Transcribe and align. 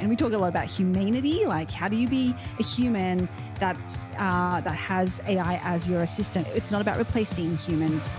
and 0.00 0.08
we 0.08 0.16
talk 0.16 0.32
a 0.32 0.38
lot 0.38 0.48
about 0.48 0.66
humanity, 0.66 1.44
like 1.44 1.70
how 1.70 1.88
do 1.88 1.96
you 1.96 2.08
be 2.08 2.34
a 2.58 2.62
human 2.62 3.28
that's 3.58 4.06
uh, 4.18 4.60
that 4.62 4.76
has 4.76 5.20
AI 5.26 5.60
as 5.62 5.86
your 5.86 6.00
assistant. 6.00 6.48
It's 6.48 6.72
not 6.72 6.80
about 6.80 6.96
replacing 6.96 7.56
humans. 7.58 8.16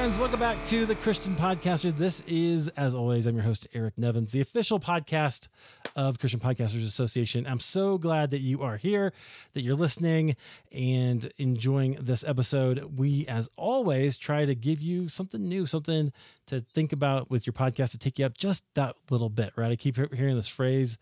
Friends. 0.00 0.18
Welcome 0.18 0.40
back 0.40 0.64
to 0.64 0.86
the 0.86 0.94
Christian 0.94 1.36
Podcasters. 1.36 1.94
This 1.94 2.22
is, 2.22 2.68
as 2.68 2.94
always, 2.94 3.26
I'm 3.26 3.34
your 3.34 3.44
host, 3.44 3.68
Eric 3.74 3.98
Nevins, 3.98 4.32
the 4.32 4.40
official 4.40 4.80
podcast 4.80 5.48
of 5.94 6.18
Christian 6.18 6.40
Podcasters 6.40 6.86
Association. 6.86 7.46
I'm 7.46 7.60
so 7.60 7.98
glad 7.98 8.30
that 8.30 8.40
you 8.40 8.62
are 8.62 8.78
here, 8.78 9.12
that 9.52 9.60
you're 9.60 9.74
listening 9.74 10.36
and 10.72 11.30
enjoying 11.36 11.98
this 12.00 12.24
episode. 12.24 12.96
We, 12.96 13.26
as 13.28 13.50
always, 13.56 14.16
try 14.16 14.46
to 14.46 14.54
give 14.54 14.80
you 14.80 15.10
something 15.10 15.46
new, 15.46 15.66
something 15.66 16.14
to 16.46 16.60
think 16.60 16.94
about 16.94 17.30
with 17.30 17.46
your 17.46 17.52
podcast 17.52 17.90
to 17.90 17.98
take 17.98 18.18
you 18.18 18.24
up 18.24 18.38
just 18.38 18.64
that 18.76 18.96
little 19.10 19.28
bit, 19.28 19.52
right? 19.54 19.70
I 19.70 19.76
keep 19.76 19.96
hearing 20.14 20.34
this 20.34 20.48
phrase 20.48 20.96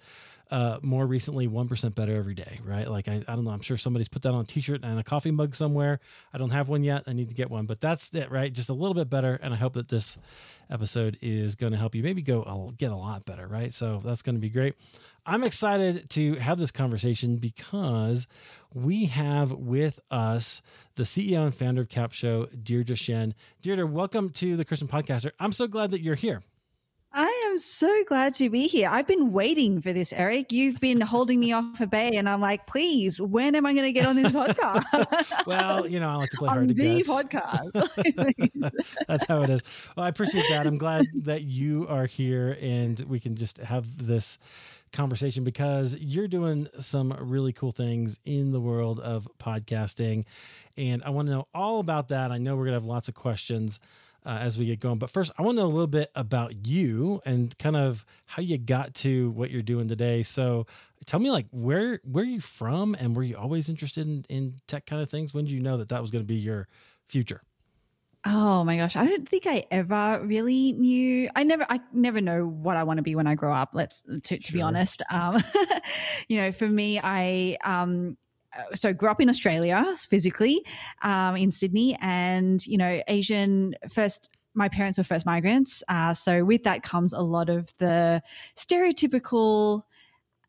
uh, 0.50 0.78
more 0.82 1.06
recently 1.06 1.46
1% 1.46 1.94
better 1.94 2.16
every 2.16 2.34
day, 2.34 2.60
right? 2.64 2.90
Like, 2.90 3.08
I, 3.08 3.22
I 3.28 3.34
don't 3.34 3.44
know. 3.44 3.50
I'm 3.50 3.60
sure 3.60 3.76
somebody's 3.76 4.08
put 4.08 4.22
that 4.22 4.32
on 4.32 4.40
a 4.40 4.44
t 4.44 4.60
shirt 4.60 4.82
and 4.82 4.98
a 4.98 5.02
coffee 5.02 5.30
mug 5.30 5.54
somewhere. 5.54 6.00
I 6.32 6.38
don't 6.38 6.50
have 6.50 6.68
one 6.68 6.82
yet. 6.82 7.04
I 7.06 7.12
need 7.12 7.28
to 7.28 7.34
get 7.34 7.50
one, 7.50 7.66
but 7.66 7.80
that's 7.80 8.14
it, 8.14 8.30
right? 8.30 8.52
Just 8.52 8.70
a 8.70 8.74
little 8.74 8.94
bit 8.94 9.10
better. 9.10 9.38
And 9.42 9.52
I 9.52 9.56
hope 9.56 9.74
that 9.74 9.88
this 9.88 10.16
episode 10.70 11.18
is 11.20 11.54
going 11.54 11.72
to 11.72 11.78
help 11.78 11.94
you 11.94 12.02
maybe 12.02 12.22
go 12.22 12.42
I'll 12.42 12.70
get 12.70 12.90
a 12.90 12.96
lot 12.96 13.24
better, 13.24 13.46
right? 13.46 13.72
So 13.72 14.00
that's 14.04 14.22
going 14.22 14.34
to 14.34 14.40
be 14.40 14.50
great. 14.50 14.74
I'm 15.26 15.44
excited 15.44 16.08
to 16.10 16.34
have 16.36 16.58
this 16.58 16.70
conversation 16.70 17.36
because 17.36 18.26
we 18.72 19.06
have 19.06 19.52
with 19.52 20.00
us 20.10 20.62
the 20.94 21.02
CEO 21.02 21.44
and 21.44 21.54
founder 21.54 21.82
of 21.82 21.88
Capsho, 21.88 22.48
Deirdre 22.64 22.96
Tshien. 22.96 23.34
Deirdre, 23.60 23.86
welcome 23.86 24.30
to 24.30 24.56
the 24.56 24.64
Christian 24.64 24.88
Podcaster. 24.88 25.32
I'm 25.38 25.52
so 25.52 25.66
glad 25.66 25.90
that 25.90 26.00
you're 26.00 26.14
here. 26.14 26.42
Am 27.48 27.58
so 27.58 28.04
glad 28.04 28.34
to 28.34 28.50
be 28.50 28.66
here. 28.66 28.90
I've 28.92 29.06
been 29.06 29.32
waiting 29.32 29.80
for 29.80 29.90
this, 29.94 30.12
Eric. 30.12 30.52
You've 30.52 30.78
been 30.80 31.00
holding 31.00 31.40
me 31.40 31.52
off 31.52 31.80
a 31.80 31.86
bay, 31.86 32.10
and 32.16 32.28
I'm 32.28 32.42
like, 32.42 32.66
please, 32.66 33.22
when 33.22 33.54
am 33.54 33.64
I 33.64 33.72
going 33.72 33.86
to 33.86 33.92
get 33.92 34.06
on 34.06 34.16
this 34.16 34.32
podcast? 34.32 34.84
well, 35.46 35.88
you 35.88 35.98
know, 35.98 36.10
I 36.10 36.14
like 36.16 36.30
to 36.30 36.36
play 36.36 36.48
hard 36.50 36.60
on 36.60 36.68
to 36.68 36.74
the 36.74 37.02
get. 37.02 37.06
podcast. 37.06 38.82
That's 39.08 39.26
how 39.26 39.40
it 39.42 39.48
is. 39.48 39.62
Well, 39.96 40.04
I 40.04 40.10
appreciate 40.10 40.44
that. 40.50 40.66
I'm 40.66 40.76
glad 40.76 41.06
that 41.22 41.44
you 41.44 41.86
are 41.88 42.04
here, 42.04 42.58
and 42.60 43.00
we 43.08 43.18
can 43.18 43.34
just 43.34 43.56
have 43.56 44.06
this 44.06 44.36
conversation 44.92 45.42
because 45.42 45.96
you're 45.98 46.28
doing 46.28 46.68
some 46.78 47.16
really 47.18 47.54
cool 47.54 47.72
things 47.72 48.18
in 48.26 48.52
the 48.52 48.60
world 48.60 49.00
of 49.00 49.26
podcasting, 49.38 50.26
and 50.76 51.02
I 51.02 51.08
want 51.10 51.28
to 51.28 51.32
know 51.32 51.48
all 51.54 51.80
about 51.80 52.08
that. 52.10 52.30
I 52.30 52.36
know 52.36 52.56
we're 52.56 52.64
going 52.64 52.74
to 52.74 52.80
have 52.80 52.84
lots 52.84 53.08
of 53.08 53.14
questions 53.14 53.80
uh, 54.24 54.38
as 54.40 54.58
we 54.58 54.66
get 54.66 54.80
going. 54.80 54.98
But 54.98 55.10
first, 55.10 55.32
I 55.38 55.42
want 55.42 55.56
to 55.56 55.62
know 55.62 55.68
a 55.68 55.70
little 55.70 55.86
bit 55.86 56.10
about 56.14 56.66
you 56.66 57.20
and 57.24 57.56
kind 57.58 57.76
of 57.76 58.04
how 58.26 58.42
you 58.42 58.58
got 58.58 58.94
to 58.94 59.30
what 59.30 59.50
you're 59.50 59.62
doing 59.62 59.88
today. 59.88 60.22
So, 60.22 60.66
tell 61.06 61.20
me 61.20 61.30
like 61.30 61.46
where 61.50 62.00
where 62.04 62.24
are 62.24 62.26
you 62.26 62.40
from, 62.40 62.94
and 62.94 63.16
were 63.16 63.22
you 63.22 63.36
always 63.36 63.68
interested 63.68 64.06
in, 64.06 64.24
in 64.28 64.54
tech 64.66 64.86
kind 64.86 65.02
of 65.02 65.10
things? 65.10 65.32
When 65.32 65.44
did 65.44 65.52
you 65.52 65.60
know 65.60 65.76
that 65.78 65.88
that 65.88 66.00
was 66.00 66.10
going 66.10 66.22
to 66.22 66.28
be 66.28 66.36
your 66.36 66.68
future? 67.06 67.42
Oh 68.26 68.64
my 68.64 68.76
gosh, 68.76 68.96
I 68.96 69.06
don't 69.06 69.28
think 69.28 69.46
I 69.46 69.64
ever 69.70 70.20
really 70.24 70.72
knew. 70.72 71.30
I 71.36 71.44
never, 71.44 71.64
I 71.70 71.80
never 71.92 72.20
know 72.20 72.46
what 72.46 72.76
I 72.76 72.82
want 72.82 72.98
to 72.98 73.02
be 73.02 73.14
when 73.14 73.26
I 73.26 73.36
grow 73.36 73.54
up. 73.54 73.70
Let's 73.72 74.02
to, 74.02 74.20
to 74.20 74.42
sure. 74.42 74.52
be 74.52 74.60
honest. 74.60 75.02
Um, 75.10 75.42
you 76.28 76.38
know, 76.38 76.52
for 76.52 76.68
me, 76.68 77.00
I 77.02 77.56
um, 77.64 78.18
so 78.74 78.92
grew 78.92 79.10
up 79.10 79.20
in 79.20 79.28
Australia 79.28 79.84
physically, 80.08 80.64
um, 81.02 81.36
in 81.36 81.52
Sydney, 81.52 81.96
and 82.00 82.64
you 82.66 82.78
know, 82.78 83.02
Asian 83.08 83.74
first. 83.90 84.30
My 84.54 84.68
parents 84.68 84.98
were 84.98 85.04
first 85.04 85.24
migrants, 85.24 85.84
uh, 85.88 86.14
so 86.14 86.44
with 86.44 86.64
that 86.64 86.82
comes 86.82 87.12
a 87.12 87.20
lot 87.20 87.48
of 87.48 87.68
the 87.78 88.22
stereotypical 88.56 89.82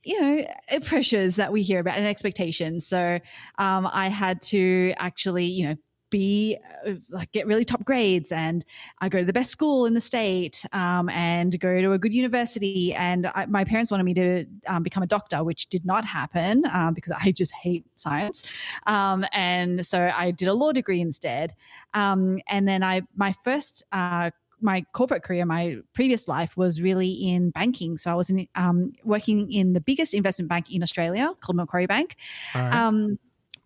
you 0.03 0.19
know 0.19 0.45
pressures 0.85 1.35
that 1.35 1.51
we 1.51 1.61
hear 1.61 1.79
about 1.79 1.97
and 1.97 2.07
expectations 2.07 2.88
so 2.88 3.19
um, 3.57 3.88
i 3.91 4.07
had 4.07 4.41
to 4.41 4.94
actually 4.97 5.44
you 5.44 5.67
know 5.67 5.75
be 6.09 6.58
uh, 6.86 6.94
like 7.09 7.31
get 7.31 7.47
really 7.47 7.64
top 7.64 7.86
grades 7.86 8.31
and 8.31 8.66
I 9.00 9.09
go 9.09 9.20
to 9.20 9.25
the 9.25 9.34
best 9.34 9.52
school 9.52 9.86
in 9.86 9.94
the 9.94 10.02
state 10.02 10.66
um, 10.74 11.09
and 11.09 11.58
go 11.59 11.81
to 11.81 11.92
a 11.94 12.00
good 12.00 12.14
university. 12.14 12.94
And 12.94 13.28
I, 13.28 13.46
my 13.46 13.64
parents 13.64 13.92
wanted 13.92 14.03
me 14.03 14.14
to 14.16 14.46
um, 14.68 14.84
become 14.84 15.03
a 15.03 15.08
doctor, 15.08 15.44
which 15.44 15.68
did 15.68 15.86
not 15.86 16.06
happen 16.06 16.66
um, 16.74 16.94
because 16.94 17.12
I 17.12 17.31
just 17.31 17.53
hate 17.53 17.86
science. 17.96 18.50
Um, 18.88 19.25
and 19.31 19.86
so 19.86 20.12
I 20.16 20.31
did 20.31 20.47
a 20.47 20.53
law 20.53 20.72
degree 20.72 21.02
instead. 21.02 21.56
Um, 21.94 22.41
and 22.47 22.68
then 22.68 22.84
I 22.84 23.02
my 23.16 23.34
first 23.44 23.84
uh, 23.91 24.31
my 24.62 24.86
corporate 24.91 25.24
career, 25.24 25.46
my 25.46 25.78
previous 25.94 26.28
life 26.28 26.58
was 26.58 26.81
really 26.81 27.09
in 27.09 27.50
banking. 27.52 27.97
So 27.97 28.12
I 28.12 28.14
was 28.14 28.30
in, 28.30 28.47
um, 28.56 28.94
working 29.03 29.52
in 29.52 29.74
the 29.74 29.81
biggest 29.81 30.14
investment 30.14 30.50
bank 30.50 30.72
in 30.72 30.84
Australia 30.84 31.34
called 31.40 31.56
Macquarie 31.56 31.88
Bank. 31.88 32.16
Right. 32.53 32.74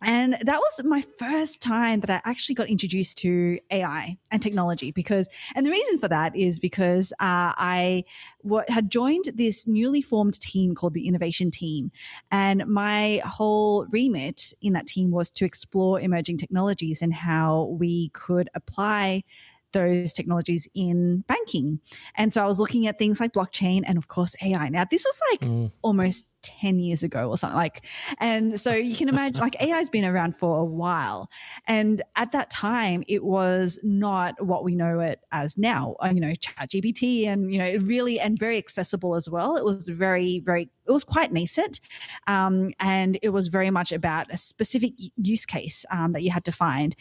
And 0.03 0.33
that 0.41 0.59
was 0.59 0.81
my 0.83 1.01
first 1.01 1.61
time 1.61 2.01
that 2.01 2.09
I 2.09 2.29
actually 2.29 2.55
got 2.55 2.67
introduced 2.67 3.17
to 3.19 3.59
AI 3.71 4.17
and 4.31 4.41
technology 4.41 4.91
because, 4.91 5.29
and 5.55 5.65
the 5.65 5.71
reason 5.71 5.99
for 5.99 6.07
that 6.07 6.35
is 6.35 6.59
because 6.59 7.11
uh, 7.13 7.53
I 7.57 8.03
w- 8.43 8.65
had 8.67 8.89
joined 8.89 9.25
this 9.35 9.67
newly 9.67 10.01
formed 10.01 10.39
team 10.39 10.75
called 10.75 10.93
the 10.93 11.07
Innovation 11.07 11.51
Team. 11.51 11.91
And 12.31 12.65
my 12.67 13.21
whole 13.25 13.85
remit 13.87 14.53
in 14.61 14.73
that 14.73 14.87
team 14.87 15.11
was 15.11 15.31
to 15.31 15.45
explore 15.45 15.99
emerging 15.99 16.37
technologies 16.37 17.01
and 17.01 17.13
how 17.13 17.75
we 17.79 18.09
could 18.09 18.49
apply 18.55 19.23
those 19.73 20.13
technologies 20.13 20.67
in 20.73 21.23
banking. 21.27 21.79
And 22.15 22.31
so 22.31 22.43
I 22.43 22.47
was 22.47 22.59
looking 22.59 22.87
at 22.87 22.97
things 22.97 23.19
like 23.19 23.33
blockchain 23.33 23.81
and, 23.85 23.97
of 23.97 24.07
course, 24.07 24.35
AI. 24.41 24.69
Now, 24.69 24.85
this 24.89 25.03
was 25.03 25.19
like 25.31 25.41
mm. 25.41 25.71
almost 25.81 26.25
10 26.43 26.79
years 26.79 27.03
ago 27.03 27.29
or 27.29 27.37
something 27.37 27.57
like 27.57 27.85
and 28.19 28.59
so 28.59 28.73
you 28.73 28.95
can 28.95 29.09
imagine 29.09 29.41
like 29.41 29.61
ai's 29.61 29.89
been 29.89 30.05
around 30.05 30.35
for 30.35 30.59
a 30.59 30.65
while. 30.65 31.29
And 31.67 32.01
at 32.15 32.31
that 32.31 32.49
time 32.49 33.03
it 33.07 33.23
was 33.23 33.79
not 33.83 34.43
what 34.43 34.63
we 34.63 34.75
know 34.75 34.99
it 34.99 35.19
as 35.31 35.57
now 35.57 35.95
uh, 36.03 36.11
you 36.13 36.21
know 36.21 36.33
chat 36.35 36.69
gpt 36.69 37.27
and 37.27 37.51
you 37.51 37.59
know 37.59 37.65
it 37.65 37.81
really 37.83 38.19
and 38.19 38.37
very 38.37 38.57
accessible 38.57 39.15
as 39.15 39.29
well. 39.29 39.57
It 39.57 39.65
was 39.65 39.89
very 39.89 40.39
very 40.39 40.69
it 40.85 40.91
was 40.91 41.03
quite 41.03 41.31
nascent 41.31 41.79
um, 42.27 42.73
and 42.79 43.17
it 43.21 43.29
was 43.29 43.47
very 43.47 43.69
much 43.69 43.91
about 43.91 44.31
a 44.31 44.37
specific 44.37 44.93
use 45.15 45.45
case 45.45 45.85
um, 45.91 46.11
that 46.11 46.23
you 46.23 46.31
had 46.31 46.43
to 46.45 46.51
find. 46.51 46.95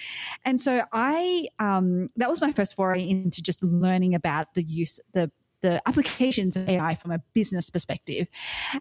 And 0.44 0.60
so 0.60 0.84
i 0.92 1.46
um, 1.58 2.06
that 2.16 2.28
was 2.28 2.40
my 2.40 2.52
first 2.52 2.76
foray 2.76 3.08
into 3.08 3.42
just 3.42 3.62
learning 3.62 4.14
about 4.14 4.54
the 4.54 4.62
use 4.62 5.00
the 5.14 5.30
the 5.62 5.80
applications 5.88 6.56
of 6.56 6.68
AI 6.68 6.94
from 6.94 7.10
a 7.10 7.18
business 7.34 7.70
perspective, 7.70 8.28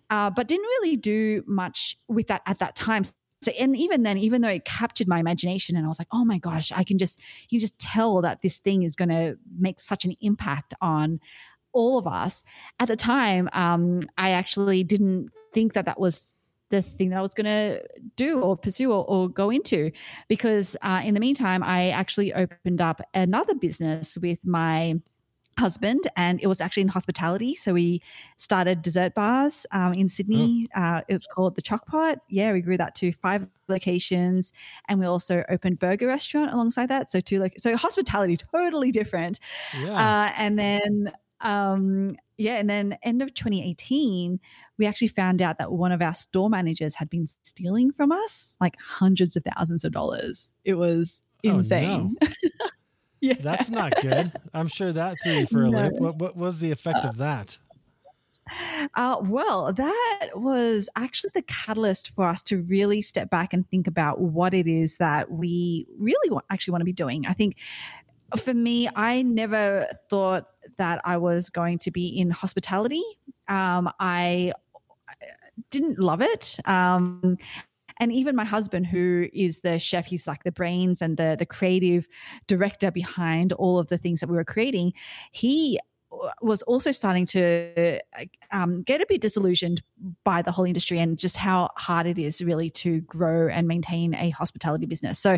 uh, 0.09 0.29
but 0.29 0.47
didn't 0.47 0.65
really 0.65 0.95
do 0.95 1.43
much 1.47 1.97
with 2.07 2.27
that 2.27 2.41
at 2.45 2.59
that 2.59 2.75
time. 2.75 3.03
So, 3.41 3.51
and 3.59 3.75
even 3.75 4.03
then, 4.03 4.17
even 4.17 4.41
though 4.41 4.49
it 4.49 4.65
captured 4.65 5.07
my 5.07 5.19
imagination, 5.19 5.75
and 5.75 5.85
I 5.85 5.87
was 5.87 5.97
like, 5.97 6.09
oh 6.11 6.23
my 6.25 6.37
gosh, 6.37 6.71
I 6.71 6.83
can 6.83 6.99
just, 6.99 7.19
you 7.49 7.59
just 7.59 7.77
tell 7.79 8.21
that 8.21 8.41
this 8.43 8.59
thing 8.59 8.83
is 8.83 8.95
going 8.95 9.09
to 9.09 9.37
make 9.57 9.79
such 9.79 10.05
an 10.05 10.15
impact 10.21 10.75
on 10.79 11.19
all 11.73 11.97
of 11.97 12.05
us. 12.05 12.43
At 12.79 12.87
the 12.87 12.95
time, 12.95 13.49
um, 13.53 14.01
I 14.17 14.31
actually 14.31 14.83
didn't 14.83 15.31
think 15.53 15.73
that 15.73 15.85
that 15.85 15.99
was 15.99 16.33
the 16.69 16.81
thing 16.81 17.09
that 17.09 17.17
I 17.17 17.21
was 17.21 17.33
going 17.33 17.45
to 17.45 17.83
do 18.15 18.39
or 18.41 18.57
pursue 18.57 18.91
or, 18.91 19.05
or 19.07 19.29
go 19.29 19.49
into. 19.49 19.91
Because 20.27 20.77
uh, 20.81 21.01
in 21.03 21.13
the 21.13 21.19
meantime, 21.19 21.63
I 21.63 21.89
actually 21.89 22.33
opened 22.33 22.81
up 22.81 23.01
another 23.13 23.55
business 23.55 24.17
with 24.17 24.45
my 24.45 24.99
husband 25.57 26.07
and 26.15 26.41
it 26.41 26.47
was 26.47 26.61
actually 26.61 26.81
in 26.81 26.87
hospitality. 26.87 27.55
So 27.55 27.73
we 27.73 28.01
started 28.37 28.81
dessert 28.81 29.13
bars 29.13 29.65
um, 29.71 29.93
in 29.93 30.09
sydney. 30.09 30.67
Oh. 30.75 30.81
uh, 30.81 31.01
it's 31.07 31.25
called 31.25 31.55
the 31.55 31.61
chockpot 31.61 32.17
yeah 32.29 32.53
we 32.53 32.61
grew 32.61 32.77
that 32.77 32.95
to 32.95 33.11
five 33.11 33.47
locations 33.67 34.53
and 34.87 34.99
we 34.99 35.05
also 35.05 35.43
opened 35.49 35.79
burger 35.79 36.07
restaurant 36.07 36.51
alongside 36.53 36.89
that. 36.89 37.09
So 37.09 37.19
two 37.19 37.39
lo- 37.39 37.47
so 37.57 37.75
hospitality 37.75 38.37
totally 38.37 38.91
different. 38.91 39.39
Yeah. 39.77 39.93
Uh, 39.93 40.33
and 40.37 40.57
then 40.57 41.11
um, 41.41 42.09
yeah 42.37 42.55
and 42.55 42.69
then 42.69 42.97
end 43.03 43.21
of 43.21 43.33
2018 43.33 44.39
we 44.77 44.85
actually 44.85 45.07
found 45.07 45.41
out 45.41 45.57
that 45.57 45.71
one 45.71 45.91
of 45.91 46.01
our 46.01 46.13
store 46.13 46.49
managers 46.49 46.95
had 46.95 47.09
been 47.09 47.27
stealing 47.43 47.91
from 47.91 48.11
us 48.11 48.57
like 48.59 48.79
hundreds 48.79 49.35
of 49.35 49.43
thousands 49.43 49.83
of 49.83 49.91
dollars. 49.91 50.53
It 50.63 50.75
was 50.75 51.21
insane 51.43 52.15
oh, 52.21 52.27
no. 52.43 52.69
Yeah. 53.23 53.35
That's 53.39 53.69
not 53.69 54.01
good. 54.01 54.31
I'm 54.51 54.67
sure 54.67 54.91
that 54.91 55.15
threw 55.23 55.31
you 55.33 55.45
for 55.45 55.61
a 55.61 55.69
no. 55.69 55.83
loop. 55.83 55.93
What, 55.99 56.15
what 56.15 56.35
was 56.35 56.59
the 56.59 56.71
effect 56.71 57.05
uh, 57.05 57.09
of 57.09 57.17
that? 57.17 57.59
Uh, 58.95 59.17
well, 59.21 59.71
that 59.71 60.29
was 60.33 60.89
actually 60.95 61.29
the 61.35 61.43
catalyst 61.43 62.15
for 62.15 62.25
us 62.27 62.41
to 62.43 62.63
really 62.63 62.99
step 63.01 63.29
back 63.29 63.53
and 63.53 63.69
think 63.69 63.85
about 63.85 64.19
what 64.19 64.55
it 64.55 64.65
is 64.65 64.97
that 64.97 65.31
we 65.31 65.85
really 65.99 66.31
want, 66.31 66.45
actually 66.49 66.71
want 66.71 66.81
to 66.81 66.85
be 66.85 66.93
doing. 66.93 67.27
I 67.27 67.33
think 67.33 67.57
for 68.37 68.53
me, 68.53 68.89
I 68.95 69.21
never 69.21 69.85
thought 70.09 70.47
that 70.77 71.01
I 71.05 71.17
was 71.17 71.49
going 71.49 71.79
to 71.79 71.91
be 71.91 72.07
in 72.07 72.31
hospitality. 72.31 73.03
Um, 73.47 73.89
I 73.99 74.53
didn't 75.69 75.99
love 75.99 76.21
it. 76.21 76.57
Um, 76.65 77.37
and 78.01 78.11
even 78.11 78.35
my 78.35 78.43
husband, 78.43 78.87
who 78.87 79.27
is 79.31 79.59
the 79.59 79.77
chef, 79.77 80.07
he's 80.07 80.27
like 80.27 80.43
the 80.43 80.51
brains 80.51 81.03
and 81.03 81.17
the 81.17 81.35
the 81.37 81.45
creative 81.45 82.07
director 82.47 82.89
behind 82.91 83.53
all 83.53 83.77
of 83.77 83.87
the 83.89 83.97
things 83.97 84.19
that 84.19 84.29
we 84.29 84.35
were 84.35 84.43
creating. 84.43 84.93
He 85.31 85.79
was 86.41 86.61
also 86.63 86.91
starting 86.91 87.25
to 87.25 87.99
um, 88.51 88.81
get 88.81 89.01
a 89.01 89.05
bit 89.07 89.21
disillusioned 89.21 89.81
by 90.23 90.41
the 90.41 90.51
whole 90.51 90.65
industry 90.65 90.99
and 90.99 91.17
just 91.17 91.37
how 91.37 91.69
hard 91.77 92.05
it 92.05 92.17
is 92.17 92.41
really 92.41 92.69
to 92.69 93.01
grow 93.01 93.47
and 93.47 93.67
maintain 93.67 94.15
a 94.15 94.31
hospitality 94.31 94.87
business. 94.87 95.19
So 95.19 95.37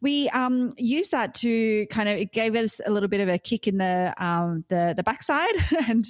we 0.00 0.28
um, 0.30 0.72
used 0.76 1.12
that 1.12 1.34
to 1.36 1.86
kind 1.86 2.08
of 2.08 2.18
it 2.18 2.32
gave 2.32 2.56
us 2.56 2.80
a 2.84 2.90
little 2.90 3.08
bit 3.08 3.20
of 3.20 3.28
a 3.28 3.38
kick 3.38 3.68
in 3.68 3.78
the 3.78 4.12
um, 4.18 4.64
the 4.68 4.94
the 4.96 5.04
backside 5.04 5.54
and. 5.88 6.04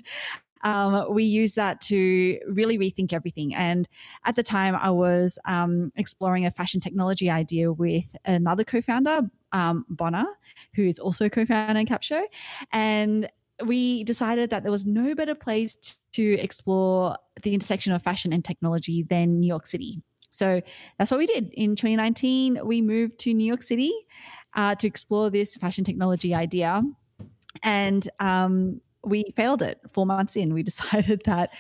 Um, 0.63 1.15
we 1.15 1.25
use 1.25 1.55
that 1.55 1.81
to 1.83 2.39
really 2.49 2.79
rethink 2.79 3.13
everything. 3.13 3.55
And 3.55 3.89
at 4.25 4.37
the 4.37 4.43
time, 4.43 4.77
I 4.77 4.91
was 4.91 5.39
um, 5.45 5.93
exploring 5.97 6.47
a 6.47 6.51
fashion 6.51 6.81
technology 6.81 7.31
idea 7.31 7.73
with 7.73 8.05
another 8.25 8.65
co 8.65 8.81
founder, 8.83 9.23
um, 9.53 9.85
Bonner, 9.89 10.27
who 10.75 10.87
is 10.87 10.99
also 10.99 11.29
co 11.29 11.45
founder 11.45 11.81
in 11.81 11.87
Capsho. 11.87 12.23
And 12.73 13.31
we 13.65 14.05
decided 14.05 14.51
that 14.51 14.63
there 14.63 14.73
was 14.73 14.87
no 14.87 15.15
better 15.15 15.35
place 15.35 15.77
to 16.13 16.23
explore 16.39 17.17
the 17.43 17.55
intersection 17.55 17.93
of 17.93 18.03
fashion 18.03 18.33
and 18.33 18.45
technology 18.45 19.03
than 19.03 19.41
New 19.41 19.47
York 19.47 19.67
City. 19.67 20.03
So 20.31 20.63
that's 20.99 21.11
what 21.11 21.19
we 21.19 21.27
did. 21.27 21.51
In 21.55 21.75
2019, 21.77 22.61
we 22.65 22.81
moved 22.83 23.19
to 23.21 23.35
New 23.35 23.45
York 23.45 23.63
City 23.63 23.93
uh, 24.55 24.75
to 24.77 24.87
explore 24.87 25.31
this 25.31 25.57
fashion 25.57 25.85
technology 25.85 26.35
idea. 26.35 26.83
And 27.63 28.09
um, 28.21 28.81
we 29.05 29.25
failed 29.35 29.63
it 29.63 29.81
four 29.93 30.07
months 30.07 30.37
in. 30.37 30.55
We 30.55 30.63
decided 30.71 31.23
that 31.27 31.51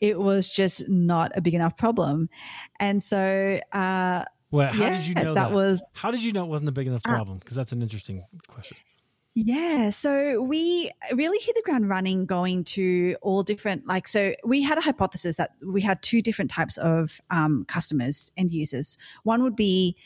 it 0.00 0.18
was 0.18 0.52
just 0.52 0.88
not 0.88 1.32
a 1.34 1.40
big 1.40 1.54
enough 1.54 1.76
problem. 1.76 2.28
And 2.80 3.02
so, 3.02 3.60
uh, 3.72 4.24
well, 4.50 4.72
how 4.72 4.84
yeah, 4.84 4.96
did 4.98 5.06
you 5.06 5.14
know 5.14 5.34
that, 5.34 5.48
that, 5.48 5.52
was? 5.52 5.82
How 5.92 6.10
did 6.10 6.22
you 6.22 6.32
know 6.32 6.44
it 6.44 6.48
wasn't 6.48 6.70
a 6.70 6.72
big 6.72 6.86
enough 6.86 7.02
uh, 7.04 7.14
problem? 7.14 7.38
Because 7.38 7.56
that's 7.56 7.72
an 7.72 7.82
interesting 7.82 8.24
question. 8.48 8.76
Yeah. 9.34 9.90
So 9.90 10.42
we 10.42 10.90
really 11.14 11.38
hit 11.40 11.54
the 11.54 11.62
ground 11.62 11.88
running 11.88 12.26
going 12.26 12.64
to 12.64 13.16
all 13.22 13.44
different, 13.44 13.86
like, 13.86 14.08
so 14.08 14.32
we 14.44 14.62
had 14.62 14.78
a 14.78 14.80
hypothesis 14.80 15.36
that 15.36 15.52
we 15.64 15.80
had 15.80 16.02
two 16.02 16.20
different 16.20 16.50
types 16.50 16.76
of 16.76 17.20
um, 17.30 17.64
customers 17.68 18.32
and 18.36 18.50
users. 18.50 18.98
One 19.22 19.44
would 19.44 19.54
be 19.54 19.96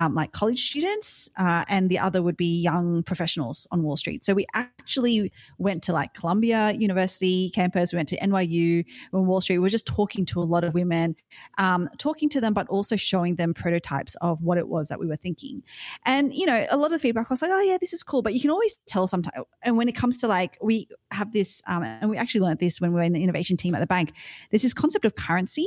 um, 0.00 0.14
like 0.14 0.32
college 0.32 0.68
students, 0.70 1.30
uh, 1.36 1.64
and 1.68 1.88
the 1.88 1.98
other 1.98 2.22
would 2.22 2.36
be 2.36 2.60
young 2.60 3.02
professionals 3.02 3.66
on 3.70 3.82
Wall 3.82 3.96
Street. 3.96 4.24
So 4.24 4.34
we 4.34 4.46
actually 4.54 5.32
went 5.58 5.82
to 5.84 5.92
like 5.92 6.14
Columbia 6.14 6.72
University 6.72 7.50
campus, 7.50 7.92
we 7.92 7.96
went 7.96 8.08
to 8.08 8.18
NYU 8.18 8.84
on 9.12 9.26
Wall 9.26 9.40
Street. 9.40 9.58
We 9.58 9.62
were 9.62 9.68
just 9.68 9.86
talking 9.86 10.24
to 10.26 10.40
a 10.40 10.44
lot 10.44 10.64
of 10.64 10.74
women, 10.74 11.16
um, 11.58 11.88
talking 11.98 12.28
to 12.30 12.40
them, 12.40 12.54
but 12.54 12.68
also 12.68 12.96
showing 12.96 13.36
them 13.36 13.54
prototypes 13.54 14.14
of 14.16 14.42
what 14.42 14.58
it 14.58 14.68
was 14.68 14.88
that 14.88 14.98
we 14.98 15.06
were 15.06 15.16
thinking. 15.16 15.62
And, 16.04 16.34
you 16.34 16.46
know, 16.46 16.66
a 16.70 16.76
lot 16.76 16.92
of 16.92 17.00
feedback 17.00 17.30
was 17.30 17.42
like, 17.42 17.50
oh, 17.50 17.60
yeah, 17.60 17.78
this 17.80 17.92
is 17.92 18.02
cool. 18.02 18.22
But 18.22 18.34
you 18.34 18.40
can 18.40 18.50
always 18.50 18.78
tell 18.86 19.06
sometimes. 19.06 19.44
And 19.62 19.76
when 19.76 19.88
it 19.88 19.94
comes 19.94 20.18
to 20.18 20.28
like, 20.28 20.58
we 20.62 20.88
have 21.10 21.32
this, 21.32 21.62
um, 21.66 21.82
and 21.82 22.10
we 22.10 22.16
actually 22.16 22.40
learned 22.40 22.60
this 22.60 22.80
when 22.80 22.92
we 22.92 22.96
were 22.96 23.02
in 23.02 23.12
the 23.12 23.22
innovation 23.22 23.56
team 23.56 23.74
at 23.74 23.80
the 23.80 23.86
bank, 23.86 24.12
there's 24.50 24.62
this 24.62 24.74
concept 24.74 25.04
of 25.04 25.14
currency. 25.14 25.66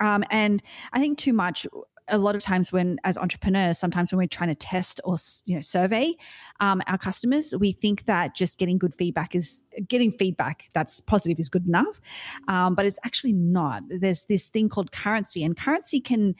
Um, 0.00 0.24
and 0.30 0.62
I 0.92 1.00
think 1.00 1.18
too 1.18 1.32
much 1.32 1.66
a 2.08 2.18
lot 2.18 2.34
of 2.34 2.42
times 2.42 2.72
when 2.72 2.98
as 3.04 3.16
entrepreneurs 3.16 3.78
sometimes 3.78 4.12
when 4.12 4.18
we're 4.18 4.26
trying 4.26 4.48
to 4.48 4.54
test 4.54 5.00
or 5.04 5.16
you 5.44 5.54
know 5.54 5.60
survey 5.60 6.12
um, 6.60 6.82
our 6.86 6.98
customers 6.98 7.54
we 7.58 7.72
think 7.72 8.04
that 8.06 8.34
just 8.34 8.58
getting 8.58 8.78
good 8.78 8.94
feedback 8.94 9.34
is 9.34 9.62
getting 9.88 10.10
feedback 10.10 10.68
that's 10.72 11.00
positive 11.00 11.38
is 11.38 11.48
good 11.48 11.66
enough 11.66 12.00
um, 12.48 12.74
but 12.74 12.86
it's 12.86 12.98
actually 13.04 13.32
not 13.32 13.82
there's 13.88 14.24
this 14.26 14.48
thing 14.48 14.68
called 14.68 14.92
currency 14.92 15.44
and 15.44 15.56
currency 15.56 16.00
can 16.00 16.34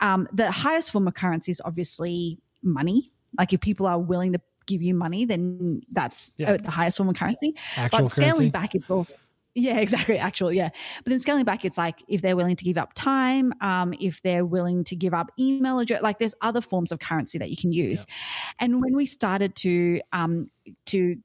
um, 0.00 0.28
the 0.32 0.50
highest 0.50 0.92
form 0.92 1.08
of 1.08 1.14
currency 1.14 1.50
is 1.50 1.60
obviously 1.64 2.38
money 2.62 3.10
like 3.36 3.52
if 3.52 3.60
people 3.60 3.86
are 3.86 3.98
willing 3.98 4.32
to 4.32 4.40
give 4.66 4.82
you 4.82 4.94
money 4.94 5.24
then 5.24 5.80
that's 5.92 6.32
yeah. 6.36 6.56
the 6.56 6.70
highest 6.70 6.98
form 6.98 7.08
of 7.08 7.16
currency 7.16 7.54
Actual 7.76 8.00
but 8.00 8.10
scaling 8.10 8.34
currency? 8.34 8.50
back 8.50 8.74
it's 8.74 8.90
also 8.90 9.16
yeah, 9.58 9.78
exactly. 9.80 10.18
Actual, 10.18 10.52
yeah. 10.52 10.70
But 11.04 11.10
then 11.10 11.18
scaling 11.18 11.44
back, 11.44 11.64
it's 11.64 11.78
like 11.78 12.02
if 12.08 12.22
they're 12.22 12.36
willing 12.36 12.56
to 12.56 12.64
give 12.64 12.78
up 12.78 12.94
time, 12.94 13.52
um, 13.60 13.92
if 14.00 14.22
they're 14.22 14.44
willing 14.44 14.84
to 14.84 14.96
give 14.96 15.12
up 15.12 15.30
email 15.38 15.78
address, 15.78 16.02
like 16.02 16.18
there's 16.18 16.34
other 16.40 16.60
forms 16.60 16.92
of 16.92 17.00
currency 17.00 17.38
that 17.38 17.50
you 17.50 17.56
can 17.56 17.72
use. 17.72 18.06
Yeah. 18.08 18.14
And 18.60 18.82
when 18.82 18.94
we 18.94 19.06
started 19.06 19.54
to 19.56 20.00
um, 20.12 20.50
to 20.86 21.16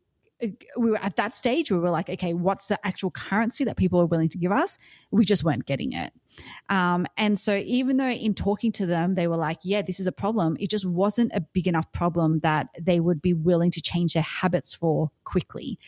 uh, 0.44 0.48
we 0.78 0.92
were 0.92 0.98
at 0.98 1.16
that 1.16 1.36
stage 1.36 1.72
where 1.72 1.80
we 1.80 1.84
were 1.84 1.92
like, 1.92 2.10
okay, 2.10 2.34
what's 2.34 2.68
the 2.68 2.86
actual 2.86 3.12
currency 3.12 3.64
that 3.64 3.78
people 3.78 4.02
are 4.02 4.06
willing 4.06 4.30
to 4.30 4.38
give 4.38 4.52
us? 4.52 4.78
We 5.12 5.26
just 5.26 5.44
weren't 5.44 5.66
getting 5.66 5.94
it. 5.94 6.12
Um, 6.70 7.06
and 7.18 7.38
so, 7.38 7.56
even 7.56 7.98
though 7.98 8.10
in 8.10 8.34
talking 8.34 8.72
to 8.74 8.86
them, 8.86 9.16
they 9.16 9.28
were 9.28 9.38
like, 9.38 9.60
yeah, 9.64 9.82
this 9.82 10.00
is 10.00 10.08
a 10.08 10.12
problem, 10.12 10.58
it 10.60 10.70
just 10.70 10.86
wasn't 10.86 11.32
a 11.34 11.42
big 11.42 11.68
enough 11.68 11.92
problem 11.92 12.40
that 12.40 12.70
they 12.80 13.00
would 13.00 13.22
be 13.22 13.34
willing 13.34 13.72
to 13.72 13.82
change 13.82 14.14
their 14.14 14.24
habits 14.24 14.74
for 14.74 15.12
quickly. 15.24 15.80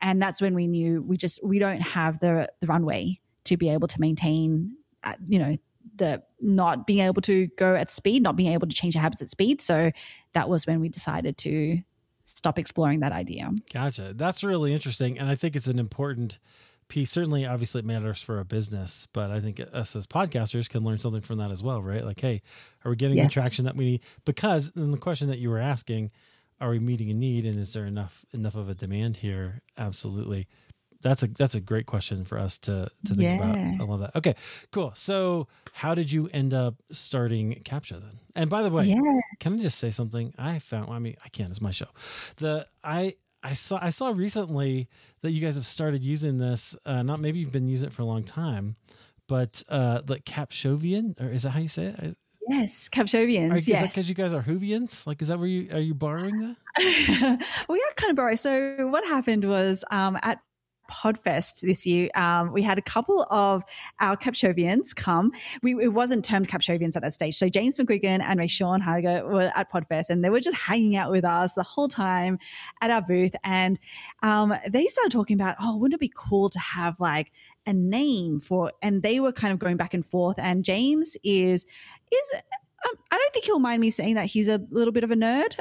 And 0.00 0.20
that's 0.20 0.40
when 0.40 0.54
we 0.54 0.66
knew 0.66 1.02
we 1.02 1.16
just, 1.16 1.44
we 1.44 1.58
don't 1.58 1.80
have 1.80 2.20
the, 2.20 2.50
the 2.60 2.66
runway 2.66 3.20
to 3.44 3.56
be 3.56 3.70
able 3.70 3.88
to 3.88 4.00
maintain, 4.00 4.76
uh, 5.04 5.14
you 5.26 5.38
know, 5.38 5.56
the 5.96 6.22
not 6.40 6.86
being 6.86 7.00
able 7.00 7.22
to 7.22 7.48
go 7.56 7.74
at 7.74 7.90
speed, 7.90 8.22
not 8.22 8.36
being 8.36 8.52
able 8.52 8.68
to 8.68 8.74
change 8.74 8.94
their 8.94 9.02
habits 9.02 9.22
at 9.22 9.28
speed. 9.28 9.60
So 9.60 9.90
that 10.32 10.48
was 10.48 10.66
when 10.66 10.80
we 10.80 10.88
decided 10.88 11.36
to 11.38 11.80
stop 12.24 12.58
exploring 12.58 13.00
that 13.00 13.12
idea. 13.12 13.50
Gotcha. 13.72 14.12
That's 14.14 14.44
really 14.44 14.72
interesting. 14.72 15.18
And 15.18 15.28
I 15.28 15.34
think 15.34 15.56
it's 15.56 15.66
an 15.66 15.78
important 15.78 16.38
piece 16.88 17.10
certainly 17.10 17.44
obviously 17.44 17.78
it 17.80 17.84
matters 17.84 18.20
for 18.20 18.40
a 18.40 18.44
business 18.44 19.06
but 19.12 19.30
i 19.30 19.40
think 19.40 19.60
us 19.72 19.94
as 19.94 20.06
podcasters 20.06 20.68
can 20.68 20.84
learn 20.84 20.98
something 20.98 21.20
from 21.20 21.38
that 21.38 21.52
as 21.52 21.62
well 21.62 21.82
right? 21.82 22.04
Like 22.04 22.20
hey 22.20 22.42
are 22.84 22.90
we 22.90 22.96
getting 22.96 23.16
yes. 23.16 23.28
the 23.28 23.40
traction 23.40 23.64
that 23.64 23.76
we 23.76 23.84
need? 23.84 24.02
Because 24.24 24.70
then 24.70 24.90
the 24.90 24.98
question 24.98 25.28
that 25.28 25.38
you 25.38 25.50
were 25.50 25.58
asking 25.58 26.10
are 26.60 26.70
we 26.70 26.78
meeting 26.78 27.10
a 27.10 27.14
need 27.14 27.46
and 27.46 27.56
is 27.56 27.72
there 27.72 27.86
enough 27.86 28.24
enough 28.32 28.54
of 28.54 28.68
a 28.68 28.74
demand 28.74 29.18
here? 29.18 29.62
Absolutely. 29.76 30.48
That's 31.00 31.22
a 31.22 31.28
that's 31.28 31.54
a 31.54 31.60
great 31.60 31.86
question 31.86 32.24
for 32.24 32.38
us 32.38 32.58
to 32.60 32.88
to 33.06 33.14
think 33.14 33.22
yeah. 33.22 33.36
about 33.36 33.80
i 33.80 33.84
love 33.84 34.00
that. 34.00 34.16
Okay 34.16 34.34
cool. 34.72 34.92
So 34.94 35.48
how 35.72 35.94
did 35.94 36.10
you 36.10 36.28
end 36.32 36.54
up 36.54 36.74
starting 36.90 37.62
capsho 37.64 38.00
then? 38.00 38.18
And 38.34 38.50
by 38.50 38.62
the 38.62 38.70
way 38.70 38.86
yeah. 38.86 39.20
can 39.40 39.54
i 39.54 39.58
just 39.58 39.78
say 39.78 39.90
something? 39.90 40.34
I 40.38 40.58
found 40.58 40.90
i 40.90 40.98
mean 40.98 41.16
i 41.24 41.28
can't 41.28 41.50
it's 41.50 41.60
my 41.60 41.70
show. 41.70 41.88
The 42.36 42.66
i 42.82 43.14
I 43.42 43.52
saw 43.52 43.78
I 43.80 43.90
saw 43.90 44.08
recently 44.10 44.88
that 45.22 45.30
you 45.30 45.40
guys 45.40 45.54
have 45.54 45.66
started 45.66 46.02
using 46.02 46.38
this. 46.38 46.76
Uh, 46.84 47.02
not 47.02 47.20
maybe 47.20 47.38
you've 47.38 47.52
been 47.52 47.68
using 47.68 47.88
it 47.88 47.92
for 47.92 48.02
a 48.02 48.06
long 48.06 48.24
time, 48.24 48.76
but 49.26 49.62
uh, 49.68 50.02
like 50.06 50.24
Capshovian, 50.24 51.20
or 51.20 51.30
is 51.30 51.44
that 51.44 51.50
how 51.50 51.60
you 51.60 51.68
say 51.68 51.86
it? 51.86 52.16
Yes, 52.48 52.88
Capshovians. 52.88 53.52
Are, 53.52 53.70
yes, 53.70 53.82
because 53.92 54.08
you 54.08 54.14
guys 54.14 54.32
are 54.32 54.42
Whovians? 54.42 55.06
Like, 55.06 55.20
is 55.20 55.28
that 55.28 55.38
where 55.38 55.46
you 55.46 55.68
are 55.72 55.80
you 55.80 55.94
borrowing 55.94 56.40
that? 56.40 56.56
we 57.68 57.78
are 57.78 57.94
kind 57.96 58.10
of 58.10 58.16
borrowing. 58.16 58.36
So 58.36 58.88
what 58.88 59.04
happened 59.04 59.44
was 59.44 59.84
um, 59.90 60.18
at 60.22 60.40
Podfest 60.90 61.60
this 61.60 61.86
year, 61.86 62.08
um, 62.14 62.52
we 62.52 62.62
had 62.62 62.78
a 62.78 62.82
couple 62.82 63.26
of 63.30 63.64
our 64.00 64.16
Capshovians 64.16 64.94
come. 64.94 65.32
We, 65.62 65.74
it 65.82 65.92
wasn't 65.92 66.24
termed 66.24 66.48
Capshovians 66.48 66.96
at 66.96 67.02
that 67.02 67.12
stage. 67.12 67.36
So 67.36 67.48
James 67.48 67.78
McGuigan 67.78 68.22
and 68.22 68.50
Sean 68.50 68.80
Hager 68.80 69.26
were 69.26 69.52
at 69.54 69.70
Podfest 69.70 70.10
and 70.10 70.24
they 70.24 70.30
were 70.30 70.40
just 70.40 70.56
hanging 70.56 70.96
out 70.96 71.10
with 71.10 71.24
us 71.24 71.54
the 71.54 71.62
whole 71.62 71.88
time 71.88 72.38
at 72.80 72.90
our 72.90 73.02
booth. 73.02 73.34
And 73.44 73.78
um, 74.22 74.54
they 74.68 74.86
started 74.86 75.12
talking 75.12 75.34
about, 75.34 75.56
oh, 75.60 75.76
wouldn't 75.76 75.94
it 75.94 76.00
be 76.00 76.12
cool 76.14 76.48
to 76.50 76.58
have 76.58 76.98
like 76.98 77.32
a 77.66 77.72
name 77.72 78.40
for, 78.40 78.72
and 78.82 79.02
they 79.02 79.20
were 79.20 79.32
kind 79.32 79.52
of 79.52 79.58
going 79.58 79.76
back 79.76 79.94
and 79.94 80.04
forth. 80.04 80.38
And 80.38 80.64
James 80.64 81.16
is, 81.22 81.66
is 82.10 82.42
um, 82.86 82.94
I 83.10 83.16
don't 83.16 83.32
think 83.32 83.44
he'll 83.44 83.58
mind 83.58 83.80
me 83.80 83.90
saying 83.90 84.14
that 84.14 84.26
he's 84.26 84.48
a 84.48 84.60
little 84.70 84.92
bit 84.92 85.04
of 85.04 85.10
a 85.10 85.16
nerd. 85.16 85.54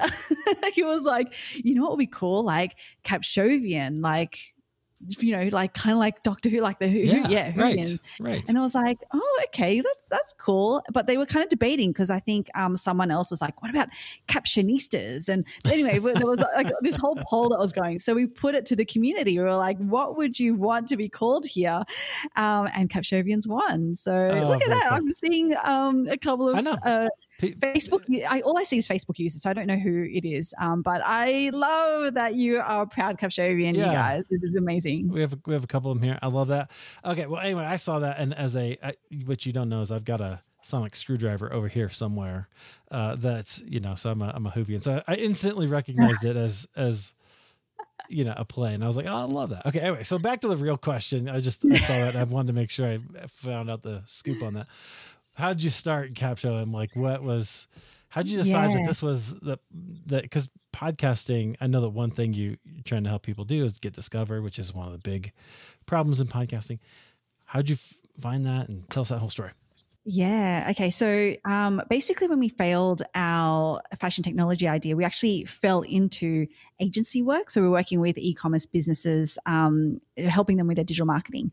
he 0.73 0.83
was 0.83 1.03
like, 1.03 1.33
you 1.53 1.75
know 1.75 1.83
what 1.83 1.91
would 1.91 1.99
be 1.99 2.07
cool? 2.07 2.43
Like 2.43 2.75
Capshovian, 3.03 4.01
like 4.01 4.37
you 5.19 5.37
know, 5.37 5.47
like 5.51 5.73
kind 5.73 5.93
of 5.93 5.99
like 5.99 6.23
Doctor 6.23 6.49
Who, 6.49 6.59
like 6.59 6.79
the 6.79 6.87
Who, 6.87 6.97
yeah, 6.99 7.27
yeah 7.27 7.53
right, 7.55 7.87
right. 8.19 8.43
And 8.47 8.57
I 8.57 8.61
was 8.61 8.73
like, 8.73 8.97
oh, 9.13 9.41
okay, 9.45 9.79
that's 9.79 10.07
that's 10.07 10.33
cool. 10.33 10.83
But 10.91 11.07
they 11.07 11.17
were 11.17 11.25
kind 11.25 11.43
of 11.43 11.49
debating 11.49 11.91
because 11.91 12.09
I 12.09 12.19
think 12.19 12.49
um, 12.55 12.77
someone 12.77 13.11
else 13.11 13.29
was 13.29 13.41
like, 13.41 13.61
what 13.61 13.69
about 13.69 13.89
captionistas? 14.27 15.29
And 15.29 15.45
anyway, 15.65 15.99
there 15.99 16.27
was 16.27 16.39
like 16.55 16.71
this 16.81 16.95
whole 16.95 17.17
poll 17.27 17.49
that 17.49 17.59
was 17.59 17.71
going. 17.71 17.99
So 17.99 18.15
we 18.15 18.25
put 18.25 18.55
it 18.55 18.65
to 18.67 18.75
the 18.75 18.85
community. 18.85 19.37
We 19.37 19.43
were 19.43 19.55
like, 19.55 19.77
what 19.77 20.17
would 20.17 20.39
you 20.39 20.55
want 20.55 20.87
to 20.87 20.97
be 20.97 21.09
called 21.09 21.45
here? 21.45 21.83
Um, 22.35 22.67
and 22.73 22.89
Capshovians 22.89 23.47
won. 23.47 23.95
So 23.95 24.13
oh, 24.13 24.47
look 24.47 24.63
at 24.63 24.69
that. 24.69 24.89
Cool. 24.89 24.97
I'm 24.97 25.11
seeing 25.13 25.53
um, 25.63 26.07
a 26.09 26.17
couple 26.17 26.49
of 26.49 26.67
uh, 26.67 27.09
Facebook, 27.41 28.03
I, 28.29 28.41
all 28.41 28.57
I 28.57 28.63
see 28.63 28.77
is 28.77 28.87
Facebook 28.87 29.19
users, 29.19 29.43
so 29.43 29.49
I 29.49 29.53
don't 29.53 29.67
know 29.67 29.77
who 29.77 30.03
it 30.03 30.25
is. 30.25 30.53
Um, 30.59 30.81
but 30.81 31.01
I 31.05 31.51
love 31.53 32.15
that 32.15 32.35
you 32.35 32.59
are 32.59 32.83
a 32.83 32.87
proud 32.87 33.19
Capshovian, 33.19 33.75
yeah. 33.75 33.85
you 33.85 33.91
guys. 33.91 34.27
This 34.29 34.41
is 34.43 34.55
amazing. 34.55 35.09
We 35.09 35.21
have 35.21 35.33
a, 35.33 35.39
we 35.45 35.53
have 35.53 35.63
a 35.63 35.67
couple 35.67 35.91
of 35.91 35.99
them 35.99 36.07
here. 36.07 36.17
I 36.21 36.27
love 36.27 36.47
that. 36.47 36.71
Okay, 37.05 37.27
well, 37.27 37.41
anyway, 37.41 37.63
I 37.63 37.75
saw 37.75 37.99
that, 37.99 38.17
and 38.19 38.33
as 38.33 38.55
a 38.55 38.77
I, 38.83 38.93
what 39.25 39.45
you 39.45 39.53
don't 39.53 39.69
know 39.69 39.81
is 39.81 39.91
I've 39.91 40.05
got 40.05 40.21
a 40.21 40.41
sonic 40.61 40.95
screwdriver 40.95 41.51
over 41.53 41.67
here 41.67 41.89
somewhere. 41.89 42.49
Uh, 42.91 43.15
that's 43.15 43.61
you 43.67 43.79
know, 43.79 43.95
so 43.95 44.11
I'm 44.11 44.21
a 44.21 44.31
I'm 44.33 44.45
a 44.45 44.51
Whovian, 44.51 44.81
so 44.81 45.01
I 45.07 45.15
instantly 45.15 45.67
recognized 45.67 46.25
it 46.25 46.35
as 46.35 46.67
as 46.75 47.13
you 48.09 48.23
know 48.23 48.33
a 48.35 48.45
play, 48.45 48.73
and 48.73 48.83
I 48.83 48.87
was 48.87 48.97
like, 48.97 49.05
oh, 49.05 49.15
I 49.15 49.23
love 49.23 49.51
that. 49.51 49.65
Okay, 49.65 49.79
anyway, 49.79 50.03
so 50.03 50.17
back 50.17 50.41
to 50.41 50.47
the 50.47 50.57
real 50.57 50.77
question. 50.77 51.29
I 51.29 51.39
just 51.39 51.63
I 51.65 51.77
saw 51.77 51.93
that. 51.93 52.15
I 52.15 52.23
wanted 52.23 52.47
to 52.47 52.53
make 52.53 52.69
sure 52.69 52.87
I 52.87 52.99
found 53.27 53.69
out 53.69 53.83
the 53.83 54.01
scoop 54.05 54.43
on 54.43 54.55
that. 54.55 54.67
How 55.37 55.49
did 55.49 55.63
you 55.63 55.69
start 55.69 56.15
Capsho, 56.15 56.63
and 56.63 56.71
like 56.71 56.95
what 56.95 57.21
was? 57.21 57.67
How 58.09 58.23
did 58.23 58.31
you 58.31 58.39
decide 58.39 58.71
yeah. 58.71 58.77
that 58.77 58.87
this 58.87 59.03
was 59.03 59.35
the 59.35 59.59
that 60.07 60.23
because 60.23 60.49
podcasting? 60.73 61.55
I 61.61 61.67
know 61.67 61.81
that 61.81 61.89
one 61.89 62.09
thing 62.09 62.33
you 62.33 62.57
you're 62.65 62.83
trying 62.83 63.03
to 63.03 63.09
help 63.11 63.21
people 63.21 63.45
do 63.45 63.63
is 63.63 63.77
get 63.77 63.93
discovered, 63.93 64.41
which 64.41 64.57
is 64.57 64.73
one 64.73 64.87
of 64.87 64.93
the 64.93 64.97
big 64.97 65.31
problems 65.85 66.19
in 66.19 66.27
podcasting. 66.27 66.79
How 67.45 67.59
did 67.59 67.69
you 67.69 67.77
find 68.19 68.47
that, 68.47 68.67
and 68.67 68.89
tell 68.89 69.01
us 69.01 69.09
that 69.09 69.19
whole 69.19 69.29
story? 69.29 69.51
Yeah. 70.09 70.67
Okay. 70.71 70.89
So 70.89 71.33
um, 71.43 71.81
basically, 71.89 72.29
when 72.29 72.39
we 72.39 72.47
failed 72.47 73.01
our 73.13 73.81
fashion 73.99 74.23
technology 74.23 74.65
idea, 74.65 74.95
we 74.95 75.03
actually 75.03 75.43
fell 75.43 75.81
into 75.81 76.47
agency 76.79 77.21
work. 77.21 77.49
So 77.49 77.61
we're 77.61 77.71
working 77.71 77.99
with 77.99 78.17
e 78.17 78.33
commerce 78.33 78.65
businesses, 78.65 79.37
um, 79.45 79.99
helping 80.17 80.55
them 80.55 80.67
with 80.67 80.77
their 80.77 80.85
digital 80.85 81.07
marketing. 81.07 81.51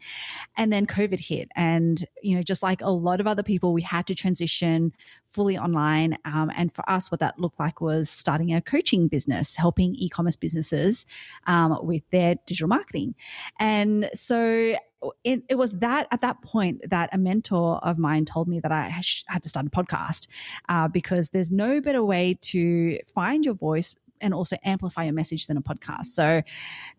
And 0.56 0.72
then 0.72 0.86
COVID 0.86 1.18
hit. 1.18 1.48
And, 1.56 2.04
you 2.22 2.36
know, 2.36 2.42
just 2.42 2.62
like 2.62 2.80
a 2.80 2.90
lot 2.90 3.18
of 3.18 3.26
other 3.26 3.42
people, 3.42 3.72
we 3.72 3.82
had 3.82 4.06
to 4.06 4.14
transition 4.14 4.92
fully 5.24 5.58
online. 5.58 6.16
Um, 6.24 6.52
and 6.54 6.72
for 6.72 6.88
us, 6.88 7.10
what 7.10 7.18
that 7.18 7.40
looked 7.40 7.58
like 7.58 7.80
was 7.80 8.08
starting 8.08 8.54
a 8.54 8.60
coaching 8.60 9.08
business, 9.08 9.56
helping 9.56 9.96
e 9.96 10.08
commerce 10.08 10.36
businesses 10.36 11.06
um, 11.48 11.76
with 11.82 12.08
their 12.10 12.36
digital 12.46 12.68
marketing. 12.68 13.16
And 13.58 14.10
so 14.14 14.76
it, 15.24 15.42
it, 15.48 15.56
was 15.56 15.72
that 15.78 16.06
at 16.10 16.20
that 16.20 16.42
point 16.42 16.88
that 16.90 17.10
a 17.12 17.18
mentor 17.18 17.78
of 17.82 17.98
mine 17.98 18.24
told 18.24 18.48
me 18.48 18.60
that 18.60 18.72
I 18.72 18.88
had 19.26 19.42
to 19.42 19.48
start 19.48 19.66
a 19.66 19.70
podcast 19.70 20.28
uh, 20.68 20.88
because 20.88 21.30
there's 21.30 21.50
no 21.50 21.80
better 21.80 22.04
way 22.04 22.38
to 22.42 22.98
find 23.06 23.44
your 23.44 23.54
voice 23.54 23.94
and 24.20 24.32
also 24.32 24.56
amplify 24.64 25.04
your 25.04 25.12
message 25.12 25.46
than 25.46 25.56
a 25.56 25.62
podcast. 25.62 26.06
So 26.06 26.42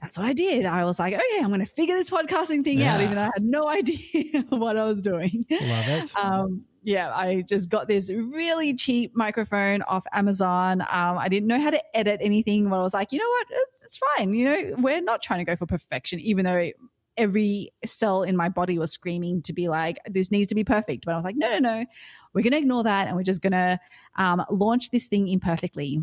that's 0.01 0.17
what 0.17 0.27
I 0.27 0.33
did. 0.33 0.65
I 0.65 0.85
was 0.85 0.99
like, 0.99 1.13
okay, 1.13 1.39
I'm 1.39 1.47
going 1.47 1.59
to 1.59 1.65
figure 1.65 1.95
this 1.95 2.09
podcasting 2.09 2.63
thing 2.63 2.79
yeah. 2.79 2.95
out, 2.95 3.01
even 3.01 3.15
though 3.15 3.23
I 3.23 3.31
had 3.33 3.43
no 3.43 3.69
idea 3.69 4.45
what 4.49 4.77
I 4.77 4.83
was 4.83 5.01
doing. 5.01 5.45
Love 5.49 5.87
it. 5.87 6.11
Um, 6.15 6.65
yeah, 6.83 7.11
I 7.15 7.41
just 7.41 7.69
got 7.69 7.87
this 7.87 8.11
really 8.11 8.75
cheap 8.75 9.15
microphone 9.15 9.81
off 9.83 10.05
Amazon. 10.13 10.81
Um, 10.81 11.17
I 11.17 11.27
didn't 11.29 11.47
know 11.47 11.59
how 11.59 11.71
to 11.71 11.97
edit 11.97 12.19
anything, 12.21 12.69
but 12.69 12.77
I 12.77 12.83
was 12.83 12.93
like, 12.93 13.11
you 13.11 13.17
know 13.17 13.27
what? 13.27 13.47
It's, 13.49 13.83
it's 13.83 13.97
fine. 13.97 14.35
You 14.35 14.45
know, 14.45 14.75
we're 14.77 15.01
not 15.01 15.23
trying 15.23 15.39
to 15.39 15.45
go 15.45 15.55
for 15.55 15.65
perfection, 15.65 16.19
even 16.19 16.45
though 16.45 16.69
every 17.17 17.69
cell 17.85 18.23
in 18.23 18.35
my 18.35 18.49
body 18.49 18.77
was 18.77 18.91
screaming 18.91 19.41
to 19.43 19.53
be 19.53 19.69
like, 19.69 19.97
this 20.07 20.31
needs 20.31 20.47
to 20.47 20.55
be 20.55 20.63
perfect. 20.63 21.05
But 21.05 21.13
I 21.13 21.15
was 21.15 21.23
like, 21.23 21.35
no, 21.37 21.49
no, 21.49 21.59
no, 21.59 21.85
we're 22.33 22.41
going 22.41 22.51
to 22.51 22.57
ignore 22.57 22.83
that 22.83 23.07
and 23.07 23.15
we're 23.15 23.23
just 23.23 23.41
going 23.41 23.53
to 23.53 23.79
um, 24.17 24.43
launch 24.49 24.91
this 24.91 25.07
thing 25.07 25.27
imperfectly. 25.27 25.99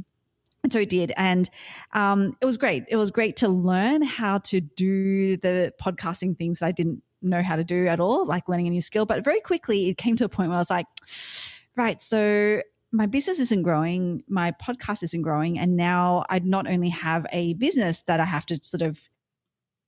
And 0.63 0.73
so 0.73 0.81
it 0.81 0.89
did. 0.89 1.13
And 1.17 1.51
um, 1.93 2.37
it 2.41 2.47
was 2.47 2.57
great. 2.57 2.85
It 2.89 2.97
was 2.97 3.11
great 3.11 3.37
to 3.37 3.49
learn 3.49 4.03
how 4.03 4.39
to 4.39 4.61
do 4.61 5.37
the 5.37 5.73
podcasting 5.83 6.39
things 6.39 6.61
that 6.61 6.67
I 6.67 6.73
didn't 6.73 7.03
know 7.21 7.43
how 7.43 7.57
to 7.57 7.65
do 7.65 7.87
at 7.87 8.01
all, 8.01 8.27
like 8.27 8.49
learning 8.49 8.69
a 8.69 8.71
new 8.71 8.83
skill. 8.83 9.07
But 9.07 9.25
very 9.25 9.41
quickly, 9.41 9.89
it 9.89 9.97
came 9.97 10.17
to 10.17 10.25
a 10.25 10.29
point 10.29 10.49
where 10.49 10.57
I 10.57 10.61
was 10.61 10.71
like, 10.71 10.87
right, 11.77 12.01
so 12.01 12.63
my 12.93 13.07
business 13.07 13.41
isn't 13.41 13.63
growing, 13.63 14.23
my 14.29 14.53
podcast 14.53 15.03
isn't 15.03 15.23
growing, 15.23 15.59
and 15.59 15.77
now 15.77 16.25
I 16.29 16.41
not 16.41 16.69
only 16.69 16.91
have 16.91 17.27
a 17.33 17.55
business 17.55 18.03
that 18.03 18.21
I 18.21 18.25
have 18.25 18.45
to 18.47 18.59
sort 18.63 18.83
of 18.83 19.01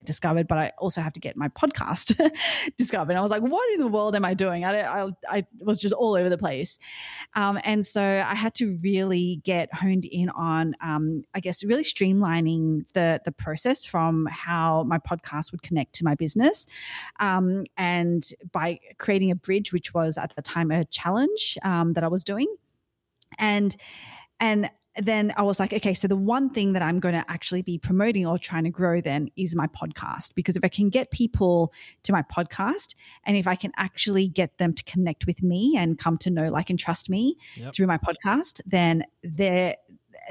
discovered, 0.05 0.49
but 0.49 0.59
I 0.59 0.73
also 0.79 1.01
have 1.01 1.13
to 1.15 1.21
get 1.21 1.37
my 1.37 1.49
podcast 1.49 2.19
discovered. 2.77 3.13
And 3.13 3.19
I 3.19 3.23
was 3.23 3.31
like, 3.31 3.43
what 3.43 3.73
in 3.73 3.81
the 3.81 3.89
world 3.89 4.15
am 4.15 4.25
I 4.25 4.35
doing? 4.35 4.65
I, 4.65 5.03
I, 5.03 5.11
I 5.29 5.47
was 5.59 5.81
just 5.81 5.95
all 5.95 6.15
over 6.15 6.29
the 6.29 6.39
place. 6.39 6.79
Um, 7.35 7.59
and 7.65 7.85
so 7.85 8.03
I 8.03 8.35
had 8.35 8.55
to 8.57 8.79
really 8.83 9.41
get 9.45 9.73
honed 9.75 10.05
in 10.05 10.31
on, 10.31 10.75
um, 10.81 11.23
I 11.35 11.41
guess, 11.41 11.65
really 11.65 11.83
streamlining 11.83 12.85
the, 12.95 13.21
the 13.25 13.33
process 13.33 13.85
from 13.85 14.27
how 14.31 14.85
my 14.85 14.99
podcast 14.99 15.53
would 15.53 15.63
connect 15.63 15.95
to 15.97 16.05
my 16.05 16.15
business. 16.15 16.67
Um, 17.21 17.65
and 17.77 18.29
by 18.53 18.81
creating 18.99 19.31
a 19.31 19.37
bridge, 19.37 19.73
which 19.73 19.95
was 19.95 20.19
at 20.19 20.35
the 20.37 20.43
time 20.43 20.71
a 20.71 20.85
challenge 20.85 21.59
um, 21.63 21.95
that 21.95 22.05
I 22.05 22.09
was 22.09 22.25
doing. 22.25 22.47
And 23.39 23.77
and 24.41 24.71
then 24.97 25.33
I 25.37 25.43
was 25.43 25.59
like, 25.59 25.73
okay, 25.73 25.95
so 25.95 26.07
the 26.07 26.17
one 26.17 26.51
thing 26.51 26.73
that 26.75 26.83
I'm 26.83 27.01
going 27.01 27.15
to 27.15 27.25
actually 27.29 27.63
be 27.63 27.79
promoting 27.79 28.27
or 28.27 28.39
trying 28.39 28.65
to 28.65 28.71
grow 28.71 29.01
then 29.01 29.29
is 29.37 29.55
my 29.57 29.67
podcast. 29.67 30.35
Because 30.35 30.57
if 30.57 30.65
I 30.65 30.69
can 30.69 30.89
get 30.89 31.11
people 31.11 31.73
to 32.05 32.13
my 32.13 32.23
podcast 32.23 32.95
and 33.25 33.37
if 33.37 33.47
I 33.47 33.57
can 33.57 33.73
actually 33.77 34.29
get 34.29 34.59
them 34.59 34.73
to 34.73 34.85
connect 34.85 35.27
with 35.27 35.43
me 35.43 35.75
and 35.77 35.99
come 35.99 36.17
to 36.19 36.31
know, 36.31 36.49
like, 36.49 36.71
and 36.71 36.79
trust 36.79 37.11
me 37.11 37.37
yep. 37.57 37.75
through 37.75 37.87
my 37.87 37.99
podcast, 37.99 38.61
then 38.67 39.05
they 39.23 39.75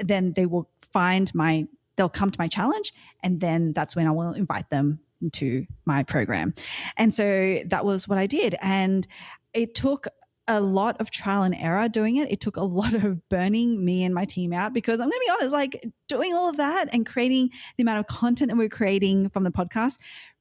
then 0.00 0.32
they 0.32 0.46
will 0.46 0.68
find 0.80 1.34
my, 1.34 1.66
they'll 1.96 2.08
come 2.08 2.30
to 2.30 2.38
my 2.38 2.48
challenge. 2.48 2.92
And 3.22 3.40
then 3.40 3.72
that's 3.72 3.94
when 3.94 4.06
I 4.06 4.10
will 4.10 4.32
invite 4.32 4.70
them 4.70 5.00
to 5.32 5.66
my 5.84 6.02
program. 6.02 6.54
And 6.96 7.14
so 7.14 7.58
that 7.66 7.84
was 7.84 8.08
what 8.08 8.18
I 8.18 8.26
did. 8.26 8.56
And 8.60 9.06
it 9.52 9.74
took 9.74 10.08
a 10.46 10.60
lot 10.60 11.00
of 11.00 11.10
trial 11.10 11.42
and 11.42 11.54
error 11.54 11.88
doing 11.88 12.16
it. 12.16 12.30
It 12.30 12.40
took 12.40 12.56
a 12.56 12.62
lot 12.64 12.94
of 12.94 13.28
burning 13.28 13.84
me 13.84 14.04
and 14.04 14.14
my 14.14 14.24
team 14.24 14.52
out 14.52 14.72
because 14.72 15.00
I'm 15.00 15.08
going 15.08 15.12
to 15.12 15.24
be 15.26 15.32
honest, 15.32 15.52
like 15.52 15.86
doing 16.08 16.34
all 16.34 16.48
of 16.48 16.56
that 16.56 16.88
and 16.92 17.06
creating 17.06 17.50
the 17.76 17.82
amount 17.82 18.00
of 18.00 18.06
content 18.06 18.50
that 18.50 18.56
we're 18.56 18.68
creating 18.68 19.30
from 19.30 19.44
the 19.44 19.50
podcast 19.50 19.98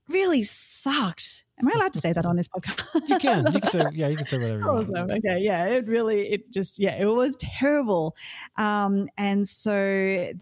really 0.10 0.44
sucked. 0.44 1.46
Am 1.60 1.68
I 1.68 1.72
allowed 1.76 1.94
to 1.94 2.02
say 2.02 2.12
that 2.12 2.26
on 2.26 2.36
this 2.36 2.48
podcast? 2.48 3.02
you 3.08 3.18
can. 3.20 3.46
You 3.54 3.60
can 3.60 3.70
say, 3.70 3.86
yeah, 3.94 4.10
you 4.10 4.18
can 4.18 4.26
say 4.26 4.38
whatever. 4.38 4.70
awesome. 4.70 5.10
Okay. 5.10 5.40
Yeah. 5.40 5.66
It 5.68 5.88
really, 5.88 6.30
it 6.30 6.52
just, 6.52 6.78
yeah, 6.78 6.96
it 6.96 7.06
was 7.06 7.38
terrible. 7.38 8.16
Um, 8.58 9.08
and 9.18 9.48
so 9.48 9.72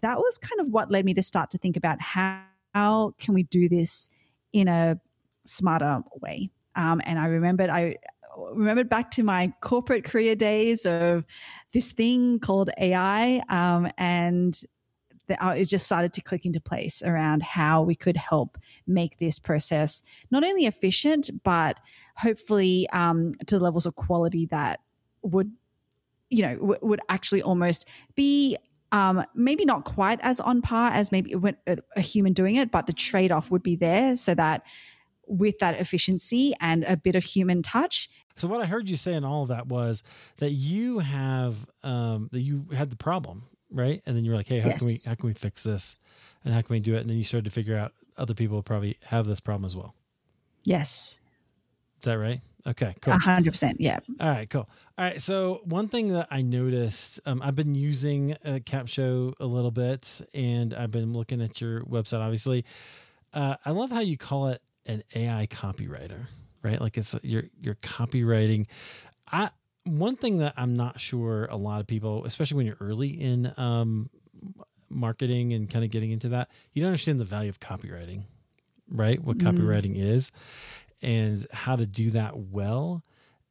that 0.01 0.17
was 0.17 0.37
kind 0.39 0.59
of 0.59 0.69
what 0.69 0.89
led 0.89 1.05
me 1.05 1.13
to 1.13 1.21
start 1.21 1.51
to 1.51 1.57
think 1.59 1.77
about 1.77 2.01
how, 2.01 2.41
how 2.73 3.13
can 3.19 3.35
we 3.35 3.43
do 3.43 3.69
this 3.69 4.09
in 4.51 4.67
a 4.67 4.99
smarter 5.45 6.01
way. 6.21 6.49
Um, 6.75 7.01
and 7.05 7.19
I 7.19 7.27
remembered 7.27 7.69
I 7.69 7.97
remembered 8.37 8.89
back 8.89 9.11
to 9.11 9.23
my 9.23 9.53
corporate 9.61 10.03
career 10.03 10.35
days 10.35 10.85
of 10.85 11.25
this 11.73 11.91
thing 11.91 12.39
called 12.39 12.69
AI, 12.77 13.41
um, 13.49 13.89
and 13.97 14.59
the, 15.27 15.45
uh, 15.45 15.51
it 15.51 15.65
just 15.65 15.85
started 15.85 16.13
to 16.13 16.21
click 16.21 16.45
into 16.45 16.59
place 16.59 17.01
around 17.03 17.43
how 17.43 17.81
we 17.81 17.95
could 17.95 18.17
help 18.17 18.57
make 18.87 19.17
this 19.17 19.39
process 19.39 20.01
not 20.29 20.43
only 20.43 20.65
efficient 20.65 21.29
but 21.43 21.79
hopefully 22.17 22.87
um, 22.91 23.33
to 23.45 23.57
the 23.57 23.63
levels 23.63 23.85
of 23.85 23.95
quality 23.95 24.47
that 24.47 24.81
would 25.21 25.51
you 26.29 26.41
know 26.41 26.55
w- 26.55 26.79
would 26.81 26.99
actually 27.07 27.41
almost 27.41 27.87
be 28.15 28.57
um, 28.91 29.23
maybe 29.33 29.63
not 29.65 29.85
quite 29.85 30.19
as 30.21 30.39
on 30.39 30.61
par 30.61 30.91
as 30.91 31.11
maybe 31.11 31.33
a, 31.67 31.77
a 31.95 32.01
human 32.01 32.33
doing 32.33 32.55
it, 32.55 32.71
but 32.71 32.87
the 32.87 32.93
trade 32.93 33.31
off 33.31 33.49
would 33.49 33.63
be 33.63 33.75
there 33.75 34.17
so 34.17 34.35
that 34.35 34.63
with 35.27 35.59
that 35.59 35.79
efficiency 35.79 36.53
and 36.59 36.83
a 36.83 36.97
bit 36.97 37.15
of 37.15 37.23
human 37.23 37.61
touch, 37.61 38.09
so 38.35 38.47
what 38.47 38.61
I 38.61 38.65
heard 38.65 38.89
you 38.89 38.97
say 38.97 39.13
in 39.13 39.23
all 39.23 39.43
of 39.43 39.49
that 39.49 39.67
was 39.67 40.03
that 40.37 40.51
you 40.51 40.99
have 40.99 41.55
um, 41.83 42.29
that 42.31 42.41
you 42.41 42.65
had 42.75 42.89
the 42.89 42.95
problem, 42.95 43.43
right? 43.69 44.01
And 44.05 44.15
then 44.15 44.25
you 44.25 44.31
were 44.31 44.37
like, 44.37 44.47
"Hey, 44.47 44.59
how 44.59 44.69
yes. 44.69 44.79
can 44.79 44.87
we 44.87 44.99
how 45.05 45.15
can 45.15 45.27
we 45.27 45.33
fix 45.33 45.63
this? 45.63 45.95
And 46.43 46.53
how 46.53 46.61
can 46.61 46.73
we 46.73 46.79
do 46.79 46.93
it?" 46.93 46.99
And 46.99 47.09
then 47.09 47.17
you 47.17 47.23
started 47.23 47.45
to 47.45 47.51
figure 47.51 47.77
out 47.77 47.93
other 48.17 48.33
people 48.33 48.61
probably 48.61 48.97
have 49.05 49.25
this 49.25 49.39
problem 49.39 49.65
as 49.65 49.75
well. 49.75 49.95
Yes. 50.63 51.19
Is 51.99 52.05
that 52.05 52.17
right? 52.17 52.41
Okay, 52.67 52.95
cool. 53.01 53.13
hundred 53.13 53.51
percent. 53.51 53.79
Yeah. 53.79 53.99
All 54.19 54.29
right, 54.29 54.49
cool. 54.49 54.69
All 54.97 55.05
right. 55.05 55.19
So 55.19 55.61
one 55.65 55.87
thing 55.87 56.13
that 56.13 56.27
I 56.29 56.41
noticed, 56.41 57.19
um, 57.25 57.41
I've 57.43 57.55
been 57.55 57.75
using 57.75 58.33
uh, 58.45 58.59
Capsho 58.63 59.33
a 59.39 59.45
little 59.45 59.71
bit, 59.71 60.21
and 60.33 60.73
I've 60.73 60.91
been 60.91 61.13
looking 61.13 61.41
at 61.41 61.59
your 61.59 61.81
website. 61.81 62.19
Obviously, 62.19 62.65
uh, 63.33 63.55
I 63.65 63.71
love 63.71 63.91
how 63.91 64.01
you 64.01 64.17
call 64.17 64.47
it 64.47 64.61
an 64.85 65.03
AI 65.15 65.47
copywriter 65.47 66.27
right? 66.63 66.79
Like 66.79 66.97
it's 66.97 67.15
you're 67.23 67.45
you're 67.59 67.75
copywriting. 67.75 68.67
I 69.31 69.49
one 69.83 70.15
thing 70.15 70.37
that 70.37 70.53
I'm 70.57 70.75
not 70.75 70.99
sure 70.99 71.45
a 71.45 71.55
lot 71.55 71.81
of 71.81 71.87
people, 71.87 72.25
especially 72.25 72.57
when 72.57 72.65
you're 72.65 72.77
early 72.79 73.09
in 73.09 73.53
um, 73.57 74.09
marketing 74.89 75.53
and 75.53 75.69
kind 75.69 75.83
of 75.83 75.91
getting 75.91 76.11
into 76.11 76.29
that, 76.29 76.49
you 76.73 76.81
don't 76.81 76.89
understand 76.89 77.19
the 77.19 77.25
value 77.25 77.49
of 77.49 77.59
copywriting, 77.59 78.23
right? 78.89 79.21
What 79.21 79.37
mm. 79.37 79.47
copywriting 79.47 79.97
is 79.97 80.31
and 81.01 81.45
how 81.51 81.75
to 81.75 81.85
do 81.85 82.11
that 82.11 82.37
well. 82.37 83.03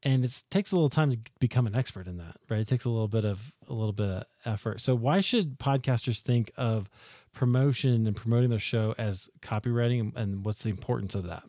And 0.02 0.24
it 0.24 0.44
takes 0.50 0.72
a 0.72 0.76
little 0.76 0.88
time 0.88 1.10
to 1.10 1.18
become 1.40 1.66
an 1.66 1.76
expert 1.76 2.06
in 2.06 2.16
that, 2.18 2.36
right? 2.48 2.60
It 2.60 2.68
takes 2.68 2.86
a 2.86 2.90
little 2.90 3.08
bit 3.08 3.24
of 3.26 3.54
a 3.68 3.74
little 3.74 3.92
bit 3.92 4.08
of 4.08 4.24
effort. 4.46 4.80
So 4.80 4.94
why 4.94 5.20
should 5.20 5.58
podcasters 5.58 6.20
think 6.20 6.50
of 6.56 6.88
promotion 7.34 8.06
and 8.06 8.16
promoting 8.16 8.48
their 8.48 8.58
show 8.58 8.94
as 8.96 9.28
copywriting 9.42 10.16
and 10.16 10.44
what's 10.44 10.62
the 10.62 10.70
importance 10.70 11.14
of 11.14 11.26
that? 11.26 11.42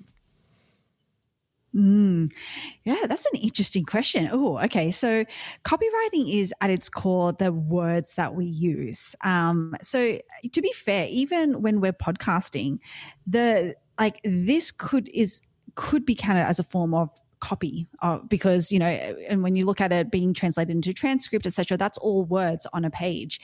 Mm, 1.76 2.34
yeah, 2.84 3.06
that's 3.08 3.26
an 3.28 3.40
interesting 3.40 3.86
question. 3.86 4.28
Oh, 4.32 4.60
okay. 4.60 4.92
So, 4.92 5.24
copywriting 5.64 6.34
is 6.34 6.54
at 6.60 6.70
its 6.70 6.90
core 6.90 7.32
the 7.32 7.54
words 7.54 8.16
that 8.16 8.36
we 8.36 8.46
use. 8.46 9.16
Um, 9.24 9.76
so, 9.82 10.20
to 10.52 10.62
be 10.62 10.74
fair, 10.74 11.08
even 11.10 11.62
when 11.62 11.80
we're 11.80 11.94
podcasting, 11.94 12.80
the 13.26 13.76
like 13.98 14.20
this 14.26 14.72
could 14.72 15.10
is 15.14 15.42
could 15.76 16.06
be 16.06 16.16
counted 16.16 16.42
as 16.42 16.60
a 16.60 16.64
form 16.64 16.94
of 16.94 17.10
copy 17.40 17.88
uh, 18.02 18.20
because 18.30 18.72
you 18.72 18.80
know 18.80 18.86
and 18.86 19.42
when 19.42 19.56
you 19.56 19.66
look 19.66 19.82
at 19.82 19.92
it 19.92 20.12
being 20.12 20.32
translated 20.32 20.74
into 20.74 20.94
transcript 20.94 21.48
etc 21.48 21.76
that's 21.76 21.98
all 21.98 22.24
words 22.24 22.68
on 22.72 22.86
a 22.86 22.90
page 22.92 23.42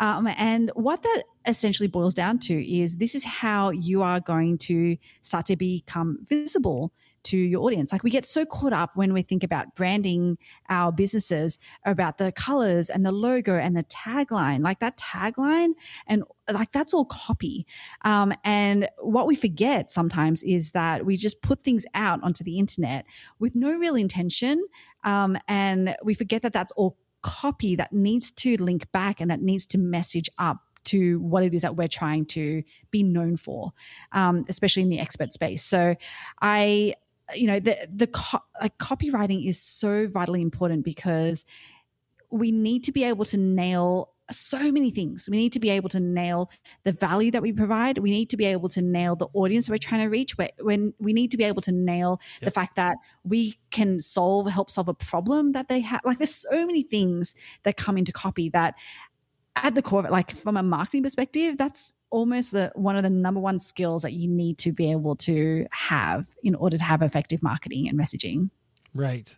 um, 0.00 0.26
and 0.38 0.70
what 0.74 1.02
that 1.02 1.24
essentially 1.46 1.86
boils 1.86 2.14
down 2.14 2.38
to 2.38 2.54
is 2.66 2.96
this 2.96 3.14
is 3.14 3.22
how 3.22 3.70
you 3.70 4.02
are 4.02 4.18
going 4.18 4.56
to 4.56 4.96
start 5.20 5.44
to 5.44 5.56
become 5.56 6.18
visible 6.26 6.90
to 7.24 7.38
your 7.38 7.62
audience. 7.62 7.92
Like 7.92 8.02
we 8.02 8.10
get 8.10 8.26
so 8.26 8.44
caught 8.44 8.72
up 8.72 8.96
when 8.96 9.12
we 9.12 9.22
think 9.22 9.42
about 9.42 9.74
branding 9.74 10.38
our 10.68 10.92
businesses 10.92 11.58
about 11.84 12.18
the 12.18 12.32
colors 12.32 12.90
and 12.90 13.04
the 13.04 13.12
logo 13.12 13.56
and 13.56 13.76
the 13.76 13.84
tagline, 13.84 14.62
like 14.62 14.80
that 14.80 14.96
tagline 14.98 15.72
and 16.06 16.24
like 16.52 16.72
that's 16.72 16.94
all 16.94 17.04
copy. 17.04 17.66
Um, 18.02 18.32
and 18.44 18.88
what 18.98 19.26
we 19.26 19.34
forget 19.34 19.90
sometimes 19.90 20.42
is 20.42 20.72
that 20.72 21.06
we 21.06 21.16
just 21.16 21.42
put 21.42 21.64
things 21.64 21.86
out 21.94 22.22
onto 22.22 22.44
the 22.44 22.58
internet 22.58 23.06
with 23.38 23.54
no 23.54 23.72
real 23.72 23.94
intention. 23.94 24.64
Um, 25.02 25.36
and 25.48 25.96
we 26.02 26.14
forget 26.14 26.42
that 26.42 26.52
that's 26.52 26.72
all 26.72 26.96
copy 27.22 27.74
that 27.74 27.92
needs 27.92 28.30
to 28.30 28.56
link 28.62 28.90
back 28.92 29.20
and 29.20 29.30
that 29.30 29.40
needs 29.40 29.66
to 29.66 29.78
message 29.78 30.28
up 30.38 30.58
to 30.84 31.18
what 31.20 31.42
it 31.42 31.54
is 31.54 31.62
that 31.62 31.76
we're 31.76 31.88
trying 31.88 32.26
to 32.26 32.62
be 32.90 33.02
known 33.02 33.36
for, 33.36 33.72
um, 34.12 34.44
especially 34.48 34.82
in 34.82 34.90
the 34.90 35.00
expert 35.00 35.32
space. 35.32 35.64
So 35.64 35.96
I 36.40 36.94
you 37.34 37.46
know 37.46 37.60
the 37.60 37.76
the 37.92 38.06
co- 38.06 38.44
like 38.60 38.78
copywriting 38.78 39.46
is 39.46 39.60
so 39.60 40.08
vitally 40.08 40.42
important 40.42 40.84
because 40.84 41.44
we 42.30 42.50
need 42.50 42.84
to 42.84 42.92
be 42.92 43.04
able 43.04 43.24
to 43.24 43.38
nail 43.38 44.10
so 44.30 44.72
many 44.72 44.90
things. 44.90 45.28
We 45.30 45.36
need 45.36 45.52
to 45.52 45.60
be 45.60 45.70
able 45.70 45.88
to 45.90 46.00
nail 46.00 46.50
the 46.84 46.92
value 46.92 47.30
that 47.30 47.42
we 47.42 47.52
provide. 47.52 47.98
We 47.98 48.10
need 48.10 48.30
to 48.30 48.36
be 48.36 48.46
able 48.46 48.68
to 48.70 48.82
nail 48.82 49.16
the 49.16 49.28
audience 49.34 49.66
that 49.66 49.72
we're 49.72 49.78
trying 49.78 50.02
to 50.02 50.08
reach. 50.08 50.34
When 50.60 50.94
we 50.98 51.12
need 51.12 51.30
to 51.32 51.36
be 51.36 51.44
able 51.44 51.62
to 51.62 51.72
nail 51.72 52.20
yep. 52.40 52.46
the 52.46 52.50
fact 52.50 52.76
that 52.76 52.96
we 53.22 53.58
can 53.70 54.00
solve, 54.00 54.48
help 54.48 54.70
solve 54.70 54.88
a 54.88 54.94
problem 54.94 55.52
that 55.52 55.68
they 55.68 55.80
have. 55.80 56.00
Like 56.04 56.18
there's 56.18 56.34
so 56.34 56.66
many 56.66 56.82
things 56.82 57.34
that 57.64 57.76
come 57.76 57.98
into 57.98 58.12
copy 58.12 58.48
that 58.50 58.74
at 59.56 59.74
the 59.74 59.82
core 59.82 60.00
of 60.00 60.06
it, 60.06 60.12
like 60.12 60.32
from 60.32 60.56
a 60.56 60.62
marketing 60.62 61.02
perspective, 61.02 61.56
that's 61.56 61.94
almost 62.10 62.52
the 62.52 62.72
one 62.74 62.96
of 62.96 63.02
the 63.02 63.10
number 63.10 63.40
one 63.40 63.58
skills 63.58 64.02
that 64.02 64.12
you 64.12 64.28
need 64.28 64.58
to 64.58 64.72
be 64.72 64.90
able 64.90 65.16
to 65.16 65.66
have 65.70 66.28
in 66.42 66.54
order 66.54 66.76
to 66.76 66.84
have 66.84 67.02
effective 67.02 67.42
marketing 67.42 67.88
and 67.88 67.98
messaging. 67.98 68.50
Right. 68.94 69.36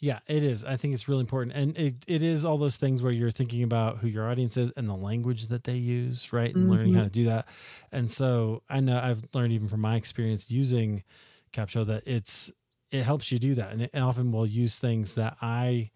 Yeah, 0.00 0.18
it 0.26 0.42
is. 0.42 0.64
I 0.64 0.76
think 0.76 0.94
it's 0.94 1.06
really 1.06 1.20
important. 1.20 1.56
And 1.56 1.78
it, 1.78 1.94
it 2.08 2.22
is 2.22 2.44
all 2.44 2.58
those 2.58 2.76
things 2.76 3.02
where 3.02 3.12
you're 3.12 3.30
thinking 3.30 3.62
about 3.62 3.98
who 3.98 4.08
your 4.08 4.28
audience 4.28 4.56
is 4.56 4.72
and 4.72 4.88
the 4.88 4.96
language 4.96 5.46
that 5.46 5.62
they 5.62 5.76
use, 5.76 6.32
right? 6.32 6.52
And 6.52 6.60
mm-hmm. 6.60 6.72
learning 6.72 6.94
how 6.94 7.04
to 7.04 7.08
do 7.08 7.24
that. 7.26 7.46
And 7.92 8.10
so 8.10 8.62
I 8.68 8.80
know 8.80 8.98
I've 8.98 9.22
learned 9.32 9.52
even 9.52 9.68
from 9.68 9.80
my 9.80 9.94
experience 9.94 10.50
using 10.50 11.04
Capsho 11.52 11.86
that 11.86 12.02
it's 12.04 12.50
it 12.90 13.04
helps 13.04 13.30
you 13.30 13.38
do 13.38 13.54
that. 13.54 13.72
And 13.72 13.82
it 13.82 13.94
often 13.94 14.32
will 14.32 14.46
use 14.46 14.76
things 14.76 15.14
that 15.14 15.36
I 15.40 15.92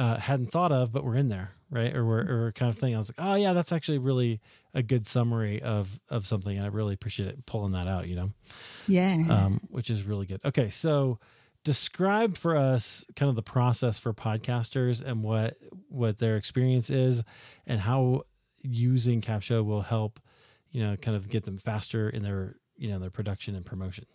uh, 0.00 0.18
hadn't 0.18 0.50
thought 0.50 0.72
of, 0.72 0.92
but 0.92 1.04
were 1.04 1.14
in 1.14 1.28
there, 1.28 1.50
right? 1.70 1.94
Or 1.94 2.06
were 2.06 2.46
or 2.46 2.52
kind 2.54 2.70
of 2.70 2.78
thing. 2.78 2.94
I 2.94 2.98
was 2.98 3.10
like, 3.10 3.26
oh 3.26 3.34
yeah, 3.34 3.52
that's 3.52 3.70
actually 3.70 3.98
really 3.98 4.40
a 4.72 4.82
good 4.82 5.06
summary 5.06 5.60
of 5.60 6.00
of 6.08 6.26
something, 6.26 6.56
and 6.56 6.64
I 6.64 6.68
really 6.68 6.94
appreciate 6.94 7.28
it 7.28 7.44
pulling 7.44 7.72
that 7.72 7.86
out. 7.86 8.08
You 8.08 8.16
know, 8.16 8.30
yeah, 8.88 9.16
um, 9.28 9.60
which 9.68 9.90
is 9.90 10.04
really 10.04 10.24
good. 10.24 10.40
Okay, 10.42 10.70
so 10.70 11.18
describe 11.64 12.38
for 12.38 12.56
us 12.56 13.04
kind 13.14 13.28
of 13.28 13.36
the 13.36 13.42
process 13.42 13.98
for 13.98 14.14
podcasters 14.14 15.02
and 15.02 15.22
what 15.22 15.58
what 15.90 16.16
their 16.16 16.36
experience 16.36 16.88
is, 16.88 17.22
and 17.66 17.78
how 17.78 18.22
using 18.62 19.20
Capsho 19.20 19.62
will 19.62 19.82
help, 19.82 20.18
you 20.72 20.82
know, 20.82 20.96
kind 20.96 21.14
of 21.14 21.28
get 21.28 21.44
them 21.44 21.58
faster 21.58 22.08
in 22.08 22.22
their 22.22 22.56
you 22.78 22.88
know 22.88 22.98
their 22.98 23.10
production 23.10 23.54
and 23.54 23.66
promotion. 23.66 24.06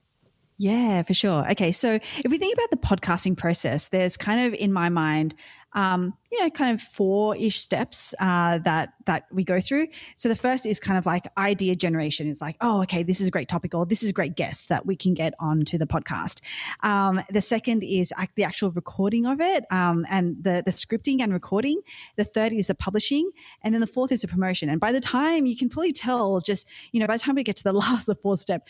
Yeah, 0.57 1.01
for 1.01 1.13
sure. 1.13 1.49
Okay, 1.51 1.71
so 1.71 1.95
if 1.95 2.31
we 2.31 2.37
think 2.37 2.57
about 2.57 2.69
the 2.71 2.77
podcasting 2.77 3.35
process, 3.35 3.89
there's 3.89 4.15
kind 4.15 4.47
of 4.47 4.53
in 4.53 4.71
my 4.71 4.89
mind, 4.89 5.35
um, 5.75 6.13
you 6.31 6.41
know, 6.41 6.49
kind 6.49 6.73
of 6.73 6.81
four 6.81 7.35
ish 7.35 7.59
steps 7.59 8.15
uh, 8.19 8.59
that 8.59 8.93
that 9.05 9.25
we 9.31 9.43
go 9.43 9.61
through. 9.61 9.87
So 10.15 10.29
the 10.29 10.35
first 10.35 10.65
is 10.65 10.79
kind 10.79 10.97
of 10.97 11.05
like 11.05 11.27
idea 11.37 11.75
generation. 11.75 12.27
It's 12.27 12.41
like, 12.41 12.55
oh, 12.61 12.81
okay, 12.83 13.03
this 13.03 13.21
is 13.21 13.27
a 13.27 13.31
great 13.31 13.49
topic, 13.49 13.75
or 13.75 13.85
this 13.85 14.01
is 14.01 14.09
a 14.09 14.13
great 14.13 14.35
guest 14.35 14.69
that 14.69 14.85
we 14.85 14.95
can 14.95 15.13
get 15.13 15.33
onto 15.39 15.77
the 15.77 15.85
podcast. 15.85 16.41
Um, 16.81 17.21
the 17.29 17.41
second 17.41 17.83
is 17.83 18.11
the 18.35 18.43
actual 18.43 18.71
recording 18.71 19.25
of 19.25 19.41
it, 19.41 19.65
um, 19.69 20.05
and 20.09 20.43
the 20.43 20.63
the 20.65 20.71
scripting 20.71 21.21
and 21.21 21.33
recording. 21.33 21.81
The 22.15 22.23
third 22.23 22.53
is 22.53 22.67
the 22.67 22.75
publishing, 22.75 23.29
and 23.61 23.73
then 23.73 23.81
the 23.81 23.87
fourth 23.87 24.11
is 24.11 24.21
the 24.21 24.27
promotion. 24.29 24.69
And 24.69 24.79
by 24.79 24.93
the 24.93 25.01
time 25.01 25.45
you 25.45 25.57
can 25.57 25.69
probably 25.69 25.91
tell, 25.91 26.39
just 26.39 26.67
you 26.93 27.01
know, 27.01 27.07
by 27.07 27.17
the 27.17 27.23
time 27.23 27.35
we 27.35 27.43
get 27.43 27.57
to 27.57 27.63
the 27.63 27.73
last, 27.85 28.05
the 28.05 28.15
fourth 28.15 28.39
step, 28.39 28.67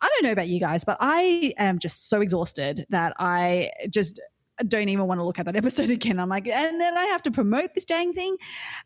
I 0.00 0.08
don't 0.08 0.24
know 0.24 0.32
about 0.32 0.48
you 0.48 0.58
guys, 0.58 0.84
but 0.84 0.96
I 1.00 1.52
am 1.56 1.78
just 1.78 2.08
so 2.08 2.20
exhausted 2.20 2.84
that 2.90 3.14
I 3.18 3.70
just 3.90 4.20
don't 4.66 4.88
even 4.88 5.06
want 5.06 5.20
to 5.20 5.24
look 5.24 5.38
at 5.38 5.46
that 5.46 5.56
episode 5.62 5.90
again. 5.90 6.18
I'm 6.18 6.28
like, 6.28 6.46
and 6.46 6.80
then 6.80 6.96
I 6.96 7.04
have 7.06 7.22
to 7.24 7.30
promote 7.30 7.74
this 7.74 7.84
dang 7.84 8.12
thing. 8.12 8.36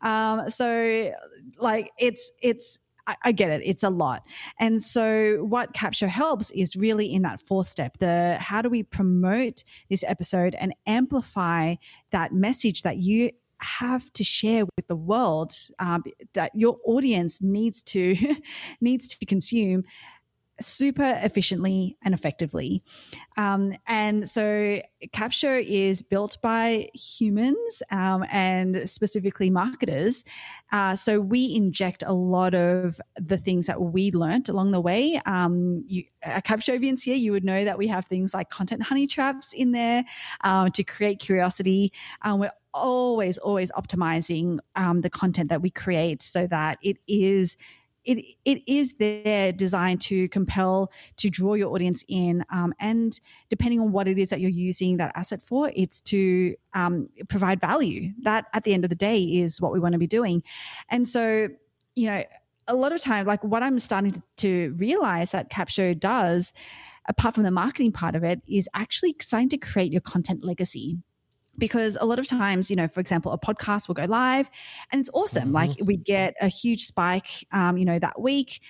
Um, 0.01 0.49
so 0.49 1.11
like 1.57 1.89
it's 1.97 2.31
it's 2.41 2.79
I, 3.07 3.15
I 3.25 3.31
get 3.31 3.49
it. 3.49 3.61
It's 3.65 3.83
a 3.83 3.89
lot. 3.89 4.23
And 4.59 4.81
so 4.81 5.43
what 5.43 5.73
Capsho 5.73 6.07
helps 6.07 6.51
is 6.51 6.75
really 6.75 7.07
in 7.07 7.23
that 7.23 7.41
fourth 7.41 7.67
step, 7.67 7.97
the 7.99 8.37
how 8.39 8.61
do 8.61 8.69
we 8.69 8.83
promote 8.83 9.63
this 9.89 10.03
episode 10.07 10.55
and 10.55 10.73
amplify 10.85 11.75
that 12.11 12.33
message 12.33 12.83
that 12.83 12.97
you 12.97 13.31
have 13.59 14.11
to 14.13 14.23
share 14.23 14.65
with 14.65 14.87
the 14.87 14.95
world 14.95 15.53
um, 15.79 16.03
that 16.33 16.51
your 16.53 16.77
audience 16.85 17.41
needs 17.41 17.81
to 17.81 18.15
needs 18.81 19.07
to 19.17 19.25
consume 19.25 19.83
super 20.59 21.19
efficiently 21.23 21.97
and 22.03 22.13
effectively. 22.13 22.83
Um, 23.37 23.73
and 23.87 24.29
so 24.29 24.79
Capsho 25.13 25.63
is 25.65 26.03
built 26.03 26.37
by 26.41 26.89
humans 26.93 27.81
um, 27.91 28.25
and 28.31 28.89
specifically 28.89 29.49
marketers. 29.49 30.23
Uh, 30.71 30.95
so 30.95 31.19
we 31.19 31.55
inject 31.55 32.03
a 32.05 32.13
lot 32.13 32.53
of 32.53 33.01
the 33.15 33.37
things 33.37 33.67
that 33.67 33.81
we 33.81 34.11
learnt 34.11 34.49
along 34.49 34.71
the 34.71 34.81
way. 34.81 35.19
Um, 35.25 35.83
you, 35.87 36.03
audience 36.23 37.03
here, 37.03 37.15
you 37.15 37.31
would 37.31 37.43
know 37.43 37.65
that 37.65 37.77
we 37.77 37.87
have 37.87 38.05
things 38.05 38.33
like 38.33 38.49
content 38.49 38.83
honey 38.83 39.07
traps 39.07 39.53
in 39.53 39.71
there 39.71 40.03
um, 40.43 40.71
to 40.71 40.83
create 40.83 41.19
curiosity. 41.19 41.91
Um, 42.21 42.39
we're 42.39 42.51
always, 42.73 43.37
always 43.37 43.71
optimizing 43.71 44.59
um, 44.75 45.01
the 45.01 45.09
content 45.09 45.49
that 45.49 45.61
we 45.61 45.69
create 45.69 46.21
so 46.21 46.47
that 46.47 46.77
it 46.81 46.97
is 47.07 47.57
it 48.05 48.23
it 48.45 48.61
is 48.67 48.93
there 48.99 49.51
designed 49.51 50.01
to 50.01 50.27
compel 50.29 50.91
to 51.17 51.29
draw 51.29 51.53
your 51.53 51.73
audience 51.73 52.03
in 52.07 52.43
um, 52.49 52.73
and 52.79 53.19
depending 53.49 53.79
on 53.79 53.91
what 53.91 54.07
it 54.07 54.17
is 54.17 54.29
that 54.29 54.39
you're 54.39 54.49
using 54.49 54.97
that 54.97 55.11
asset 55.15 55.41
for 55.41 55.71
it's 55.75 56.01
to 56.01 56.55
um, 56.73 57.09
provide 57.29 57.59
value. 57.59 58.11
That 58.23 58.45
at 58.53 58.63
the 58.63 58.73
end 58.73 58.83
of 58.83 58.89
the 58.89 58.95
day 58.95 59.21
is 59.21 59.61
what 59.61 59.71
we 59.71 59.79
want 59.79 59.93
to 59.93 59.99
be 59.99 60.07
doing. 60.07 60.43
And 60.89 61.07
so 61.07 61.49
you 61.95 62.07
know 62.07 62.23
a 62.67 62.75
lot 62.75 62.91
of 62.91 63.01
times 63.01 63.27
like 63.27 63.43
what 63.43 63.61
i'm 63.61 63.79
starting 63.79 64.21
to 64.37 64.73
realize 64.77 65.31
that 65.31 65.51
capsho 65.51 65.97
does 65.97 66.53
apart 67.07 67.35
from 67.35 67.43
the 67.43 67.51
marketing 67.51 67.91
part 67.91 68.15
of 68.15 68.23
it 68.23 68.41
is 68.47 68.69
actually 68.73 69.15
starting 69.19 69.49
to 69.49 69.57
create 69.57 69.91
your 69.91 70.01
content 70.01 70.43
legacy 70.43 70.97
because 71.57 71.97
a 72.01 72.05
lot 72.05 72.19
of 72.19 72.27
times, 72.27 72.69
you 72.69 72.75
know, 72.75 72.87
for 72.87 72.99
example, 72.99 73.31
a 73.31 73.37
podcast 73.37 73.87
will 73.87 73.95
go 73.95 74.05
live 74.05 74.49
and 74.91 74.99
it's 74.99 75.09
awesome. 75.13 75.45
Mm-hmm. 75.45 75.53
Like 75.53 75.71
we 75.81 75.97
get 75.97 76.35
a 76.41 76.47
huge 76.47 76.83
spike, 76.83 77.45
um, 77.51 77.77
you 77.77 77.85
know, 77.85 77.99
that 77.99 78.19
week. 78.19 78.61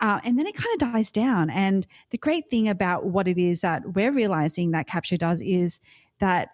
Uh, 0.00 0.20
and 0.24 0.38
then 0.38 0.46
it 0.46 0.54
kind 0.54 0.72
of 0.74 0.92
dies 0.92 1.10
down. 1.10 1.48
And 1.48 1.86
the 2.10 2.18
great 2.18 2.50
thing 2.50 2.68
about 2.68 3.06
what 3.06 3.26
it 3.26 3.38
is 3.38 3.62
that 3.62 3.94
we're 3.94 4.12
realizing 4.12 4.72
that 4.72 4.86
Capsho 4.86 5.16
does 5.16 5.40
is 5.40 5.80
that 6.18 6.50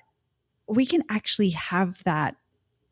we 0.68 0.86
can 0.86 1.02
actually 1.10 1.50
have 1.50 2.02
that 2.04 2.36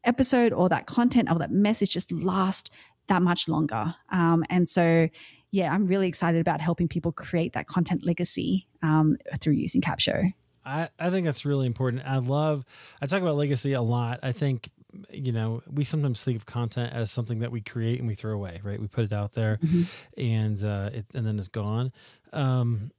episode 0.04 0.52
or 0.52 0.68
that 0.68 0.86
content 0.86 1.30
or 1.30 1.38
that 1.38 1.52
message 1.52 1.90
just 1.90 2.10
last 2.10 2.70
that 3.06 3.22
much 3.22 3.48
longer. 3.48 3.94
Um, 4.10 4.44
and 4.50 4.68
so, 4.68 5.08
yeah, 5.52 5.72
I'm 5.72 5.86
really 5.86 6.08
excited 6.08 6.40
about 6.40 6.60
helping 6.60 6.88
people 6.88 7.12
create 7.12 7.52
that 7.52 7.66
content 7.66 8.04
legacy 8.04 8.66
um, 8.82 9.16
through 9.40 9.54
using 9.54 9.80
Capsho. 9.80 10.32
I, 10.64 10.88
I 10.98 11.10
think 11.10 11.24
that's 11.24 11.44
really 11.44 11.66
important. 11.66 12.02
I 12.04 12.18
love, 12.18 12.64
I 13.00 13.06
talk 13.06 13.22
about 13.22 13.36
legacy 13.36 13.72
a 13.72 13.82
lot. 13.82 14.20
I 14.22 14.32
think, 14.32 14.70
you 15.10 15.32
know, 15.32 15.62
we 15.70 15.84
sometimes 15.84 16.22
think 16.24 16.36
of 16.36 16.46
content 16.46 16.92
as 16.92 17.10
something 17.10 17.40
that 17.40 17.50
we 17.50 17.60
create 17.60 17.98
and 17.98 18.08
we 18.08 18.14
throw 18.14 18.32
away, 18.32 18.60
right? 18.62 18.80
We 18.80 18.88
put 18.88 19.04
it 19.04 19.12
out 19.12 19.32
there 19.32 19.58
mm-hmm. 19.62 19.82
and, 20.20 20.64
uh, 20.64 20.90
it, 20.92 21.06
and 21.14 21.26
then 21.26 21.38
it's 21.38 21.48
gone. 21.48 21.92
Um, 22.32 22.90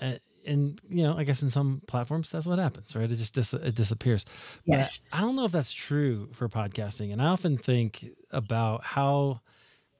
and, 0.00 0.20
and, 0.46 0.80
you 0.88 1.02
know, 1.02 1.16
I 1.16 1.24
guess 1.24 1.42
in 1.42 1.50
some 1.50 1.82
platforms 1.86 2.30
that's 2.30 2.46
what 2.46 2.58
happens, 2.58 2.94
right? 2.94 3.10
It 3.10 3.16
just 3.16 3.34
dis- 3.34 3.54
it 3.54 3.74
disappears. 3.74 4.24
Yes. 4.64 5.10
But 5.10 5.18
I 5.18 5.22
don't 5.22 5.36
know 5.36 5.44
if 5.44 5.52
that's 5.52 5.72
true 5.72 6.28
for 6.32 6.48
podcasting. 6.48 7.12
And 7.12 7.20
I 7.20 7.26
often 7.26 7.58
think 7.58 8.04
about 8.30 8.84
how, 8.84 9.40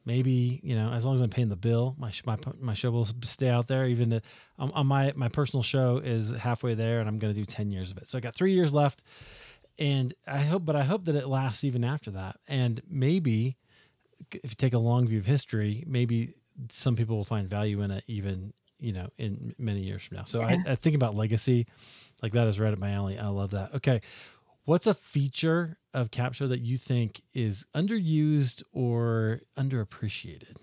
maybe 0.04 0.60
you 0.62 0.74
know 0.74 0.92
as 0.92 1.04
long 1.04 1.14
as 1.14 1.20
i'm 1.20 1.30
paying 1.30 1.48
the 1.48 1.56
bill 1.56 1.94
my 1.98 2.12
my, 2.24 2.36
my 2.60 2.74
show 2.74 2.90
will 2.90 3.06
stay 3.22 3.48
out 3.48 3.66
there 3.68 3.86
even 3.86 4.10
to, 4.10 4.20
um, 4.58 4.70
on 4.74 4.86
my 4.86 5.12
my 5.16 5.28
personal 5.28 5.62
show 5.62 5.98
is 5.98 6.32
halfway 6.32 6.74
there 6.74 7.00
and 7.00 7.08
i'm 7.08 7.18
going 7.18 7.32
to 7.32 7.38
do 7.38 7.44
10 7.44 7.70
years 7.70 7.90
of 7.90 7.98
it 7.98 8.08
so 8.08 8.18
i 8.18 8.20
got 8.20 8.34
three 8.34 8.54
years 8.54 8.72
left 8.72 9.02
and 9.78 10.14
i 10.26 10.40
hope 10.40 10.64
but 10.64 10.76
i 10.76 10.84
hope 10.84 11.04
that 11.04 11.14
it 11.14 11.26
lasts 11.26 11.64
even 11.64 11.84
after 11.84 12.10
that 12.10 12.36
and 12.48 12.80
maybe 12.88 13.56
if 14.32 14.50
you 14.50 14.56
take 14.56 14.74
a 14.74 14.78
long 14.78 15.06
view 15.06 15.18
of 15.18 15.26
history 15.26 15.84
maybe 15.86 16.34
some 16.70 16.96
people 16.96 17.16
will 17.16 17.24
find 17.24 17.48
value 17.48 17.80
in 17.80 17.90
it 17.90 18.04
even 18.06 18.52
you 18.84 18.92
know, 18.92 19.08
in 19.16 19.54
many 19.58 19.80
years 19.80 20.02
from 20.02 20.18
now. 20.18 20.24
So 20.24 20.40
yeah. 20.40 20.58
I, 20.66 20.72
I 20.72 20.74
think 20.74 20.94
about 20.94 21.14
legacy, 21.14 21.66
like 22.22 22.32
that 22.32 22.46
is 22.46 22.60
right 22.60 22.72
up 22.72 22.78
my 22.78 22.90
alley. 22.90 23.18
I 23.18 23.28
love 23.28 23.52
that. 23.52 23.74
Okay. 23.76 24.02
What's 24.64 24.86
a 24.86 24.94
feature 24.94 25.78
of 25.94 26.10
Capsho 26.10 26.48
that 26.48 26.60
you 26.60 26.76
think 26.76 27.22
is 27.32 27.64
underused 27.74 28.62
or 28.72 29.40
underappreciated? 29.56 30.56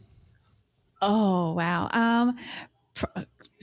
Oh 1.02 1.54
wow. 1.54 1.90
Um, 1.92 2.38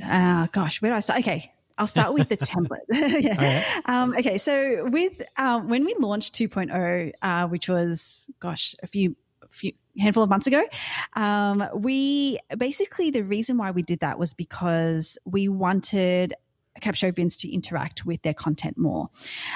uh, 0.04 0.46
gosh, 0.52 0.82
where 0.82 0.90
do 0.90 0.96
I 0.96 1.00
start? 1.00 1.20
Okay, 1.20 1.52
I'll 1.76 1.86
start 1.86 2.14
with 2.14 2.28
the 2.28 2.36
template. 2.38 2.78
yeah. 2.90 3.36
Right. 3.36 3.82
Um, 3.86 4.14
okay, 4.18 4.38
so 4.38 4.88
with 4.88 5.22
um, 5.36 5.68
when 5.68 5.84
we 5.84 5.94
launched 5.98 6.34
2.0, 6.34 7.12
uh, 7.22 7.48
which 7.48 7.68
was 7.68 8.24
gosh 8.40 8.74
a 8.82 8.86
few 8.86 9.16
few 9.50 9.72
handful 9.98 10.22
of 10.22 10.28
months 10.28 10.46
ago, 10.46 10.62
um, 11.14 11.64
we 11.74 12.38
basically 12.56 13.10
the 13.10 13.22
reason 13.22 13.56
why 13.56 13.70
we 13.70 13.82
did 13.82 14.00
that 14.00 14.18
was 14.18 14.34
because 14.34 15.18
we 15.24 15.48
wanted 15.48 16.34
Capshovians 16.80 17.38
to 17.40 17.52
interact 17.52 18.04
with 18.04 18.22
their 18.22 18.34
content 18.34 18.78
more. 18.78 19.08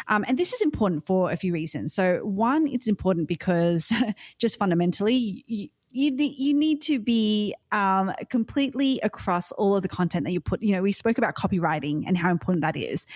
Um, 0.09 0.25
and 0.29 0.39
this 0.39 0.53
is 0.53 0.61
important 0.61 1.05
for 1.05 1.31
a 1.31 1.37
few 1.37 1.53
reasons. 1.53 1.95
So, 1.95 2.19
one, 2.25 2.67
it's 2.67 2.89
important 2.89 3.29
because 3.29 3.93
just 4.39 4.59
fundamentally, 4.59 5.45
you, 5.47 5.69
you, 5.91 6.15
you 6.17 6.55
need 6.55 6.81
to 6.83 6.99
be 6.99 7.55
um, 7.71 8.13
completely 8.31 9.01
across 9.03 9.53
all 9.53 9.77
of 9.77 9.83
the 9.83 9.89
content 9.89 10.25
that 10.25 10.33
you 10.33 10.41
put. 10.41 10.63
You 10.63 10.73
know, 10.73 10.83
we 10.83 10.93
spoke 10.93 11.19
about 11.19 11.35
copywriting 11.35 12.05
and 12.07 12.17
how 12.17 12.31
important 12.31 12.63
that 12.63 12.77
is 12.77 13.07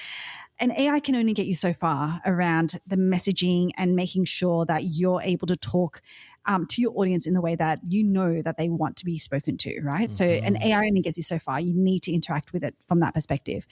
and 0.59 0.73
AI 0.73 1.01
can 1.01 1.15
only 1.15 1.33
get 1.33 1.47
you 1.47 1.55
so 1.55 1.73
far 1.73 2.21
around 2.25 2.81
the 2.87 2.97
messaging 2.97 3.71
and 3.77 3.95
making 3.95 4.25
sure 4.25 4.65
that 4.67 4.85
you're 4.85 5.21
able 5.23 5.47
to 5.47 5.57
talk 5.57 6.01
um, 6.47 6.67
to 6.67 6.81
your 6.81 6.93
audience 6.97 7.27
in 7.27 7.35
the 7.35 7.41
way 7.41 7.55
that 7.55 7.81
you 7.87 8.03
know 8.03 8.43
that 8.43 8.57
they 8.57 8.69
want 8.69 8.97
to 8.97 9.05
be 9.05 9.19
spoken 9.19 9.57
to, 9.59 9.81
right? 9.83 10.11
Mm-hmm. 10.11 10.13
So, 10.13 10.25
an 10.25 10.63
AI 10.63 10.87
only 10.87 11.01
gets 11.01 11.17
you 11.17 11.23
so 11.23 11.39
far. 11.39 11.61
You 11.61 11.75
need 11.75 12.03
to 12.05 12.13
interact 12.13 12.53
with 12.53 12.65
it 12.65 12.75
from 12.87 13.01
that 13.01 13.15
perspective. 13.15 13.67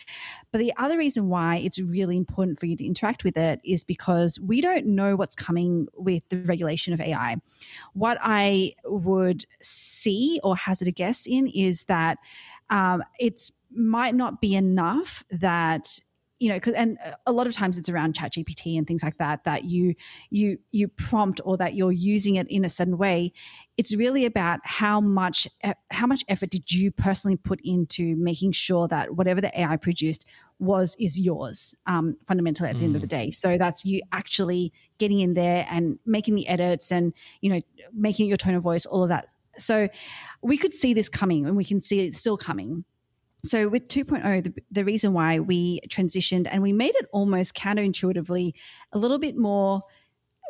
But 0.53 0.59
the 0.59 0.73
other 0.77 0.99
reason 0.99 1.29
why 1.29 1.57
it's 1.57 1.79
really 1.81 2.17
important 2.17 2.61
for 2.61 2.67
you 2.67 2.77
to 2.77 2.85
interact 2.85 3.25
with 3.25 3.37
it 3.37 3.61
is 3.65 3.85
because 3.85 4.39
we 4.41 4.61
don't 4.61 4.87
know 4.87 5.17
what's 5.17 5.35
coming 5.35 5.89
with 5.95 6.29
the 6.29 6.39
regulation 6.43 6.93
of 6.93 7.01
AI. 7.01 7.37
What 7.93 8.19
I 8.21 8.73
would 8.85 9.45
see 9.63 10.41
or 10.43 10.57
hazard 10.57 10.89
a 10.89 10.93
guess 10.93 11.27
in 11.27 11.47
is 11.49 11.85
that 11.85 12.19
um, 12.71 13.03
it's 13.19 13.53
might 13.77 14.15
not 14.15 14.41
be 14.41 14.55
enough 14.55 15.25
that 15.31 15.99
you 16.45 16.51
know, 16.51 16.57
because 16.57 16.75
and 16.75 16.99
a 17.25 17.33
lot 17.33 17.47
of 17.47 17.55
times 17.55 17.79
it's 17.79 17.89
around 17.89 18.15
chat 18.15 18.35
GPT 18.35 18.77
and 18.77 18.87
things 18.87 19.03
like 19.03 19.17
that, 19.17 19.45
that 19.45 19.65
you, 19.65 19.95
you, 20.29 20.59
you 20.73 20.89
prompt 20.89 21.41
or 21.43 21.57
that 21.57 21.75
you're 21.75 21.91
using 21.91 22.37
it 22.37 22.47
in 22.49 22.67
a 22.67 22.69
certain 22.69 22.99
way. 22.99 23.33
It's 23.79 23.97
really 23.97 24.27
about 24.27 24.61
how 24.65 25.01
much, 25.01 25.49
how 25.91 26.07
much 26.07 26.23
effort 26.29 26.51
did 26.51 26.71
you 26.71 26.91
personally 26.91 27.37
put 27.37 27.63
into 27.65 28.15
making 28.17 28.53
sure 28.53 28.87
that 28.89 29.15
whatever 29.15 29.41
the 29.41 29.59
AI 29.59 29.79
produced 29.79 30.27
was, 30.59 30.95
is 31.01 31.19
yours, 31.19 31.75
um, 31.87 32.19
fundamentally 32.29 32.69
at 32.69 32.77
the 32.77 32.83
mm. 32.83 32.89
end 32.89 32.97
of 32.97 33.01
the 33.01 33.07
mm. 33.07 33.23
day. 33.23 33.31
So 33.31 33.57
that's 33.57 33.87
you 33.87 34.03
actually 34.13 34.71
getting 34.99 35.21
in 35.21 35.33
there 35.33 35.67
and 35.71 35.99
making 36.05 36.35
the 36.35 36.47
edits 36.47 36.93
and, 36.93 37.15
you 37.41 37.49
know, 37.49 37.63
making 37.91 38.29
your 38.29 38.37
tone 38.37 38.55
of 38.55 38.63
voice, 38.63 38.85
all 38.85 39.03
of 39.03 39.09
that. 39.09 39.33
So 39.57 39.89
we 40.43 40.59
could 40.59 40.75
see 40.75 40.93
this 40.93 41.09
coming 41.09 41.47
and 41.47 41.57
we 41.57 41.65
can 41.65 41.81
see 41.81 42.01
it 42.01 42.13
still 42.13 42.37
coming 42.37 42.85
so 43.45 43.69
with 43.69 43.89
2.0, 43.89 44.45
the, 44.45 44.55
the, 44.71 44.85
reason 44.85 45.13
why 45.13 45.39
we 45.39 45.81
transitioned 45.89 46.49
and 46.51 46.63
we 46.63 46.73
made 46.73 46.95
it 46.97 47.07
almost 47.13 47.55
counterintuitively 47.55 48.53
a 48.93 48.99
little 48.99 49.19
bit 49.19 49.37
more, 49.37 49.83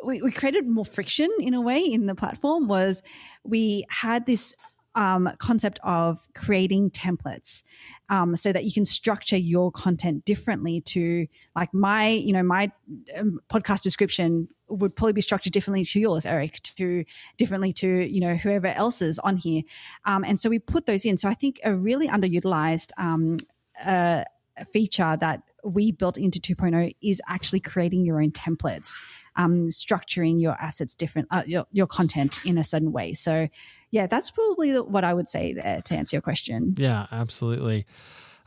we, 0.03 0.21
we 0.21 0.31
created 0.31 0.67
more 0.67 0.85
friction 0.85 1.29
in 1.39 1.53
a 1.53 1.61
way 1.61 1.79
in 1.79 2.05
the 2.05 2.15
platform 2.15 2.67
was 2.67 3.03
we 3.43 3.85
had 3.89 4.25
this 4.25 4.55
um, 4.95 5.29
concept 5.37 5.79
of 5.83 6.27
creating 6.33 6.89
templates 6.89 7.63
um, 8.09 8.35
so 8.35 8.51
that 8.51 8.63
you 8.63 8.71
can 8.71 8.85
structure 8.85 9.37
your 9.37 9.71
content 9.71 10.25
differently 10.25 10.81
to 10.81 11.27
like 11.55 11.73
my 11.73 12.07
you 12.07 12.33
know 12.33 12.43
my 12.43 12.71
um, 13.17 13.39
podcast 13.49 13.81
description 13.81 14.47
would 14.67 14.95
probably 14.95 15.13
be 15.13 15.21
structured 15.21 15.53
differently 15.53 15.83
to 15.83 15.99
yours 15.99 16.25
eric 16.25 16.61
to 16.63 17.03
differently 17.37 17.71
to 17.71 17.87
you 17.87 18.19
know 18.19 18.35
whoever 18.35 18.67
else 18.67 19.01
is 19.01 19.19
on 19.19 19.37
here. 19.37 19.61
Um, 20.05 20.23
and 20.23 20.39
so 20.39 20.49
we 20.49 20.59
put 20.59 20.85
those 20.85 21.05
in. 21.05 21.17
So 21.17 21.29
i 21.29 21.33
think 21.33 21.59
a 21.63 21.75
really 21.75 22.07
underutilized 22.07 22.91
um, 22.97 23.37
uh, 23.85 24.23
feature 24.71 25.17
that 25.19 25.43
we 25.65 25.91
built 25.91 26.17
into 26.17 26.39
2.0 26.39 26.95
is 27.01 27.21
actually 27.27 27.59
creating 27.59 28.05
your 28.05 28.21
own 28.21 28.31
templates, 28.31 28.99
um, 29.35 29.67
structuring 29.69 30.39
your 30.39 30.55
assets 30.61 30.95
different, 30.95 31.27
uh, 31.31 31.43
your, 31.45 31.65
your 31.71 31.87
content 31.87 32.39
in 32.45 32.57
a 32.57 32.63
certain 32.63 32.91
way. 32.91 33.13
So, 33.13 33.47
yeah, 33.91 34.07
that's 34.07 34.31
probably 34.31 34.79
what 34.79 35.03
I 35.03 35.13
would 35.13 35.27
say 35.27 35.53
there 35.53 35.81
to 35.81 35.95
answer 35.95 36.15
your 36.15 36.21
question. 36.21 36.75
Yeah, 36.77 37.07
absolutely. 37.11 37.85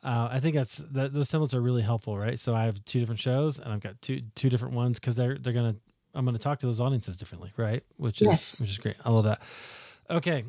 Uh, 0.02 0.28
I 0.30 0.40
think 0.40 0.54
that's 0.54 0.78
that, 0.92 1.12
those 1.12 1.28
templates 1.28 1.54
are 1.54 1.60
really 1.60 1.82
helpful, 1.82 2.16
right? 2.16 2.38
So 2.38 2.54
I 2.54 2.64
have 2.64 2.84
two 2.84 3.00
different 3.00 3.20
shows, 3.20 3.58
and 3.58 3.72
I've 3.72 3.80
got 3.80 4.00
two 4.00 4.20
two 4.36 4.48
different 4.48 4.74
ones 4.74 5.00
because 5.00 5.16
they're 5.16 5.36
they're 5.36 5.52
gonna 5.52 5.74
I'm 6.14 6.24
gonna 6.24 6.38
talk 6.38 6.60
to 6.60 6.66
those 6.66 6.80
audiences 6.80 7.16
differently, 7.16 7.52
right? 7.56 7.82
Which 7.96 8.22
is 8.22 8.28
yes. 8.28 8.60
which 8.60 8.70
is 8.70 8.78
great. 8.78 8.96
I 9.04 9.10
love 9.10 9.24
that. 9.24 9.42
Okay, 10.08 10.44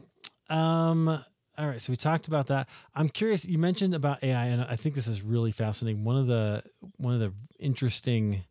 um, 0.50 1.24
all 1.60 1.68
right, 1.68 1.82
so 1.82 1.92
we 1.92 1.98
talked 1.98 2.28
about 2.28 2.48
that. 2.48 2.70
I'm 2.96 3.10
curious. 3.10 3.46
You 3.46 3.58
mentioned 3.58 3.94
about 3.94 4.24
AI, 4.24 4.46
and 4.46 4.62
I 4.62 4.78
think 4.78 4.96
this 4.96 5.08
is 5.08 5.22
really 5.22 5.52
fascinating. 5.52 6.06
One 6.06 6.16
of 6.16 6.28
the 6.28 6.64
one 6.98 7.14
of 7.14 7.20
the 7.20 7.34
interesting 7.60 8.44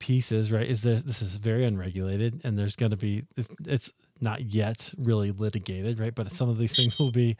pieces, 0.00 0.50
right, 0.50 0.66
is 0.66 0.82
there. 0.82 0.96
This 0.96 1.22
is 1.22 1.36
very 1.36 1.64
unregulated, 1.64 2.40
and 2.42 2.58
there's 2.58 2.74
going 2.74 2.90
to 2.90 2.96
be 2.96 3.24
it's, 3.36 3.48
it's, 3.66 3.92
not 4.18 4.40
yet 4.40 4.94
really 4.96 5.30
litigated, 5.30 6.00
right? 6.00 6.14
But 6.14 6.32
some 6.32 6.48
of 6.48 6.56
these 6.58 6.74
things 6.74 6.98
will 6.98 7.12
be 7.12 7.36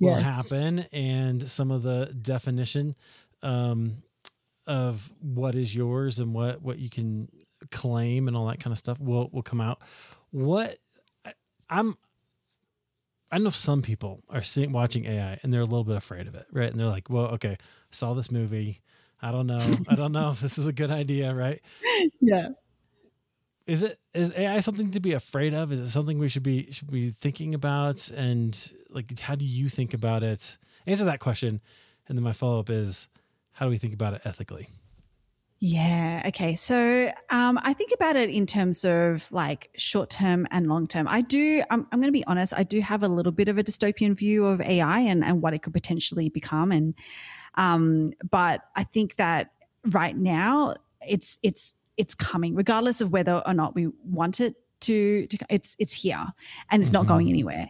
will 0.00 0.10
yes. 0.10 0.22
happen, 0.22 0.80
and 0.92 1.48
some 1.48 1.70
of 1.70 1.82
the 1.82 2.06
definition 2.06 2.96
um, 3.42 4.02
of 4.66 5.10
what 5.22 5.54
is 5.54 5.74
yours 5.74 6.18
and 6.18 6.34
what 6.34 6.60
what 6.60 6.78
you 6.78 6.90
can 6.90 7.28
claim 7.70 8.28
and 8.28 8.36
all 8.36 8.46
that 8.48 8.60
kind 8.60 8.72
of 8.72 8.78
stuff 8.78 9.00
will 9.00 9.30
will 9.32 9.42
come 9.42 9.60
out. 9.60 9.80
What 10.32 10.76
I'm 11.70 11.96
I 13.30 13.38
know 13.38 13.50
some 13.50 13.82
people 13.82 14.22
are 14.30 14.42
seeing 14.42 14.72
watching 14.72 15.04
AI 15.04 15.38
and 15.42 15.52
they're 15.52 15.60
a 15.60 15.64
little 15.66 15.84
bit 15.84 15.96
afraid 15.96 16.26
of 16.26 16.34
it, 16.34 16.46
right? 16.52 16.70
And 16.70 16.78
they're 16.78 16.88
like, 16.88 17.10
"Well, 17.10 17.26
okay, 17.34 17.52
I 17.52 17.56
saw 17.90 18.14
this 18.14 18.30
movie. 18.30 18.80
I 19.20 19.32
don't 19.32 19.46
know. 19.46 19.60
I 19.88 19.96
don't 19.96 20.12
know 20.12 20.30
if 20.30 20.40
this 20.40 20.58
is 20.58 20.66
a 20.66 20.72
good 20.72 20.90
idea, 20.90 21.34
right?" 21.34 21.60
Yeah. 22.20 22.48
Is 23.66 23.82
it 23.82 23.98
is 24.14 24.32
AI 24.34 24.60
something 24.60 24.92
to 24.92 25.00
be 25.00 25.12
afraid 25.12 25.52
of? 25.52 25.72
Is 25.72 25.80
it 25.80 25.88
something 25.88 26.18
we 26.18 26.28
should 26.28 26.42
be 26.42 26.72
should 26.72 26.90
be 26.90 27.10
thinking 27.10 27.54
about? 27.54 28.08
And 28.10 28.72
like, 28.88 29.18
how 29.20 29.34
do 29.34 29.44
you 29.44 29.68
think 29.68 29.92
about 29.92 30.22
it? 30.22 30.56
Answer 30.86 31.04
that 31.04 31.20
question, 31.20 31.60
and 32.08 32.16
then 32.16 32.24
my 32.24 32.32
follow 32.32 32.60
up 32.60 32.70
is, 32.70 33.08
how 33.52 33.66
do 33.66 33.70
we 33.70 33.76
think 33.76 33.92
about 33.92 34.14
it 34.14 34.22
ethically? 34.24 34.70
Yeah. 35.60 36.22
Okay. 36.26 36.54
So 36.54 37.10
um, 37.30 37.58
I 37.62 37.72
think 37.72 37.90
about 37.92 38.14
it 38.14 38.30
in 38.30 38.46
terms 38.46 38.84
of 38.84 39.30
like 39.32 39.70
short 39.76 40.08
term 40.08 40.46
and 40.52 40.68
long 40.68 40.86
term. 40.86 41.08
I 41.08 41.20
do, 41.20 41.64
I'm, 41.68 41.86
I'm 41.90 42.00
going 42.00 42.08
to 42.08 42.12
be 42.12 42.24
honest, 42.26 42.52
I 42.56 42.62
do 42.62 42.80
have 42.80 43.02
a 43.02 43.08
little 43.08 43.32
bit 43.32 43.48
of 43.48 43.58
a 43.58 43.64
dystopian 43.64 44.16
view 44.16 44.46
of 44.46 44.60
AI 44.60 45.00
and, 45.00 45.24
and 45.24 45.42
what 45.42 45.54
it 45.54 45.62
could 45.62 45.72
potentially 45.72 46.28
become. 46.28 46.70
And, 46.70 46.94
um, 47.56 48.12
but 48.30 48.62
I 48.76 48.84
think 48.84 49.16
that 49.16 49.50
right 49.86 50.16
now 50.16 50.74
it's, 51.00 51.38
it's, 51.42 51.74
it's 51.96 52.14
coming 52.14 52.54
regardless 52.54 53.00
of 53.00 53.10
whether 53.10 53.42
or 53.44 53.52
not 53.52 53.74
we 53.74 53.88
want 54.04 54.38
it 54.38 54.54
to, 54.82 55.26
to 55.26 55.38
it's, 55.50 55.74
it's 55.80 55.92
here 55.92 56.24
and 56.70 56.80
it's 56.80 56.90
mm-hmm. 56.90 56.98
not 56.98 57.06
going 57.08 57.28
anywhere, 57.28 57.68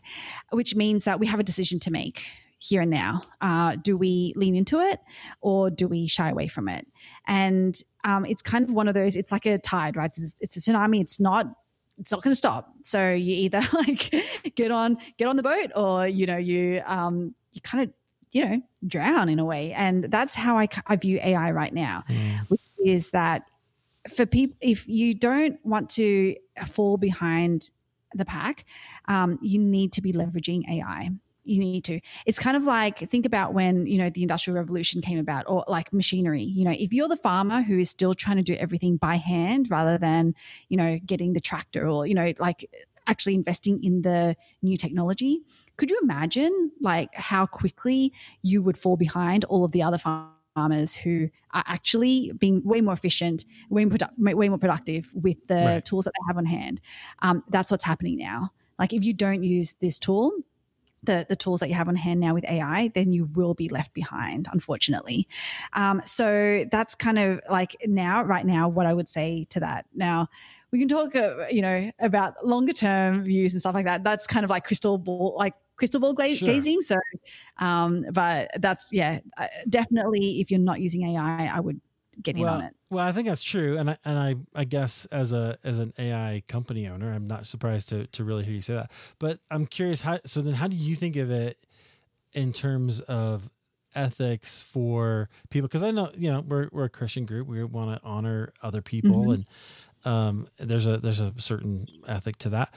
which 0.50 0.74
means 0.74 1.04
that 1.04 1.18
we 1.18 1.26
have 1.26 1.40
a 1.40 1.44
decision 1.44 1.80
to 1.80 1.90
make 1.90 2.28
here 2.58 2.82
and 2.82 2.90
now. 2.90 3.22
Uh, 3.40 3.76
do 3.76 3.96
we 3.96 4.32
lean 4.36 4.54
into 4.54 4.80
it 4.80 5.00
or 5.40 5.70
do 5.70 5.88
we 5.88 6.06
shy 6.06 6.30
away 6.30 6.48
from 6.48 6.68
it? 6.68 6.86
And 7.26 7.76
um, 8.04 8.24
it's 8.26 8.42
kind 8.42 8.64
of 8.64 8.72
one 8.72 8.88
of 8.88 8.94
those. 8.94 9.16
It's 9.16 9.32
like 9.32 9.46
a 9.46 9.58
tide, 9.58 9.96
right? 9.96 10.10
It's, 10.16 10.36
it's 10.40 10.56
a 10.56 10.60
tsunami. 10.60 11.00
It's 11.00 11.20
not. 11.20 11.46
It's 12.00 12.12
not 12.12 12.22
going 12.22 12.30
to 12.30 12.36
stop. 12.36 12.72
So 12.84 13.10
you 13.10 13.34
either 13.34 13.60
like 13.72 14.14
get 14.54 14.70
on 14.70 14.98
get 15.16 15.26
on 15.26 15.34
the 15.34 15.42
boat, 15.42 15.72
or 15.74 16.06
you 16.06 16.26
know 16.26 16.36
you 16.36 16.80
um, 16.86 17.34
you 17.52 17.60
kind 17.60 17.84
of 17.84 17.94
you 18.30 18.44
know 18.44 18.62
drown 18.86 19.28
in 19.28 19.40
a 19.40 19.44
way. 19.44 19.72
And 19.72 20.04
that's 20.04 20.36
how 20.36 20.58
I, 20.58 20.68
I 20.86 20.94
view 20.94 21.18
AI 21.22 21.50
right 21.50 21.72
now, 21.72 22.04
mm. 22.08 22.50
which 22.50 22.60
is 22.84 23.10
that 23.10 23.50
for 24.14 24.26
people 24.26 24.56
if 24.60 24.86
you 24.86 25.12
don't 25.12 25.58
want 25.64 25.90
to 25.90 26.36
fall 26.66 26.98
behind 26.98 27.70
the 28.14 28.24
pack, 28.24 28.64
um, 29.08 29.40
you 29.42 29.58
need 29.58 29.92
to 29.94 30.00
be 30.00 30.12
leveraging 30.12 30.70
AI 30.70 31.10
you 31.48 31.60
need 31.60 31.84
to. 31.84 32.00
It's 32.26 32.38
kind 32.38 32.56
of 32.56 32.64
like 32.64 32.98
think 32.98 33.26
about 33.26 33.54
when, 33.54 33.86
you 33.86 33.98
know, 33.98 34.10
the 34.10 34.22
industrial 34.22 34.58
revolution 34.58 35.00
came 35.00 35.18
about 35.18 35.44
or 35.48 35.64
like 35.68 35.92
machinery. 35.92 36.42
You 36.42 36.64
know, 36.64 36.74
if 36.78 36.92
you're 36.92 37.08
the 37.08 37.16
farmer 37.16 37.62
who 37.62 37.78
is 37.78 37.90
still 37.90 38.14
trying 38.14 38.36
to 38.36 38.42
do 38.42 38.54
everything 38.54 38.96
by 38.96 39.16
hand 39.16 39.70
rather 39.70 39.98
than, 39.98 40.34
you 40.68 40.76
know, 40.76 40.98
getting 41.04 41.32
the 41.32 41.40
tractor 41.40 41.86
or, 41.86 42.06
you 42.06 42.14
know, 42.14 42.32
like 42.38 42.68
actually 43.06 43.34
investing 43.34 43.82
in 43.82 44.02
the 44.02 44.36
new 44.62 44.76
technology, 44.76 45.40
could 45.76 45.90
you 45.90 45.98
imagine 46.02 46.70
like 46.80 47.14
how 47.14 47.46
quickly 47.46 48.12
you 48.42 48.62
would 48.62 48.76
fall 48.76 48.96
behind 48.96 49.44
all 49.46 49.64
of 49.64 49.72
the 49.72 49.82
other 49.82 49.98
farmers 49.98 50.94
who 50.94 51.30
are 51.52 51.64
actually 51.66 52.32
being 52.38 52.62
way 52.64 52.80
more 52.80 52.92
efficient, 52.92 53.44
way 53.70 53.84
more, 53.84 53.96
produ- 53.96 54.34
way 54.34 54.48
more 54.48 54.58
productive 54.58 55.10
with 55.14 55.38
the 55.46 55.54
right. 55.54 55.84
tools 55.84 56.04
that 56.04 56.12
they 56.12 56.26
have 56.26 56.36
on 56.36 56.46
hand. 56.46 56.80
Um, 57.22 57.42
that's 57.48 57.70
what's 57.70 57.84
happening 57.84 58.18
now. 58.18 58.52
Like 58.78 58.92
if 58.92 59.04
you 59.04 59.12
don't 59.12 59.42
use 59.42 59.74
this 59.80 59.98
tool, 59.98 60.32
the, 61.02 61.26
the 61.28 61.36
tools 61.36 61.60
that 61.60 61.68
you 61.68 61.74
have 61.74 61.88
on 61.88 61.96
hand 61.96 62.20
now 62.20 62.34
with 62.34 62.48
AI, 62.48 62.90
then 62.94 63.12
you 63.12 63.26
will 63.34 63.54
be 63.54 63.68
left 63.68 63.94
behind, 63.94 64.48
unfortunately. 64.52 65.28
Um, 65.72 66.00
so 66.04 66.64
that's 66.70 66.94
kind 66.94 67.18
of 67.18 67.40
like 67.50 67.76
now, 67.86 68.22
right 68.22 68.44
now, 68.44 68.68
what 68.68 68.86
I 68.86 68.94
would 68.94 69.08
say 69.08 69.46
to 69.50 69.60
that. 69.60 69.86
Now, 69.94 70.28
we 70.70 70.78
can 70.78 70.88
talk, 70.88 71.14
uh, 71.16 71.46
you 71.50 71.62
know, 71.62 71.90
about 71.98 72.44
longer 72.44 72.72
term 72.72 73.24
views 73.24 73.54
and 73.54 73.60
stuff 73.60 73.74
like 73.74 73.86
that. 73.86 74.04
That's 74.04 74.26
kind 74.26 74.44
of 74.44 74.50
like 74.50 74.64
crystal 74.64 74.98
ball, 74.98 75.34
like 75.38 75.54
crystal 75.76 76.00
ball 76.00 76.12
gla- 76.12 76.34
sure. 76.34 76.46
gazing. 76.46 76.80
So, 76.82 76.96
um, 77.58 78.04
but 78.12 78.50
that's 78.58 78.90
yeah, 78.92 79.20
uh, 79.38 79.46
definitely. 79.68 80.40
If 80.40 80.50
you're 80.50 80.60
not 80.60 80.80
using 80.80 81.04
AI, 81.04 81.46
I 81.46 81.60
would 81.60 81.80
get 82.22 82.36
well, 82.36 82.54
on 82.54 82.64
it. 82.64 82.74
Well, 82.90 83.06
I 83.06 83.12
think 83.12 83.28
that's 83.28 83.42
true, 83.42 83.78
and 83.78 83.90
I 83.90 83.98
and 84.04 84.18
I 84.18 84.34
I 84.54 84.64
guess 84.64 85.06
as 85.06 85.32
a 85.32 85.58
as 85.64 85.78
an 85.78 85.92
AI 85.98 86.42
company 86.48 86.88
owner, 86.88 87.12
I'm 87.12 87.26
not 87.26 87.46
surprised 87.46 87.88
to 87.90 88.06
to 88.08 88.24
really 88.24 88.44
hear 88.44 88.54
you 88.54 88.60
say 88.60 88.74
that. 88.74 88.90
But 89.18 89.40
I'm 89.50 89.66
curious 89.66 90.00
how. 90.00 90.20
So 90.24 90.40
then, 90.40 90.54
how 90.54 90.68
do 90.68 90.76
you 90.76 90.94
think 90.94 91.16
of 91.16 91.30
it 91.30 91.58
in 92.32 92.52
terms 92.52 93.00
of 93.00 93.50
ethics 93.94 94.62
for 94.62 95.28
people? 95.50 95.68
Because 95.68 95.82
I 95.82 95.90
know 95.90 96.10
you 96.16 96.30
know 96.30 96.40
we're 96.40 96.68
we're 96.72 96.84
a 96.84 96.90
Christian 96.90 97.26
group. 97.26 97.46
We 97.46 97.62
want 97.64 98.00
to 98.00 98.06
honor 98.06 98.52
other 98.62 98.82
people, 98.82 99.24
mm-hmm. 99.24 99.30
and 99.30 99.46
um, 100.04 100.48
there's 100.58 100.86
a 100.86 100.98
there's 100.98 101.20
a 101.20 101.34
certain 101.38 101.86
ethic 102.06 102.36
to 102.38 102.50
that. 102.50 102.74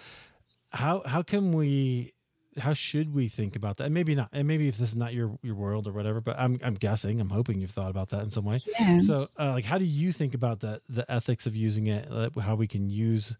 How 0.71 1.03
how 1.05 1.21
can 1.21 1.51
we 1.51 2.13
how 2.59 2.73
should 2.73 3.13
we 3.13 3.27
think 3.27 3.55
about 3.55 3.77
that? 3.77 3.85
And 3.85 3.93
maybe 3.93 4.15
not. 4.15 4.29
And 4.33 4.47
maybe 4.47 4.67
if 4.67 4.77
this 4.77 4.89
is 4.89 4.95
not 4.95 5.13
your 5.13 5.31
your 5.41 5.55
world 5.55 5.87
or 5.87 5.91
whatever, 5.91 6.21
but 6.21 6.37
I'm 6.39 6.59
I'm 6.63 6.75
guessing, 6.75 7.21
I'm 7.21 7.29
hoping 7.29 7.59
you've 7.59 7.71
thought 7.71 7.89
about 7.89 8.09
that 8.09 8.21
in 8.21 8.29
some 8.29 8.45
way. 8.45 8.59
Yeah. 8.79 8.99
So, 9.01 9.29
uh, 9.39 9.51
like, 9.51 9.65
how 9.65 9.77
do 9.77 9.85
you 9.85 10.11
think 10.11 10.33
about 10.33 10.59
that? 10.61 10.81
The 10.89 11.09
ethics 11.11 11.47
of 11.47 11.55
using 11.55 11.87
it, 11.87 12.09
how 12.39 12.55
we 12.55 12.67
can 12.67 12.89
use 12.89 13.37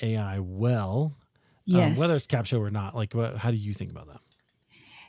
AI 0.00 0.38
well, 0.38 1.14
yes. 1.66 1.96
Um, 1.96 2.00
whether 2.00 2.14
it's 2.14 2.26
Capsho 2.26 2.60
or 2.60 2.70
not. 2.70 2.94
Like, 2.94 3.12
what, 3.14 3.36
how 3.36 3.50
do 3.50 3.56
you 3.56 3.74
think 3.74 3.90
about 3.90 4.06
that? 4.08 4.20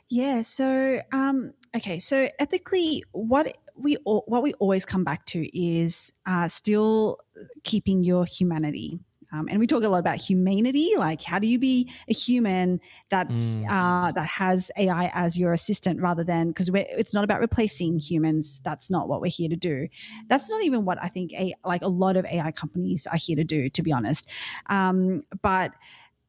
Yeah. 0.08 0.42
So, 0.42 1.00
um, 1.12 1.52
okay. 1.76 1.98
So 1.98 2.28
ethically, 2.38 3.04
what 3.12 3.56
we 3.76 3.96
what 4.04 4.42
we 4.42 4.52
always 4.54 4.84
come 4.84 5.04
back 5.04 5.24
to 5.26 5.58
is 5.58 6.12
uh, 6.26 6.48
still 6.48 7.18
keeping 7.64 8.04
your 8.04 8.24
humanity. 8.24 9.00
Um, 9.32 9.48
and 9.48 9.58
we 9.58 9.66
talk 9.66 9.84
a 9.84 9.88
lot 9.88 10.00
about 10.00 10.16
humanity, 10.16 10.92
like 10.96 11.22
how 11.22 11.38
do 11.38 11.46
you 11.46 11.58
be 11.58 11.90
a 12.08 12.12
human 12.12 12.80
that's 13.10 13.54
mm. 13.56 13.66
uh, 13.68 14.12
that 14.12 14.26
has 14.26 14.70
AI 14.76 15.10
as 15.14 15.38
your 15.38 15.52
assistant 15.52 16.00
rather 16.00 16.24
than 16.24 16.48
because 16.48 16.70
it's 16.74 17.14
not 17.14 17.24
about 17.24 17.40
replacing 17.40 17.98
humans. 17.98 18.60
That's 18.64 18.90
not 18.90 19.08
what 19.08 19.20
we're 19.20 19.30
here 19.30 19.48
to 19.48 19.56
do. 19.56 19.88
That's 20.28 20.50
not 20.50 20.62
even 20.62 20.84
what 20.84 20.98
I 21.02 21.08
think 21.08 21.32
a 21.32 21.54
like 21.64 21.82
a 21.82 21.88
lot 21.88 22.16
of 22.16 22.24
AI 22.26 22.50
companies 22.52 23.06
are 23.06 23.18
here 23.18 23.36
to 23.36 23.44
do, 23.44 23.68
to 23.70 23.82
be 23.82 23.92
honest. 23.92 24.28
Um, 24.68 25.22
but 25.42 25.72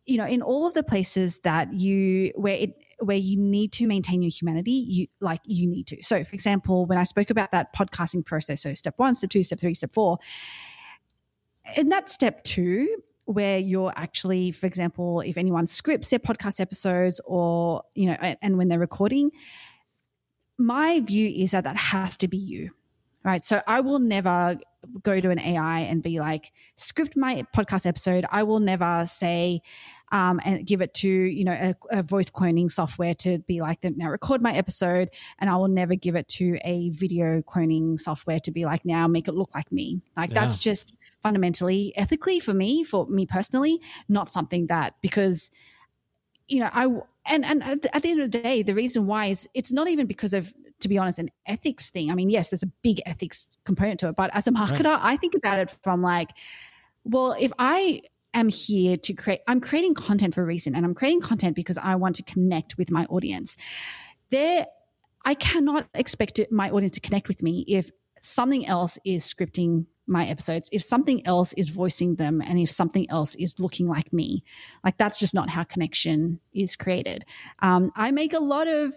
you 0.05 0.17
know, 0.17 0.25
in 0.25 0.41
all 0.41 0.67
of 0.67 0.73
the 0.73 0.83
places 0.83 1.39
that 1.39 1.73
you 1.73 2.31
where 2.35 2.55
it 2.55 2.75
where 2.99 3.17
you 3.17 3.37
need 3.37 3.71
to 3.73 3.87
maintain 3.87 4.21
your 4.21 4.31
humanity, 4.31 4.71
you 4.71 5.07
like 5.19 5.41
you 5.45 5.67
need 5.67 5.87
to. 5.87 6.03
So, 6.03 6.23
for 6.23 6.33
example, 6.33 6.85
when 6.85 6.97
I 6.97 7.03
spoke 7.03 7.29
about 7.29 7.51
that 7.51 7.75
podcasting 7.75 8.25
process, 8.25 8.61
so 8.61 8.73
step 8.73 8.93
one, 8.97 9.15
step 9.15 9.29
two, 9.29 9.43
step 9.43 9.59
three, 9.59 9.73
step 9.73 9.91
four, 9.91 10.19
in 11.77 11.89
that 11.89 12.09
step 12.09 12.43
two, 12.43 13.03
where 13.25 13.57
you're 13.57 13.93
actually, 13.95 14.51
for 14.51 14.65
example, 14.65 15.21
if 15.21 15.37
anyone 15.37 15.67
scripts 15.67 16.09
their 16.09 16.19
podcast 16.19 16.59
episodes 16.59 17.21
or, 17.25 17.83
you 17.95 18.07
know, 18.07 18.17
and, 18.21 18.37
and 18.41 18.57
when 18.57 18.67
they're 18.67 18.79
recording, 18.79 19.31
my 20.57 20.99
view 20.99 21.27
is 21.29 21.51
that 21.51 21.63
that 21.63 21.77
has 21.77 22.17
to 22.17 22.27
be 22.27 22.37
you 22.37 22.71
right? 23.23 23.45
So 23.45 23.61
I 23.67 23.81
will 23.81 23.99
never 23.99 24.59
go 25.03 25.19
to 25.19 25.29
an 25.29 25.39
AI 25.39 25.79
and 25.81 26.01
be 26.01 26.19
like, 26.19 26.51
script 26.75 27.15
my 27.15 27.45
podcast 27.55 27.85
episode. 27.85 28.25
I 28.31 28.43
will 28.43 28.59
never 28.59 29.05
say, 29.07 29.61
um, 30.11 30.39
and 30.43 30.65
give 30.65 30.81
it 30.81 30.93
to 30.95 31.07
you 31.07 31.45
know 31.45 31.53
a, 31.53 31.99
a, 31.99 32.03
voice 32.03 32.29
cloning 32.29 32.69
software 32.69 33.13
to 33.15 33.39
be 33.39 33.61
like, 33.61 33.79
now 33.83 34.09
record 34.09 34.41
my 34.41 34.53
episode, 34.53 35.09
and 35.39 35.49
I 35.49 35.55
will 35.55 35.67
never 35.67 35.95
give 35.95 36.15
it 36.15 36.27
to 36.29 36.57
a 36.65 36.89
video 36.89 37.41
cloning 37.41 37.99
software 37.99 38.39
to 38.41 38.51
be 38.51 38.65
like, 38.65 38.83
now 38.85 39.07
make 39.07 39.27
it 39.27 39.33
look 39.33 39.55
like 39.55 39.71
me. 39.71 40.01
Like 40.17 40.31
yeah. 40.31 40.41
that's 40.41 40.57
just 40.57 40.93
fundamentally, 41.21 41.93
ethically 41.95 42.39
for 42.39 42.53
me, 42.53 42.83
for 42.83 43.07
me 43.07 43.25
personally, 43.25 43.79
not 44.09 44.29
something 44.29 44.67
that 44.67 44.95
because 45.01 45.51
you 46.47 46.59
know 46.59 46.69
I 46.73 46.87
and 47.25 47.45
and 47.45 47.63
at 47.63 48.01
the 48.01 48.09
end 48.09 48.21
of 48.21 48.31
the 48.31 48.41
day, 48.41 48.63
the 48.63 48.73
reason 48.73 49.05
why 49.05 49.27
is 49.27 49.47
it's 49.53 49.71
not 49.71 49.87
even 49.87 50.07
because 50.07 50.33
of 50.33 50.53
to 50.81 50.89
be 50.89 50.97
honest, 50.97 51.19
an 51.19 51.29
ethics 51.45 51.89
thing. 51.89 52.11
I 52.11 52.15
mean, 52.15 52.29
yes, 52.29 52.49
there's 52.49 52.63
a 52.63 52.71
big 52.81 53.01
ethics 53.05 53.57
component 53.65 53.99
to 54.01 54.09
it, 54.09 54.15
but 54.15 54.35
as 54.35 54.47
a 54.47 54.51
marketer, 54.51 54.85
right. 54.85 54.99
I 55.01 55.17
think 55.17 55.35
about 55.35 55.59
it 55.59 55.69
from 55.83 56.01
like, 56.01 56.31
well, 57.03 57.35
if 57.39 57.51
I 57.57 58.01
am 58.33 58.49
here 58.49 58.97
to 58.97 59.13
create, 59.13 59.41
I'm 59.47 59.61
creating 59.61 59.93
content 59.93 60.35
for 60.35 60.41
a 60.41 60.45
reason, 60.45 60.75
and 60.75 60.85
I'm 60.85 60.93
creating 60.93 61.21
content 61.21 61.55
because 61.55 61.77
I 61.77 61.95
want 61.95 62.15
to 62.17 62.23
connect 62.23 62.77
with 62.77 62.91
my 62.91 63.05
audience. 63.05 63.57
There, 64.29 64.65
I 65.23 65.35
cannot 65.35 65.87
expect 65.93 66.39
it, 66.39 66.51
my 66.51 66.69
audience 66.69 66.93
to 66.95 67.01
connect 67.01 67.27
with 67.27 67.43
me 67.43 67.63
if 67.67 67.91
something 68.19 68.65
else 68.65 68.97
is 69.05 69.23
scripting 69.23 69.85
my 70.11 70.25
episodes, 70.25 70.69
if 70.71 70.83
something 70.83 71.25
else 71.25 71.53
is 71.53 71.69
voicing 71.69 72.15
them, 72.15 72.41
and 72.41 72.59
if 72.59 72.69
something 72.69 73.09
else 73.09 73.35
is 73.35 73.59
looking 73.59 73.87
like 73.87 74.11
me. 74.13 74.43
Like 74.83 74.97
that's 74.97 75.19
just 75.19 75.33
not 75.33 75.49
how 75.49 75.63
connection 75.63 76.39
is 76.53 76.75
created. 76.75 77.25
Um, 77.59 77.91
I 77.95 78.11
make 78.11 78.33
a 78.33 78.39
lot 78.39 78.67
of 78.67 78.93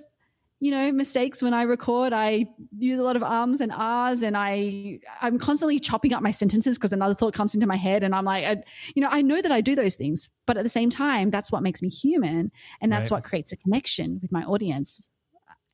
you 0.61 0.71
know 0.71 0.93
mistakes 0.93 1.43
when 1.43 1.53
i 1.53 1.63
record 1.63 2.13
i 2.15 2.47
use 2.79 2.99
a 2.99 3.03
lot 3.03 3.17
of 3.17 3.23
ums 3.23 3.61
and 3.61 3.71
ahs 3.75 4.23
and 4.23 4.35
i 4.35 4.99
i'm 5.21 5.39
constantly 5.39 5.79
chopping 5.79 6.15
up 6.15 6.23
my 6.23 6.31
sentences 6.31 6.79
because 6.79 6.93
another 6.93 7.13
thought 7.13 7.35
comes 7.35 7.55
into 7.55 7.67
my 7.67 7.77
head 7.77 8.03
and 8.03 8.15
i'm 8.15 8.25
like 8.25 8.45
I, 8.45 8.63
you 8.95 9.03
know 9.03 9.09
i 9.11 9.21
know 9.21 9.43
that 9.43 9.53
i 9.53 9.61
do 9.61 9.75
those 9.75 9.97
things 9.97 10.31
but 10.47 10.57
at 10.57 10.63
the 10.63 10.71
same 10.71 10.89
time 10.89 11.29
that's 11.29 11.53
what 11.53 11.63
makes 11.63 11.83
me 11.83 11.89
human 11.91 12.51
and 12.81 12.91
that's 12.91 13.11
right. 13.11 13.19
what 13.19 13.25
creates 13.25 13.53
a 13.53 13.57
connection 13.57 14.21
with 14.23 14.33
my 14.33 14.43
audience 14.45 15.09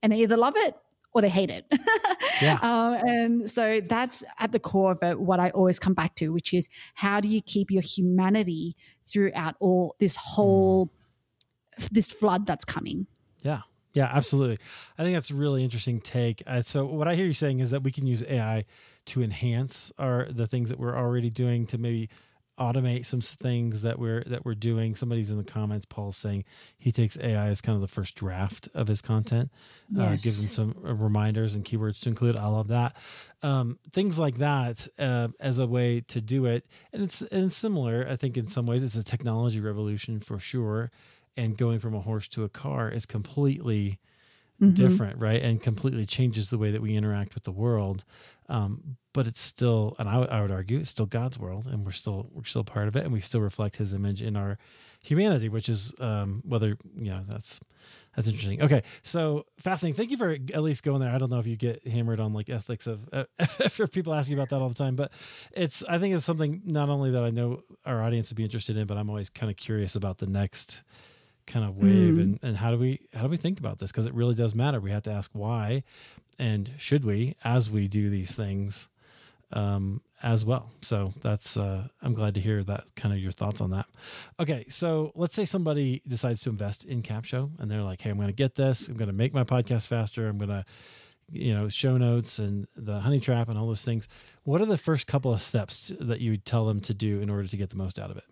and 0.03 0.13
they 0.13 0.17
either 0.23 0.37
love 0.37 0.55
it 0.57 0.75
or 1.13 1.23
they 1.23 1.29
hate 1.29 1.51
it 1.51 1.65
yeah. 2.43 2.59
Um, 2.63 2.95
and 2.95 3.51
so 3.51 3.81
that's 3.81 4.25
at 4.39 4.53
the 4.53 4.61
core 4.61 4.93
of 4.93 5.03
it 5.03 5.21
what 5.21 5.41
i 5.41 5.51
always 5.51 5.79
come 5.79 5.95
back 5.95 6.15
to 6.17 6.29
which 6.29 6.55
is 6.55 6.69
how 6.95 7.21
do 7.21 7.29
you 7.29 7.41
keep 7.41 7.71
your 7.71 7.83
humanity 7.83 8.77
throughout 9.05 9.57
all 9.61 9.97
this 9.99 10.17
whole 10.17 10.87
mm. 10.87 11.89
this 11.91 12.13
flood 12.13 12.47
that's 12.47 12.65
coming 12.65 13.07
yeah 13.43 13.63
yeah, 13.93 14.09
absolutely. 14.13 14.59
I 14.99 15.03
think 15.03 15.17
that's 15.17 15.31
a 15.31 15.35
really 15.35 15.65
interesting 15.65 16.01
take. 16.01 16.43
Uh, 16.47 16.63
so 16.63 16.85
what 16.85 17.09
I 17.09 17.15
hear 17.17 17.27
you 17.27 17.33
saying 17.33 17.61
is 17.61 17.73
that 17.73 17.83
we 17.83 17.91
can 17.91 18.07
use 18.07 18.23
AI 18.23 18.65
to 19.07 19.23
enhance 19.23 19.91
our 19.99 20.29
the 20.31 20.47
things 20.47 20.71
that 20.71 20.79
we're 20.79 20.97
already 20.97 21.31
doing 21.31 21.67
to 21.67 21.79
maybe 21.79 22.09
automate 22.61 23.07
some 23.07 23.21
things 23.21 23.83
that 23.83 23.99
we're 23.99 24.23
that 24.25 24.45
we're 24.45 24.55
doing. 24.55 24.95
Somebody's 24.95 25.31
in 25.31 25.39
the 25.39 25.45
comments, 25.45 25.87
Paul's 25.87 26.17
saying 26.17 26.45
he 26.79 26.93
takes 26.93 27.19
AI 27.19 27.49
as 27.49 27.61
kind 27.61 27.75
of 27.75 27.83
the 27.83 27.89
first 27.89 28.15
draft 28.15 28.69
of 28.75 28.87
his 28.87 29.01
content, 29.01 29.51
yes. 29.91 30.05
uh, 30.05 30.11
gives 30.11 30.43
him 30.43 30.75
some 30.75 30.85
uh, 30.87 30.95
reminders 30.95 31.55
and 31.57 31.65
keywords 31.65 32.01
to 32.03 32.11
include. 32.11 32.37
I 32.37 32.47
love 32.47 32.69
that. 32.69 32.97
Um, 33.43 33.79
things 33.93 34.19
like 34.19 34.39
that 34.39 34.87
uh, 34.99 35.29
as 35.41 35.59
a 35.59 35.67
way 35.67 36.03
to 36.03 36.21
do 36.21 36.47
it, 36.47 36.67
and 36.93 37.03
it's 37.03 37.23
and 37.23 37.53
similar. 37.53 38.07
I 38.09 38.17
think 38.17 38.37
in 38.37 38.47
some 38.47 38.67
ways 38.67 38.83
it's 38.83 38.97
a 38.97 39.03
technology 39.03 39.61
revolution 39.61 40.21
for 40.21 40.39
sure 40.39 40.91
and 41.37 41.57
going 41.57 41.79
from 41.79 41.95
a 41.95 42.01
horse 42.01 42.29
to 42.29 42.45
a 42.45 42.49
car 42.49 42.91
is 42.91 43.07
completely 43.07 43.99
mm-hmm. 44.61 44.75
different, 44.75 45.19
right? 45.19 45.43
And 45.43 45.61
completely 45.63 46.05
changes 46.05 46.51
the 46.51 46.59
way 46.59 46.71
that 46.71 46.83
we 46.83 46.95
interact 46.97 47.35
with 47.35 47.45
the 47.45 47.53
world. 47.53 48.05
Um, 48.49 48.97
but 49.13 49.27
it's 49.27 49.41
still, 49.41 49.97
and 49.99 50.09
I, 50.09 50.23
I 50.23 50.41
would 50.43 50.51
argue, 50.51 50.79
it's 50.79 50.91
still 50.91 51.07
God's 51.07 51.39
world, 51.39 51.67
and 51.67 51.85
we're 51.85 51.91
still 51.93 52.29
we're 52.33 52.45
still 52.45 52.65
part 52.65 52.89
of 52.89 52.97
it, 52.97 53.05
and 53.05 53.13
we 53.13 53.21
still 53.21 53.41
reflect 53.41 53.77
His 53.77 53.93
image 53.93 54.23
in 54.23 54.37
our 54.37 54.59
humanity, 55.03 55.49
which 55.49 55.69
is 55.69 55.93
um, 55.99 56.43
whether 56.47 56.77
you 56.97 57.11
know 57.11 57.23
that's 57.27 57.61
that's 58.15 58.29
interesting. 58.29 58.63
Okay, 58.63 58.81
so 59.03 59.47
fascinating. 59.59 59.97
Thank 59.97 60.11
you 60.11 60.17
for 60.17 60.31
at 60.31 60.63
least 60.63 60.83
going 60.83 61.01
there. 61.01 61.11
I 61.11 61.19
don't 61.19 61.31
know 61.31 61.39
if 61.39 61.47
you 61.47 61.57
get 61.57 61.87
hammered 61.87 62.21
on 62.21 62.33
like 62.33 62.49
ethics 62.49 62.87
of 62.87 63.09
uh, 63.13 63.25
after 63.39 63.87
people 63.87 64.15
ask 64.15 64.29
you 64.29 64.37
about 64.37 64.51
that 64.51 64.61
all 64.61 64.69
the 64.69 64.75
time, 64.75 64.97
but 64.97 65.11
it's 65.53 65.83
I 65.85 65.99
think 65.99 66.15
it's 66.15 66.25
something 66.25 66.63
not 66.65 66.89
only 66.89 67.11
that 67.11 67.25
I 67.25 67.31
know 67.31 67.63
our 67.85 68.03
audience 68.03 68.31
would 68.31 68.37
be 68.37 68.45
interested 68.45 68.77
in, 68.77 68.87
but 68.87 68.97
I'm 68.97 69.11
always 69.11 69.29
kind 69.29 69.51
of 69.51 69.57
curious 69.57 69.97
about 69.97 70.19
the 70.19 70.27
next 70.27 70.83
kind 71.47 71.65
of 71.65 71.79
wave 71.79 72.15
mm. 72.15 72.21
and, 72.21 72.39
and 72.43 72.57
how 72.57 72.71
do 72.71 72.79
we 72.79 73.01
how 73.13 73.23
do 73.23 73.29
we 73.29 73.37
think 73.37 73.59
about 73.59 73.81
this 73.81 73.91
because 73.91 74.07
it 74.07 74.15
really 74.15 74.35
does 74.35 74.55
matter 74.55 74.79
we 74.79 74.91
have 74.91 75.03
to 75.03 75.11
ask 75.11 75.31
why 75.33 75.83
and 76.39 76.71
should 76.79 77.05
we 77.05 77.35
as 77.43 77.69
we 77.69 77.89
do 77.89 78.09
these 78.09 78.35
things 78.35 78.89
um, 79.53 80.01
as 80.23 80.45
well. 80.45 80.71
So 80.83 81.13
that's 81.21 81.57
uh, 81.57 81.89
i'm 82.03 82.15
glad 82.15 82.35
to 82.35 82.41
hear 82.41 82.63
that 82.65 82.95
kind 82.95 83.15
of 83.15 83.21
your 83.21 83.33
thoughts 83.33 83.61
on 83.61 83.71
that. 83.71 83.87
Okay 84.39 84.67
so 84.69 85.13
let's 85.15 85.35
say 85.35 85.45
somebody 85.45 86.03
decides 86.07 86.41
to 86.43 86.51
invest 86.51 86.85
in 86.85 87.03
Capsho 87.03 87.51
and 87.59 87.71
they're 87.71 87.83
like 87.83 88.01
hey 88.01 88.11
i'm 88.11 88.17
going 88.17 88.29
to 88.29 88.33
get 88.33 88.55
this. 88.55 88.89
I'm 88.89 88.97
going 88.97 89.09
to 89.09 89.15
make 89.15 89.33
my 89.35 89.45
podcast 89.45 89.87
faster. 89.87 90.29
I'm 90.29 90.39
going 90.39 90.51
to 90.51 90.65
you 91.33 91.55
know 91.55 91.69
show 91.69 91.97
notes 91.97 92.39
and 92.39 92.67
the 92.77 93.01
honey 93.01 93.21
trap 93.21 93.49
and 93.49 93.59
all 93.59 93.67
those 93.67 93.85
things. 93.85 94.09
What 94.45 94.61
are 94.61 94.67
the 94.67 94.79
first 94.79 95.07
couple 95.07 95.33
of 95.33 95.41
steps 95.41 95.93
that 96.01 96.21
you 96.21 96.37
tell 96.37 96.67
them 96.67 96.81
to 96.83 96.95
do 96.95 97.21
in 97.21 97.31
order 97.31 97.47
to 97.47 97.57
get 97.57 97.71
the 97.71 97.77
most 97.77 97.99
out 97.99 98.11
of 98.11 98.17
it 98.17 98.25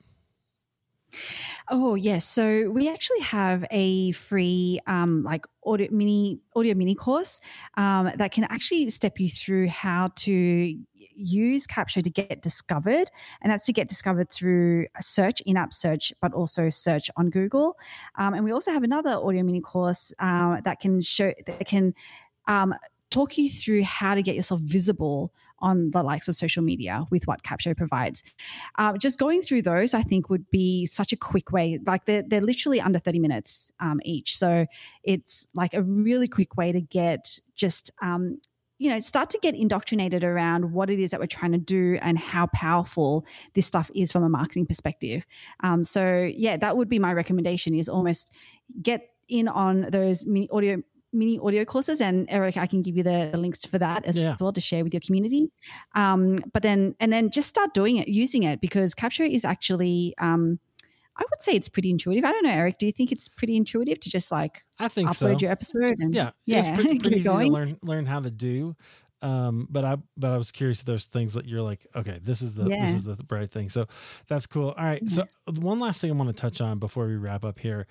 Oh 1.70 1.94
yes, 1.94 2.24
so 2.24 2.70
we 2.70 2.88
actually 2.88 3.20
have 3.20 3.64
a 3.70 4.12
free 4.12 4.80
um, 4.86 5.22
like 5.22 5.46
audio 5.64 5.88
mini 5.90 6.40
audio 6.54 6.74
mini 6.74 6.94
course 6.94 7.40
um, 7.76 8.10
that 8.16 8.32
can 8.32 8.44
actually 8.44 8.88
step 8.90 9.20
you 9.20 9.28
through 9.28 9.68
how 9.68 10.10
to 10.16 10.78
use 11.18 11.66
Capsho 11.66 12.02
to 12.02 12.10
get 12.10 12.42
discovered, 12.42 13.10
and 13.42 13.50
that's 13.50 13.66
to 13.66 13.72
get 13.72 13.88
discovered 13.88 14.30
through 14.30 14.86
a 14.96 15.02
search, 15.02 15.40
in-app 15.42 15.74
search, 15.74 16.12
but 16.20 16.32
also 16.32 16.70
search 16.70 17.10
on 17.16 17.30
Google. 17.30 17.76
Um, 18.16 18.34
and 18.34 18.44
we 18.44 18.52
also 18.52 18.72
have 18.72 18.84
another 18.84 19.10
audio 19.10 19.42
mini 19.42 19.60
course 19.60 20.12
uh, 20.18 20.60
that 20.62 20.80
can 20.80 21.00
show 21.00 21.32
that 21.46 21.66
can 21.66 21.94
um, 22.46 22.74
talk 23.10 23.36
you 23.38 23.50
through 23.50 23.82
how 23.82 24.14
to 24.14 24.22
get 24.22 24.36
yourself 24.36 24.60
visible 24.60 25.32
on 25.60 25.90
the 25.90 26.02
likes 26.02 26.28
of 26.28 26.36
social 26.36 26.62
media 26.62 27.04
with 27.10 27.26
what 27.26 27.42
Capsho 27.42 27.76
provides. 27.76 28.22
Uh, 28.76 28.96
just 28.96 29.18
going 29.18 29.42
through 29.42 29.62
those, 29.62 29.94
I 29.94 30.02
think, 30.02 30.30
would 30.30 30.50
be 30.50 30.86
such 30.86 31.12
a 31.12 31.16
quick 31.16 31.52
way. 31.52 31.78
Like 31.84 32.04
they're, 32.04 32.22
they're 32.22 32.40
literally 32.40 32.80
under 32.80 32.98
30 32.98 33.18
minutes 33.18 33.70
um, 33.80 34.00
each. 34.04 34.36
So 34.36 34.66
it's 35.02 35.46
like 35.54 35.74
a 35.74 35.82
really 35.82 36.28
quick 36.28 36.56
way 36.56 36.72
to 36.72 36.80
get 36.80 37.40
just 37.54 37.90
um, 38.00 38.38
you 38.78 38.88
know, 38.88 39.00
start 39.00 39.28
to 39.30 39.38
get 39.42 39.56
indoctrinated 39.56 40.22
around 40.22 40.72
what 40.72 40.88
it 40.88 41.00
is 41.00 41.10
that 41.10 41.18
we're 41.18 41.26
trying 41.26 41.52
to 41.52 41.58
do 41.58 41.98
and 42.00 42.16
how 42.16 42.46
powerful 42.46 43.26
this 43.54 43.66
stuff 43.66 43.90
is 43.94 44.12
from 44.12 44.22
a 44.22 44.28
marketing 44.28 44.66
perspective. 44.66 45.26
Um, 45.60 45.84
so 45.84 46.30
yeah, 46.32 46.56
that 46.56 46.76
would 46.76 46.88
be 46.88 47.00
my 47.00 47.12
recommendation 47.12 47.74
is 47.74 47.88
almost 47.88 48.32
get 48.80 49.10
in 49.28 49.48
on 49.48 49.82
those 49.90 50.24
mini 50.24 50.48
audio 50.50 50.80
mini 51.12 51.38
audio 51.38 51.64
courses 51.64 52.00
and 52.00 52.26
eric 52.28 52.56
i 52.56 52.66
can 52.66 52.82
give 52.82 52.96
you 52.96 53.02
the, 53.02 53.30
links 53.36 53.64
for 53.64 53.78
that 53.78 54.04
as 54.04 54.18
yeah. 54.18 54.36
well 54.40 54.52
to 54.52 54.60
share 54.60 54.84
with 54.84 54.92
your 54.92 55.00
community 55.00 55.50
um, 55.94 56.36
but 56.52 56.62
then 56.62 56.94
and 57.00 57.12
then 57.12 57.30
just 57.30 57.48
start 57.48 57.72
doing 57.74 57.96
it 57.96 58.08
using 58.08 58.42
it 58.42 58.60
because 58.60 58.94
Capsho 58.94 59.28
is 59.28 59.44
actually 59.44 60.14
um, 60.18 60.58
I 61.18 61.22
would 61.22 61.42
say 61.42 61.52
it's 61.52 61.68
pretty 61.68 61.90
intuitive. 61.90 62.24
I 62.24 62.30
don't 62.30 62.44
know, 62.44 62.52
Eric. 62.52 62.78
Do 62.78 62.86
you 62.86 62.92
think 62.92 63.10
it's 63.10 63.28
pretty 63.28 63.56
intuitive 63.56 63.98
to 64.00 64.10
just 64.10 64.30
like 64.30 64.64
I 64.78 64.88
think 64.88 65.08
upload 65.08 65.14
so. 65.14 65.38
your 65.38 65.50
episode 65.50 65.96
and 65.98 66.14
yeah, 66.14 66.30
yeah, 66.46 66.58
it's 66.58 66.80
pretty, 66.80 66.98
pretty 67.00 67.16
easy 67.16 67.28
going? 67.28 67.48
to 67.48 67.52
learn 67.52 67.78
learn 67.82 68.06
how 68.06 68.20
to 68.20 68.30
do. 68.30 68.76
Um, 69.20 69.66
but 69.68 69.84
I 69.84 69.96
but 70.16 70.30
I 70.30 70.36
was 70.36 70.52
curious 70.52 70.80
if 70.80 70.86
there's 70.86 71.06
things 71.06 71.34
that 71.34 71.46
you're 71.46 71.62
like, 71.62 71.86
okay, 71.96 72.20
this 72.22 72.40
is 72.40 72.54
the 72.54 72.66
yeah. 72.66 72.84
this 72.84 72.94
is 72.94 73.02
the 73.02 73.16
right 73.30 73.50
thing. 73.50 73.68
So 73.68 73.86
that's 74.28 74.46
cool. 74.46 74.74
All 74.78 74.84
right. 74.84 75.02
Yeah. 75.02 75.08
So 75.08 75.24
one 75.60 75.80
last 75.80 76.00
thing 76.00 76.10
I 76.12 76.14
want 76.14 76.28
to 76.28 76.40
touch 76.40 76.60
on 76.60 76.78
before 76.78 77.06
we 77.06 77.16
wrap 77.16 77.44
up 77.44 77.58
here. 77.58 77.88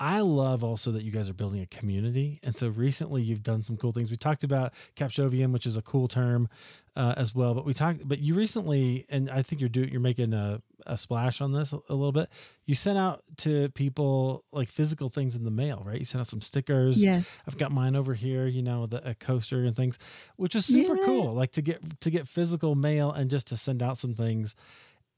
I 0.00 0.20
love 0.20 0.62
also 0.62 0.92
that 0.92 1.02
you 1.02 1.10
guys 1.10 1.28
are 1.28 1.34
building 1.34 1.60
a 1.60 1.66
community. 1.66 2.38
And 2.44 2.56
so 2.56 2.68
recently 2.68 3.20
you've 3.22 3.42
done 3.42 3.64
some 3.64 3.76
cool 3.76 3.90
things. 3.90 4.10
We 4.10 4.16
talked 4.16 4.44
about 4.44 4.72
Capshovian, 4.94 5.52
which 5.52 5.66
is 5.66 5.76
a 5.76 5.82
cool 5.82 6.06
term 6.06 6.48
uh, 6.94 7.14
as 7.16 7.34
well. 7.34 7.52
But 7.52 7.64
we 7.64 7.74
talked, 7.74 8.06
but 8.06 8.20
you 8.20 8.34
recently, 8.34 9.06
and 9.08 9.28
I 9.28 9.42
think 9.42 9.60
you're 9.60 9.68
doing, 9.68 9.90
you're 9.90 10.00
making 10.00 10.34
a, 10.34 10.62
a 10.86 10.96
splash 10.96 11.40
on 11.40 11.52
this 11.52 11.72
a, 11.72 11.80
little 11.88 12.12
bit. 12.12 12.28
You 12.64 12.76
sent 12.76 12.96
out 12.96 13.24
to 13.38 13.70
people 13.70 14.44
like 14.52 14.68
physical 14.68 15.08
things 15.08 15.34
in 15.34 15.44
the 15.44 15.50
mail, 15.50 15.82
right? 15.84 15.98
You 15.98 16.04
sent 16.04 16.20
out 16.20 16.28
some 16.28 16.42
stickers. 16.42 17.02
Yes. 17.02 17.42
I've 17.48 17.58
got 17.58 17.72
mine 17.72 17.96
over 17.96 18.14
here, 18.14 18.46
you 18.46 18.62
know, 18.62 18.86
the 18.86 19.08
a 19.08 19.14
coaster 19.14 19.64
and 19.64 19.74
things, 19.74 19.98
which 20.36 20.54
is 20.54 20.64
super 20.64 20.96
yeah. 20.96 21.04
cool. 21.06 21.34
Like 21.34 21.52
to 21.52 21.62
get, 21.62 22.00
to 22.00 22.10
get 22.10 22.28
physical 22.28 22.76
mail 22.76 23.10
and 23.10 23.28
just 23.30 23.48
to 23.48 23.56
send 23.56 23.82
out 23.82 23.98
some 23.98 24.14
things. 24.14 24.54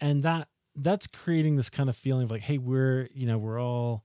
And 0.01 0.23
that, 0.23 0.49
that's 0.75 1.07
creating 1.07 1.57
this 1.57 1.69
kind 1.69 1.91
of 1.91 1.97
feeling 1.97 2.25
of 2.25 2.31
like, 2.31 2.41
Hey, 2.41 2.57
we're, 2.57 3.09
you 3.13 3.27
know, 3.27 3.37
we're 3.37 3.61
all, 3.61 4.05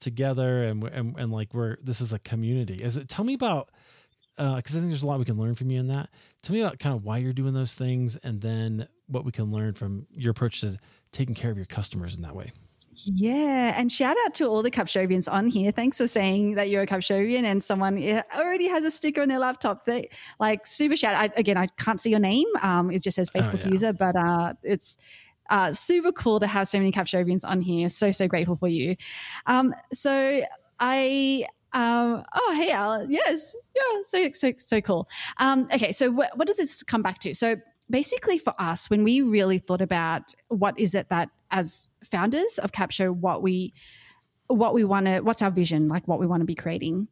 together 0.00 0.64
and 0.64 0.82
and, 0.84 1.16
and 1.18 1.32
like 1.32 1.54
we're 1.54 1.76
this 1.82 2.00
is 2.00 2.12
a 2.12 2.18
community. 2.18 2.74
Is 2.74 2.96
it? 2.96 3.08
Tell 3.08 3.24
me 3.24 3.34
about 3.34 3.70
because 4.36 4.74
uh, 4.74 4.78
I 4.78 4.80
think 4.80 4.86
there's 4.88 5.02
a 5.02 5.06
lot 5.06 5.18
we 5.18 5.24
can 5.24 5.38
learn 5.38 5.54
from 5.54 5.70
you 5.70 5.78
in 5.80 5.88
that. 5.88 6.08
Tell 6.42 6.54
me 6.54 6.62
about 6.62 6.78
kind 6.78 6.94
of 6.94 7.04
why 7.04 7.18
you're 7.18 7.32
doing 7.32 7.52
those 7.52 7.74
things, 7.74 8.16
and 8.16 8.40
then 8.40 8.86
what 9.06 9.24
we 9.24 9.32
can 9.32 9.50
learn 9.52 9.74
from 9.74 10.06
your 10.12 10.30
approach 10.30 10.62
to 10.62 10.78
taking 11.12 11.34
care 11.34 11.50
of 11.50 11.56
your 11.56 11.66
customers 11.66 12.16
in 12.16 12.22
that 12.22 12.34
way. 12.34 12.52
Yeah, 13.04 13.74
and 13.78 13.90
shout 13.90 14.16
out 14.24 14.34
to 14.34 14.46
all 14.46 14.62
the 14.62 14.70
Capshovians 14.70 15.30
on 15.30 15.46
here. 15.46 15.70
Thanks 15.70 15.98
for 15.98 16.08
saying 16.08 16.56
that 16.56 16.70
you're 16.70 16.82
a 16.82 16.86
Capshovian 16.86 17.44
and 17.44 17.62
someone 17.62 17.96
already 18.36 18.66
has 18.68 18.84
a 18.84 18.90
sticker 18.90 19.22
on 19.22 19.28
their 19.28 19.38
laptop. 19.38 19.84
They 19.84 20.08
like 20.40 20.66
super 20.66 20.96
shout. 20.96 21.14
I, 21.14 21.30
again, 21.36 21.56
I 21.56 21.66
can't 21.78 22.00
see 22.00 22.10
your 22.10 22.18
name. 22.18 22.46
Um, 22.62 22.90
it 22.90 23.02
just 23.02 23.14
says 23.14 23.30
oh, 23.34 23.38
Facebook 23.38 23.60
oh, 23.60 23.66
yeah. 23.66 23.72
user, 23.72 23.92
but 23.92 24.16
uh, 24.16 24.54
it's 24.62 24.98
uh, 25.50 25.72
super 25.72 26.12
cool 26.12 26.40
to 26.40 26.46
have 26.46 26.68
so 26.68 26.78
many 26.78 26.92
Capshovians 26.92 27.44
on 27.44 27.60
here. 27.60 27.88
So, 27.88 28.12
so 28.12 28.26
grateful 28.26 28.56
for 28.56 28.68
you. 28.68 28.96
Um, 29.46 29.74
so 29.92 30.42
I 30.78 31.46
um, 31.72 32.24
oh, 32.34 32.54
hey, 32.56 32.72
Al. 32.72 33.08
Yes. 33.08 33.54
Yeah. 33.76 34.02
So, 34.02 34.30
so, 34.32 34.52
so 34.58 34.80
cool. 34.80 35.08
Um, 35.38 35.68
okay. 35.72 35.92
So 35.92 36.10
wh- 36.10 36.36
what 36.36 36.46
does 36.46 36.56
this 36.56 36.82
come 36.82 37.02
back 37.02 37.18
to? 37.20 37.34
So 37.34 37.56
basically 37.88 38.38
for 38.38 38.54
us, 38.58 38.90
when 38.90 39.04
we 39.04 39.22
really 39.22 39.58
thought 39.58 39.80
about 39.80 40.22
what 40.48 40.78
is 40.78 40.94
it 40.94 41.08
that 41.10 41.30
as 41.50 41.90
founders 42.04 42.58
of 42.58 42.72
Capsho, 42.72 43.14
what 43.14 43.42
we, 43.42 43.72
what 44.48 44.74
we 44.74 44.84
want 44.84 45.06
to, 45.06 45.20
what's 45.20 45.42
our 45.42 45.50
vision, 45.50 45.88
like 45.88 46.08
what 46.08 46.18
we 46.18 46.26
want 46.26 46.40
to 46.40 46.46
be 46.46 46.56
creating, 46.56 47.08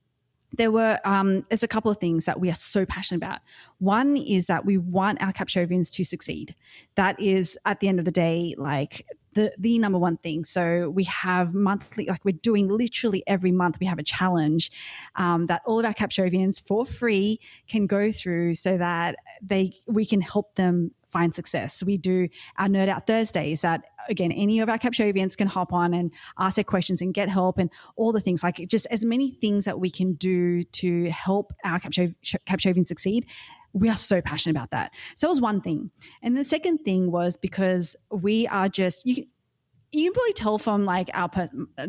there 0.53 0.71
were 0.71 0.99
um, 1.05 1.43
there's 1.49 1.63
a 1.63 1.69
couple 1.69 1.91
of 1.91 1.99
things 1.99 2.25
that 2.25 2.41
we 2.41 2.51
are 2.51 2.55
so 2.55 2.87
passionate 2.87 3.19
about. 3.19 3.41
One 3.79 4.17
is 4.17 4.47
that 4.47 4.65
we 4.65 4.79
want 4.79 5.23
our 5.23 5.33
Capshovians 5.33 5.91
to 5.93 6.05
succeed. 6.05 6.55
That 6.95 7.21
is 7.21 7.59
at 7.65 7.81
the 7.81 7.89
end 7.89 7.99
of 7.99 8.05
the 8.05 8.11
day 8.11 8.55
like 8.57 9.05
the 9.35 9.53
the 9.59 9.79
number 9.79 9.99
one 9.99 10.17
thing. 10.17 10.45
So 10.45 10.91
we 10.91 11.05
have 11.05 11.55
monthly, 11.55 12.07
like 12.07 12.25
we're 12.25 12.33
doing 12.33 12.69
literally 12.69 13.23
every 13.27 13.53
month. 13.53 13.79
We 13.79 13.87
have 13.87 13.99
a 13.99 14.03
challenge 14.03 14.71
um, 15.17 15.47
that 15.47 15.63
all 15.67 15.79
of 15.79 15.85
our 15.85 15.95
Capshovians 15.95 16.61
for 16.61 16.87
free 16.87 17.41
can 17.69 17.87
go 17.87 18.11
through, 18.11 18.55
so 18.55 18.77
that 18.79 19.17
they 19.43 19.73
we 19.87 20.05
can 20.05 20.21
help 20.21 20.55
them 20.55 20.93
find 21.11 21.35
success. 21.35 21.83
We 21.83 21.97
do 21.97 22.29
our 22.59 22.69
Nerd 22.69 22.89
Out 22.89 23.07
Thursdays 23.07 23.63
that, 23.63 23.85
again, 24.09 24.31
any 24.33 24.61
of 24.61 24.69
our 24.69 24.79
Capshovians 24.79 25.37
can 25.37 25.49
hop 25.49 25.73
on 25.73 25.95
and 25.95 26.13
ask 26.39 26.57
their 26.57 26.65
questions 26.65 27.01
and 27.01 27.15
get 27.15 27.29
help 27.29 27.59
and 27.59 27.71
all 27.97 28.13
the 28.13 28.21
things 28.21 28.43
like 28.43 28.57
just 28.69 28.87
as 28.91 29.05
many 29.05 29.31
things 29.33 29.65
that 29.65 29.81
we 29.81 29.91
can 29.91 30.15
do 30.15 30.63
to 30.65 31.11
help 31.11 31.53
our 31.65 31.79
Capshovians 31.81 32.87
succeed. 32.87 33.27
We 33.73 33.89
are 33.89 33.97
so 33.97 34.21
passionate 34.21 34.57
about 34.57 34.71
that. 34.71 34.93
So 35.15 35.27
that 35.27 35.31
was 35.31 35.41
one 35.41 35.61
thing. 35.61 35.91
And 36.23 36.37
the 36.37 36.45
second 36.45 36.79
thing 36.79 37.11
was 37.11 37.37
because 37.37 37.97
we 38.11 38.47
are 38.49 38.69
just, 38.69 39.07
you 39.07 39.15
can, 39.15 39.27
you 39.93 40.05
can 40.05 40.13
probably 40.13 40.33
tell 40.35 40.59
from 40.59 40.85
like 40.85 41.11
our, 41.15 41.31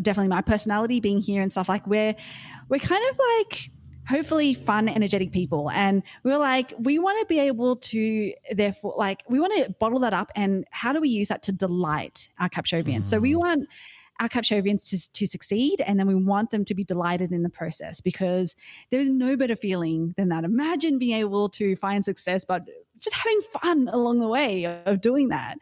definitely 0.02 0.30
my 0.30 0.42
personality 0.42 1.00
being 1.02 1.20
here 1.20 1.42
and 1.42 1.52
stuff 1.52 1.68
like 1.68 1.86
we're, 1.88 2.16
we're 2.70 2.80
kind 2.80 3.04
of 3.10 3.20
like, 3.38 3.72
hopefully 4.10 4.54
fun, 4.54 4.90
energetic 4.90 5.32
people. 5.32 5.70
And 5.72 6.02
we 6.24 6.32
were 6.32 6.38
like, 6.38 6.74
we 6.80 6.98
want 7.00 7.20
to 7.20 7.26
be 7.28 7.40
able 7.40 7.76
to, 7.76 8.34
therefore, 8.52 8.96
like, 8.98 9.24
we 9.30 9.40
want 9.40 9.56
to 9.58 9.72
bottle 9.80 10.00
that 10.00 10.14
up. 10.14 10.32
And 10.36 10.66
how 10.72 10.94
do 10.94 11.00
we 11.00 11.10
use 11.10 11.28
that 11.28 11.44
to 11.44 11.52
delight 11.52 12.30
our 12.40 12.50
Capshovians? 12.50 13.02
Mm. 13.02 13.06
So 13.06 13.20
we 13.20 13.34
mm. 13.34 13.40
want 13.40 13.70
our 14.20 14.28
Capshovians 14.28 14.90
to, 14.90 15.12
to 15.14 15.28
succeed, 15.28 15.82
and 15.82 15.98
then 15.98 16.06
we 16.06 16.16
want 16.16 16.50
them 16.50 16.66
to 16.66 16.76
be 16.76 16.84
delighted 16.84 17.32
in 17.32 17.44
the 17.44 17.50
process 17.50 18.02
because 18.02 18.56
there 18.92 19.00
is 19.00 19.10
no 19.10 19.38
better 19.38 19.56
feeling 19.56 20.14
than 20.18 20.28
that. 20.28 20.44
Imagine 20.44 21.00
being 21.00 21.18
able 21.18 21.48
to 21.50 21.78
find 21.78 22.04
success, 22.04 22.44
but 22.44 22.64
just 23.00 23.16
having 23.16 23.40
fun 23.62 23.88
along 23.94 24.20
the 24.20 24.28
way 24.28 24.66
of 24.86 25.00
doing 25.00 25.30
that. 25.30 25.58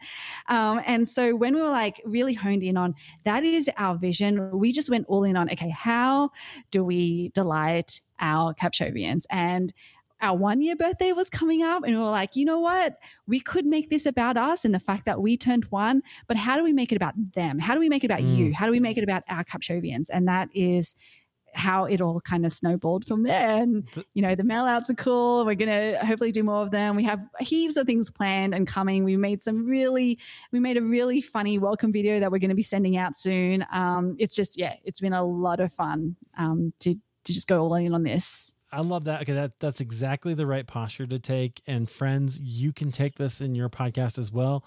Um, 0.48 0.80
and 0.86 1.06
so 1.06 1.36
when 1.36 1.54
we 1.54 1.60
were 1.60 1.68
like 1.68 2.02
really 2.04 2.34
honed 2.34 2.64
in 2.64 2.76
on 2.76 2.96
that 3.22 3.44
is 3.44 3.70
our 3.76 3.96
vision, 3.96 4.50
we 4.58 4.72
just 4.72 4.90
went 4.90 5.06
all 5.06 5.22
in 5.22 5.36
on 5.36 5.48
okay, 5.52 5.70
how 5.70 6.30
do 6.72 6.82
we 6.82 7.28
delight 7.28 8.00
our 8.20 8.54
Capshovians? 8.54 9.24
And 9.30 9.72
our 10.20 10.36
one 10.36 10.60
year 10.60 10.74
birthday 10.74 11.12
was 11.12 11.30
coming 11.30 11.62
up 11.62 11.84
and 11.84 11.92
we 11.92 11.98
were 11.98 12.10
like, 12.10 12.34
you 12.34 12.44
know 12.44 12.58
what? 12.58 12.96
We 13.26 13.40
could 13.40 13.64
make 13.64 13.88
this 13.88 14.06
about 14.06 14.36
us 14.36 14.64
and 14.64 14.74
the 14.74 14.80
fact 14.80 15.04
that 15.04 15.20
we 15.20 15.36
turned 15.36 15.66
one, 15.66 16.02
but 16.26 16.36
how 16.36 16.56
do 16.56 16.64
we 16.64 16.72
make 16.72 16.92
it 16.92 16.96
about 16.96 17.14
them? 17.34 17.58
How 17.58 17.74
do 17.74 17.80
we 17.80 17.88
make 17.88 18.02
it 18.02 18.10
about 18.10 18.20
mm. 18.20 18.36
you? 18.36 18.54
How 18.54 18.66
do 18.66 18.72
we 18.72 18.80
make 18.80 18.98
it 18.98 19.04
about 19.04 19.22
our 19.28 19.44
Capshovians? 19.44 20.08
And 20.12 20.26
that 20.26 20.48
is 20.52 20.96
how 21.54 21.84
it 21.84 22.00
all 22.00 22.20
kind 22.20 22.44
of 22.44 22.52
snowballed 22.52 23.06
from 23.06 23.22
there. 23.22 23.56
And, 23.56 23.88
you 24.14 24.22
know, 24.22 24.34
the 24.34 24.44
mail 24.44 24.64
outs 24.64 24.90
are 24.90 24.94
cool. 24.94 25.46
We're 25.46 25.54
going 25.54 25.70
to 25.70 26.04
hopefully 26.04 26.30
do 26.30 26.42
more 26.42 26.62
of 26.62 26.70
them. 26.70 26.94
We 26.94 27.04
have 27.04 27.20
heaps 27.40 27.76
of 27.76 27.86
things 27.86 28.10
planned 28.10 28.54
and 28.54 28.66
coming. 28.66 29.02
We 29.02 29.16
made 29.16 29.42
some 29.42 29.64
really, 29.64 30.18
we 30.52 30.60
made 30.60 30.76
a 30.76 30.82
really 30.82 31.20
funny 31.20 31.58
welcome 31.58 31.92
video 31.92 32.20
that 32.20 32.30
we're 32.30 32.38
going 32.38 32.50
to 32.50 32.54
be 32.54 32.62
sending 32.62 32.96
out 32.96 33.16
soon. 33.16 33.64
Um, 33.72 34.16
it's 34.18 34.34
just, 34.34 34.58
yeah, 34.58 34.74
it's 34.84 35.00
been 35.00 35.14
a 35.14 35.24
lot 35.24 35.60
of 35.60 35.72
fun 35.72 36.16
um, 36.36 36.72
to, 36.80 36.96
to 37.28 37.32
just 37.32 37.46
go 37.46 37.62
all 37.62 37.74
in 37.74 37.94
on 37.94 38.02
this. 38.02 38.54
I 38.70 38.80
love 38.80 39.04
that. 39.04 39.22
Okay, 39.22 39.32
that 39.32 39.58
that's 39.60 39.80
exactly 39.80 40.34
the 40.34 40.46
right 40.46 40.66
posture 40.66 41.06
to 41.06 41.18
take. 41.18 41.62
And 41.66 41.88
friends, 41.88 42.40
you 42.40 42.72
can 42.72 42.90
take 42.90 43.14
this 43.14 43.40
in 43.40 43.54
your 43.54 43.70
podcast 43.70 44.18
as 44.18 44.30
well 44.32 44.64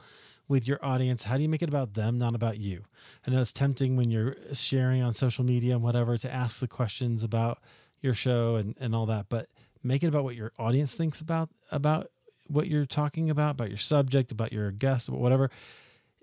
with 0.47 0.67
your 0.67 0.84
audience? 0.84 1.24
How 1.24 1.38
do 1.38 1.43
you 1.43 1.50
make 1.50 1.62
it 1.62 1.69
about 1.69 1.93
them, 1.93 2.17
not 2.17 2.36
about 2.36 2.58
you? 2.58 2.84
I 3.26 3.32
know 3.32 3.39
it's 3.39 3.54
tempting 3.54 3.95
when 3.95 4.12
you're 4.12 4.36
sharing 4.54 5.02
on 5.02 5.13
social 5.13 5.45
media 5.45 5.74
and 5.74 5.84
whatever 5.84 6.17
to 6.17 6.32
ask 6.32 6.60
the 6.60 6.67
questions 6.67 7.24
about 7.24 7.60
your 8.02 8.13
show 8.13 8.56
and, 8.58 8.76
and 8.80 8.93
all 8.93 9.06
that, 9.06 9.28
but 9.30 9.47
make 9.82 10.04
it 10.04 10.08
about 10.08 10.24
what 10.24 10.36
your 10.36 10.52
audience 10.60 10.93
thinks 10.93 11.21
about 11.21 11.50
about 11.71 12.08
what 12.47 12.67
you're 12.67 12.86
talking 12.86 13.30
about, 13.30 13.52
about 13.52 13.69
your 13.69 13.78
subject, 13.78 14.32
about 14.32 14.52
your 14.52 14.71
guest, 14.71 15.08
about 15.08 15.21
whatever. 15.21 15.50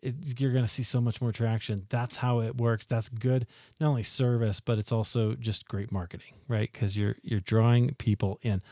It, 0.02 0.40
you're 0.40 0.52
going 0.52 0.64
to 0.64 0.70
see 0.70 0.82
so 0.82 1.00
much 1.00 1.20
more 1.20 1.32
traction. 1.32 1.87
That's 1.88 2.16
how 2.16 2.40
it 2.40 2.56
works. 2.56 2.84
That's 2.87 3.08
good, 3.08 3.46
not 3.80 3.88
only 3.88 4.02
service, 4.02 4.61
but 4.61 4.78
it's 4.78 4.92
also 4.92 5.34
just 5.34 5.66
great 5.68 5.90
marketing, 5.90 6.35
right? 6.46 6.70
Because 6.73 6.96
you're 6.96 7.16
you're 7.23 7.40
drawing 7.40 7.94
people 7.94 8.38
in. 8.42 8.62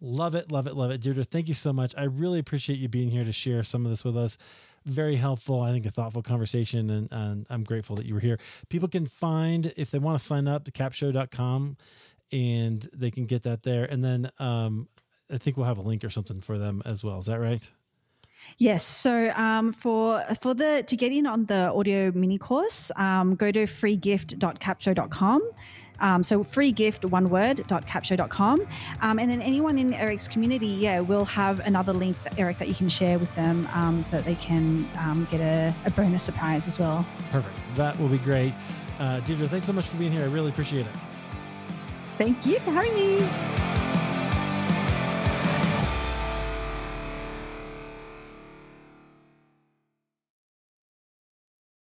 Love 0.00 0.34
it, 0.34 0.52
love 0.52 0.66
it, 0.66 0.76
love 0.76 0.90
it. 0.90 1.00
Deirdre, 1.00 1.24
thank 1.24 1.48
you 1.48 1.54
so 1.54 1.72
much. 1.72 1.94
I 1.96 2.04
really 2.04 2.38
appreciate 2.38 2.78
you 2.78 2.88
being 2.88 3.10
here 3.10 3.24
to 3.24 3.32
share 3.32 3.62
some 3.62 3.86
of 3.86 3.90
this 3.90 4.04
with 4.04 4.18
us. 4.18 4.36
Very 4.84 5.16
helpful. 5.16 5.62
I 5.62 5.72
think 5.72 5.86
a 5.86 5.90
thoughtful 5.90 6.20
conversation, 6.20 6.90
and, 6.90 7.08
and 7.10 7.46
I'm 7.48 7.64
grateful 7.64 7.96
that 7.96 8.04
you 8.04 8.12
were 8.12 8.20
here. 8.20 8.38
People 8.68 8.88
can 8.88 9.06
find, 9.06 9.72
if 9.78 9.90
they 9.90 9.98
want 9.98 10.18
to 10.18 10.24
sign 10.24 10.46
up, 10.46 10.64
to 10.64 10.72
capsho.com 10.72 11.78
and 12.32 12.88
they 12.92 13.10
can 13.10 13.26
get 13.26 13.44
that 13.44 13.62
there. 13.62 13.84
And 13.84 14.04
then 14.04 14.30
um, 14.38 14.88
I 15.30 15.38
think 15.38 15.56
we'll 15.56 15.66
have 15.66 15.78
a 15.78 15.82
link 15.82 16.04
or 16.04 16.10
something 16.10 16.40
for 16.40 16.58
them 16.58 16.82
as 16.84 17.02
well. 17.04 17.18
Is 17.18 17.26
that 17.26 17.40
right? 17.40 17.66
Yes. 18.58 18.84
So 18.84 19.30
um, 19.30 19.72
for 19.72 20.20
for 20.40 20.54
the 20.54 20.84
to 20.86 20.96
get 20.96 21.12
in 21.12 21.26
on 21.26 21.46
the 21.46 21.72
audio 21.72 22.12
mini 22.14 22.38
course, 22.38 22.90
um, 22.96 23.34
go 23.34 23.50
to 23.50 23.64
freegift.capsho.com. 23.64 25.50
Um, 26.00 26.22
so 26.22 26.42
free 26.42 26.72
gift, 26.72 27.04
one 27.04 27.30
word, 27.30 27.58
capsho.com. 27.58 28.66
Um, 29.00 29.18
and 29.18 29.30
then 29.30 29.40
anyone 29.40 29.78
in 29.78 29.94
Eric's 29.94 30.28
community, 30.28 30.66
yeah, 30.66 31.00
we'll 31.00 31.24
have 31.24 31.60
another 31.60 31.92
link, 31.92 32.16
Eric, 32.36 32.58
that 32.58 32.68
you 32.68 32.74
can 32.74 32.88
share 32.88 33.18
with 33.18 33.34
them 33.36 33.68
um, 33.74 34.02
so 34.02 34.16
that 34.16 34.24
they 34.24 34.34
can 34.34 34.88
um, 34.98 35.26
get 35.30 35.40
a, 35.40 35.72
a, 35.86 35.90
bonus 35.90 36.22
surprise 36.22 36.66
as 36.66 36.78
well. 36.78 37.06
Perfect. 37.30 37.56
That 37.76 37.98
will 37.98 38.08
be 38.08 38.18
great. 38.18 38.52
Uh, 38.98 39.20
Deirdre, 39.20 39.48
thanks 39.48 39.66
so 39.66 39.72
much 39.72 39.86
for 39.86 39.96
being 39.96 40.12
here. 40.12 40.22
I 40.22 40.26
really 40.26 40.50
appreciate 40.50 40.86
it. 40.86 40.96
Thank 42.18 42.46
you 42.46 42.58
for 42.60 42.70
having 42.70 42.94
me. 42.94 43.83